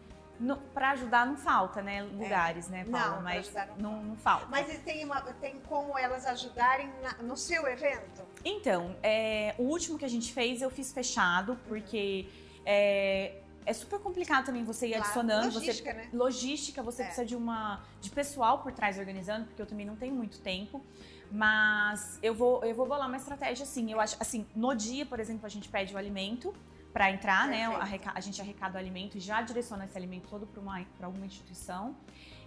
[0.74, 2.02] para ajudar não falta, né?
[2.02, 2.72] Lugares, é.
[2.72, 3.16] né, Paula?
[3.16, 4.46] Não, Mas não, não, não falta.
[4.50, 8.22] Mas tem, uma, tem como elas ajudarem na, no seu evento?
[8.44, 12.28] Então, é, o último que a gente fez, eu fiz fechado, porque
[12.64, 15.54] é, é super complicado também você ir Claro, adicionando.
[15.54, 16.08] logística, você, né?
[16.12, 17.04] Logística, você É.
[17.06, 20.82] precisa de uma de pessoal por trás organizando, porque eu também não tenho muito tempo.
[21.30, 23.90] Mas eu vou, eu vou bolar uma estratégia assim.
[23.90, 26.52] Eu acho assim, no dia, por exemplo, a gente pede o alimento
[26.92, 27.60] para entrar, né?
[27.68, 27.82] Perfeito.
[27.82, 31.94] arreca- A gente arrecada o alimento e já direciona esse alimento todo para alguma instituição.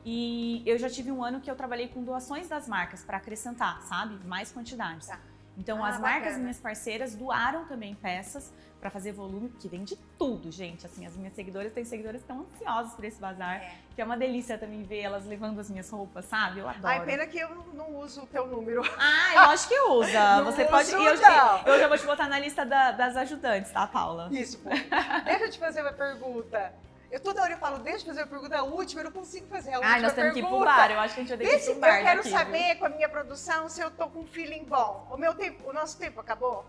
[0.06, 3.82] E eu já tive um ano que eu trabalhei com doações das marcas para acrescentar,
[3.84, 4.20] sabe?
[4.28, 5.08] Mais quantidades.
[5.08, 5.18] Tá.
[5.58, 6.40] Então Ah, as marcas bacana.
[6.40, 8.52] minhas parceiras doaram também peças
[8.84, 10.86] para fazer volume, que vem de tudo, gente.
[10.86, 13.76] Assim, as minhas seguidoras têm seguidoras que estão ansiosas por esse bazar, É.
[13.96, 16.60] que é uma delícia também ver elas levando as minhas roupas, sabe?
[16.60, 16.86] Eu adoro.
[16.86, 18.82] Ai, pena que eu não- uso o teu número.
[19.00, 20.12] Ah, eu acho que usa.
[20.44, 20.94] Não Você pode.
[20.94, 21.60] uso, eu, não.
[21.66, 24.28] eu já vou te botar na lista da- das ajudantes, tá, Paula?
[24.32, 24.70] Isso, pô.
[24.70, 26.74] Deixa eu te fazer uma pergunta.
[27.10, 29.48] Eu toda hora eu falo, deixa eu fazer uma pergunta a última, eu não consigo
[29.48, 30.72] fazer a última Ai, nós temos que ir pro pergunta.
[30.76, 30.92] bar.
[30.92, 32.38] Eu acho que a gente vai ter que ir pro bar eu quero daqui, viu?
[32.38, 35.08] saber com a minha produção se eu tô com um feeling bom.
[35.10, 36.66] O meu tempo, o nosso tempo acabou?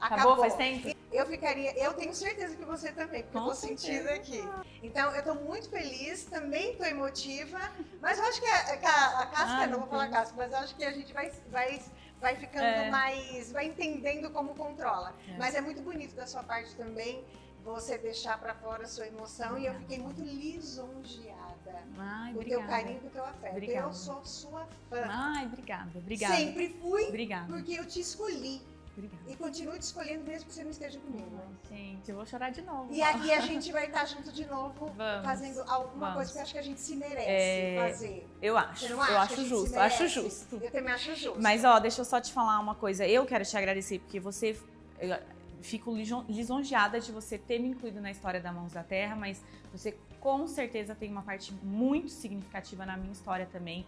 [0.00, 0.88] Acabou faz tempo?
[1.10, 4.40] Eu ficaria, eu tenho certeza que você também, porque eu Com tô sentindo aqui.
[4.82, 7.58] Então, eu tô muito feliz, também tô emotiva,
[8.00, 8.56] mas eu acho que a,
[8.88, 11.32] a- a casca, Ai, não vou falar casca, mas eu acho que a gente vai,
[11.50, 11.82] vai,
[12.20, 12.90] vai ficando É.
[12.90, 15.14] mais, vai entendendo como controla.
[15.28, 15.36] É.
[15.38, 17.24] Mas é muito bonito da sua parte também,
[17.64, 21.82] você deixar pra fora a sua emoção, e eu fiquei muito lisonjeada.
[21.98, 22.66] Ai, O teu obrigada.
[22.68, 23.52] carinho, o teu afeto.
[23.52, 23.86] Obrigada.
[23.88, 25.04] Eu sou sua fã.
[25.08, 25.90] Ai, obrigada.
[25.98, 26.36] Obrigada.
[26.36, 27.46] Sempre fui, Obrigada.
[27.52, 28.62] porque eu te escolhi.
[28.98, 29.22] Obrigada.
[29.30, 31.28] E continuo te escolhendo mesmo que você não esteja comigo.
[31.70, 32.92] Ai, gente, eu vou chorar de novo.
[32.92, 36.14] E aqui a gente vai estar junto de novo, Vamos, fazendo alguma vamos.
[36.14, 38.26] coisa que eu acho que a gente se merece É, fazer.
[38.42, 38.86] Eu acho.
[38.86, 39.78] Eu acho justo.
[39.78, 40.56] Acho justo.
[40.56, 41.40] Eu também acho justo.
[41.40, 43.06] Mas, ó, deixa eu só te falar uma coisa.
[43.06, 44.60] Eu quero te agradecer, porque você.
[45.00, 45.16] Eu
[45.60, 45.94] fico
[46.28, 49.42] lisonjeada de você ter me incluído na história da Mãos da Terra, mas
[49.72, 53.86] você com certeza tem uma parte muito significativa na minha história também.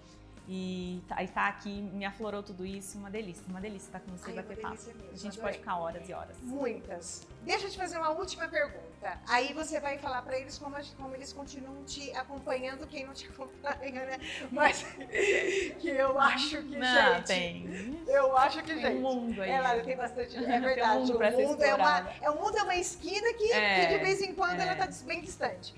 [0.48, 2.98] E tá, e tá aqui, me aflorou tudo isso.
[2.98, 4.74] Uma delícia, uma delícia estar com você Ai, é bater papo.
[4.74, 5.40] mesmo, A gente adorei.
[5.42, 6.36] pode ficar horas e horas.
[6.42, 7.26] Muitas.
[7.42, 9.20] Deixa eu te fazer uma última pergunta.
[9.28, 13.26] Aí você vai falar pra eles como, como eles continuam te acompanhando, quem não te
[13.30, 14.18] acompanha, né?
[14.50, 14.82] Mas
[15.78, 17.26] que eu acho que, Não, gente.
[17.26, 18.02] tem.
[18.08, 18.96] Eu acho que, Tem gente.
[18.96, 19.50] um mundo aí.
[19.50, 20.30] Ela tem bastante.
[20.36, 20.98] Tem É um verdade.
[21.12, 24.04] mundo o, mundo é uma, é, o mundo é uma esquina que, É, que de
[24.04, 24.62] vez em quando é.
[24.64, 25.74] ela tá bem distante.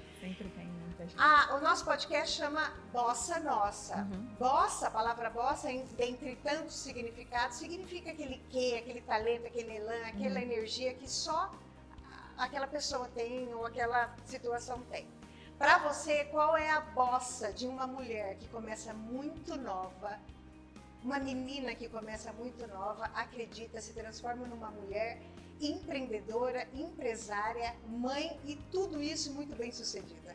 [1.16, 3.96] Ah, o nosso podcast chama Bossa Nossa.
[3.98, 4.34] Uhum.
[4.38, 10.36] Bossa, a palavra bossa, dentre tantos significados, significa aquele quê, aquele talento, aquele elan, aquela
[10.40, 10.42] Uhum.
[10.42, 11.50] energia que só
[12.36, 15.06] aquela pessoa tem ou aquela situação tem.
[15.58, 20.18] Para você, qual é a bossa de uma mulher que começa muito nova,
[21.04, 25.20] uma menina que começa muito nova, acredita, se transforma numa mulher
[25.60, 30.34] empreendedora, empresária, mãe e tudo isso muito bem sucedida?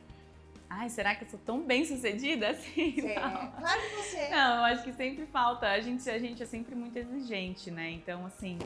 [0.70, 2.96] Ai, será que eu sou tão bem sucedida assim?
[3.08, 3.52] É, Não.
[3.52, 4.28] claro que você.
[4.30, 5.68] Não, eu acho que sempre falta.
[5.70, 7.90] A gente, a gente é sempre muito exigente, né?
[7.92, 8.60] Então, assim,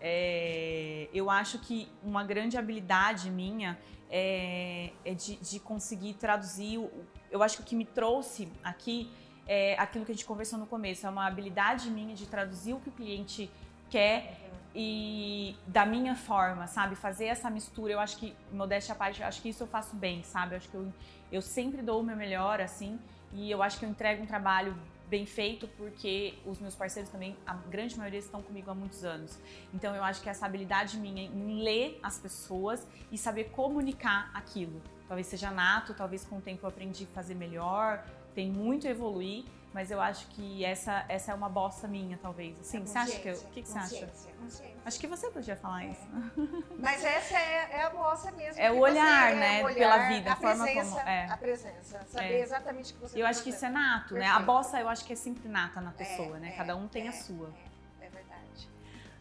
[0.00, 3.78] é, eu acho que uma grande habilidade minha
[4.10, 6.78] é, é de, de conseguir traduzir.
[6.78, 6.90] o-
[7.30, 9.10] Eu acho que o que me trouxe aqui
[9.46, 11.06] é aquilo que a gente conversou no começo.
[11.06, 13.50] É uma habilidade minha de traduzir o que o cliente
[13.90, 14.36] quer
[14.74, 16.94] e da minha forma, sabe?
[16.94, 19.96] Fazer essa mistura, eu acho que, modéstia à parte, eu acho que isso eu faço
[19.96, 20.52] bem, sabe?
[20.54, 20.92] Eu acho que eu,
[21.30, 22.98] eu sempre dou o meu melhor, assim,
[23.32, 24.76] e eu acho que eu entrego um trabalho
[25.08, 29.38] bem feito porque os meus parceiros também, a grande maioria estão comigo há muitos anos.
[29.72, 34.82] Então eu acho que essa habilidade minha em ler as pessoas e saber comunicar aquilo.
[35.06, 38.04] Talvez seja nato, talvez com o tempo eu aprendi a fazer melhor,
[38.34, 39.44] tem muito a evoluir,
[39.78, 42.58] mas eu acho que essa, essa é uma bosta minha, talvez.
[42.58, 44.10] Assim, você acha que eu, o que, que você acha?
[44.40, 44.76] Consciência.
[44.84, 45.90] Acho que você podia falar É.
[45.90, 46.08] isso.
[46.80, 48.60] Mas essa é, é a bossa mesmo.
[48.60, 51.26] É o olhar, é né, o olhar, pela vida, a a forma presença, como- é.
[51.30, 52.40] A presença, saber É.
[52.40, 54.26] exatamente o que você Eu tá acho que isso é nato, né?
[54.26, 54.46] A Perfeito.
[54.46, 56.48] bossa eu acho que é sempre nata na pessoa, né?
[56.48, 57.54] é, Cada um tem é, a sua.
[58.00, 58.68] É verdade.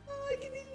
[0.10, 0.67] Ai, que delícia!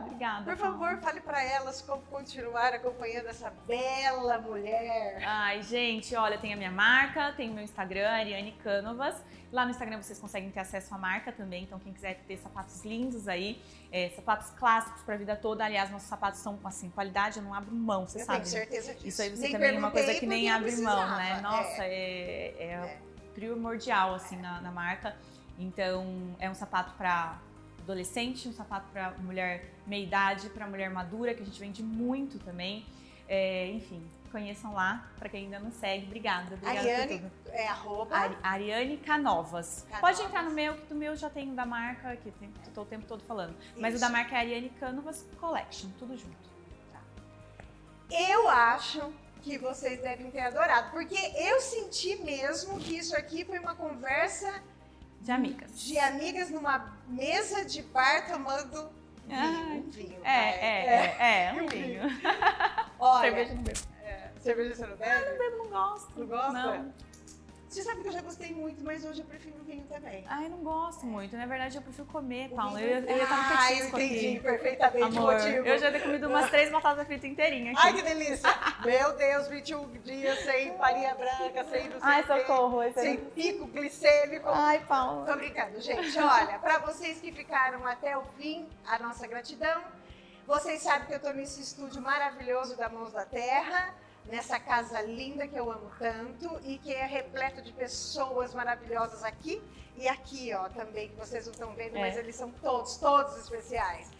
[0.00, 0.44] Obrigada.
[0.44, 0.72] Por Paula.
[0.78, 5.22] favor, fale para elas como continuar acompanhando essa bela mulher.
[5.26, 9.22] Ai, gente, olha, tem a minha marca, tem o meu Instagram, Ariane Canovas.
[9.50, 12.84] Lá no Instagram vocês conseguem ter acesso à marca também, então quem quiser ter sapatos
[12.84, 15.64] lindos aí, é, sapatos clássicos para a vida toda.
[15.64, 18.40] Aliás, nossos sapatos são assim, qualidade, eu não abro mão, você Eu sabe.
[18.40, 19.06] tenho certeza disso.
[19.08, 21.26] Isso aí você Nem também é uma coisa que nem abre não mão, né?
[21.30, 21.40] precisava.
[21.42, 21.88] Nossa, É.
[21.88, 22.98] é, é, É.
[23.34, 25.16] primordial assim na, na marca.
[25.58, 27.38] Então, é um sapato para
[27.92, 32.38] adolescente, um sapato para mulher meia idade, para mulher madura, que a gente vende muito
[32.38, 32.84] também.
[33.26, 34.02] É, enfim,
[34.32, 36.06] conheçam lá, para quem ainda não segue.
[36.06, 37.50] Obrigada, obrigada Ariane, por tudo.
[37.54, 38.16] é arroba.
[38.16, 39.86] Ari- Ariane Canovas.
[39.88, 40.00] Canovas.
[40.00, 42.32] Pode entrar no meu, que do meu já tem o da marca, que
[42.74, 43.54] tô o tempo todo falando.
[43.76, 44.04] Mas o Isso.
[44.04, 46.48] da marca é Ariane Canovas Collection, tudo junto.
[48.10, 49.12] Eu acho
[49.42, 54.62] que vocês devem ter adorado, porque eu senti mesmo que isso aqui foi uma conversa
[55.20, 55.80] de amigas.
[55.80, 58.90] De amigas numa mesa de bar tomando
[59.26, 59.84] vinho.
[59.86, 62.02] Um vinho é, é, é, é, um vinho.
[62.98, 63.78] Olha, cerveja não bebo.
[64.02, 65.24] É, cerveja você não bebe?
[65.24, 66.20] Eu não bebo, não gosto.
[66.20, 66.52] Não gosta?
[66.52, 66.94] Não.
[67.68, 70.24] Você sabe que eu já gostei muito, mas hoje eu prefiro vinho também.
[70.26, 71.36] Ai, eu não gosto muito.
[71.36, 72.78] Na verdade, eu prefiro comer, Paulo.
[72.78, 74.40] Eu, eu ia estar no Ah, entendi aqui.
[74.40, 75.66] perfeitamente Amor, o motivo.
[75.66, 77.86] eu já tenho comido umas três batatas fritas inteirinhas aqui.
[77.86, 78.48] Ai, que delícia!
[78.86, 82.80] Meu Deus, 21 dias sem farinha branca, sem não sei Ai, socorro.
[82.82, 84.48] é- sem pico glicêmico.
[84.48, 85.26] Ai, Paulo.
[85.26, 86.18] Tô brincando, gente.
[86.18, 89.82] Olha, para vocês que ficaram até o fim, a nossa gratidão.
[90.46, 93.94] Vocês sabem que eu tô nesse estúdio maravilhoso da Mãos da Terra,
[94.28, 99.62] nessa casa linda que eu amo tanto e que é repleto de pessoas maravilhosas aqui
[99.96, 102.00] e aqui, ó, também, que vocês não estão vendo, É.
[102.00, 104.10] mas eles são todos, todos especiais.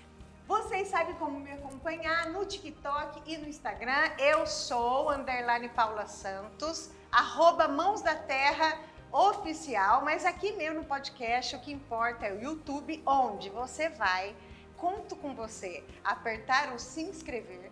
[0.46, 4.10] Vocês sabem como me acompanhar no TikTok e no Instagram.
[4.18, 8.78] Eu sou underline Paula Santos, arroba Mãos da Terra
[9.12, 14.34] oficial, mas aqui mesmo no podcast o que importa é o YouTube, onde você vai,
[14.76, 17.67] conto com você, apertar o se inscrever,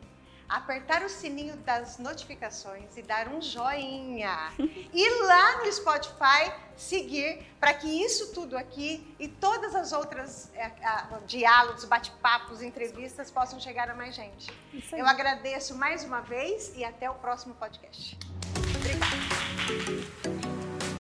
[0.49, 4.53] apertar o sininho das notificações e dar um joinha.
[4.93, 10.67] E lá no Spotify seguir para que isso tudo aqui e todas as outras é,
[10.85, 14.53] a- diálogos, bate-papos, entrevistas possam chegar a mais gente.
[14.93, 18.19] Eu agradeço mais uma vez e até o próximo podcast.
[18.77, 20.36] Obrigada.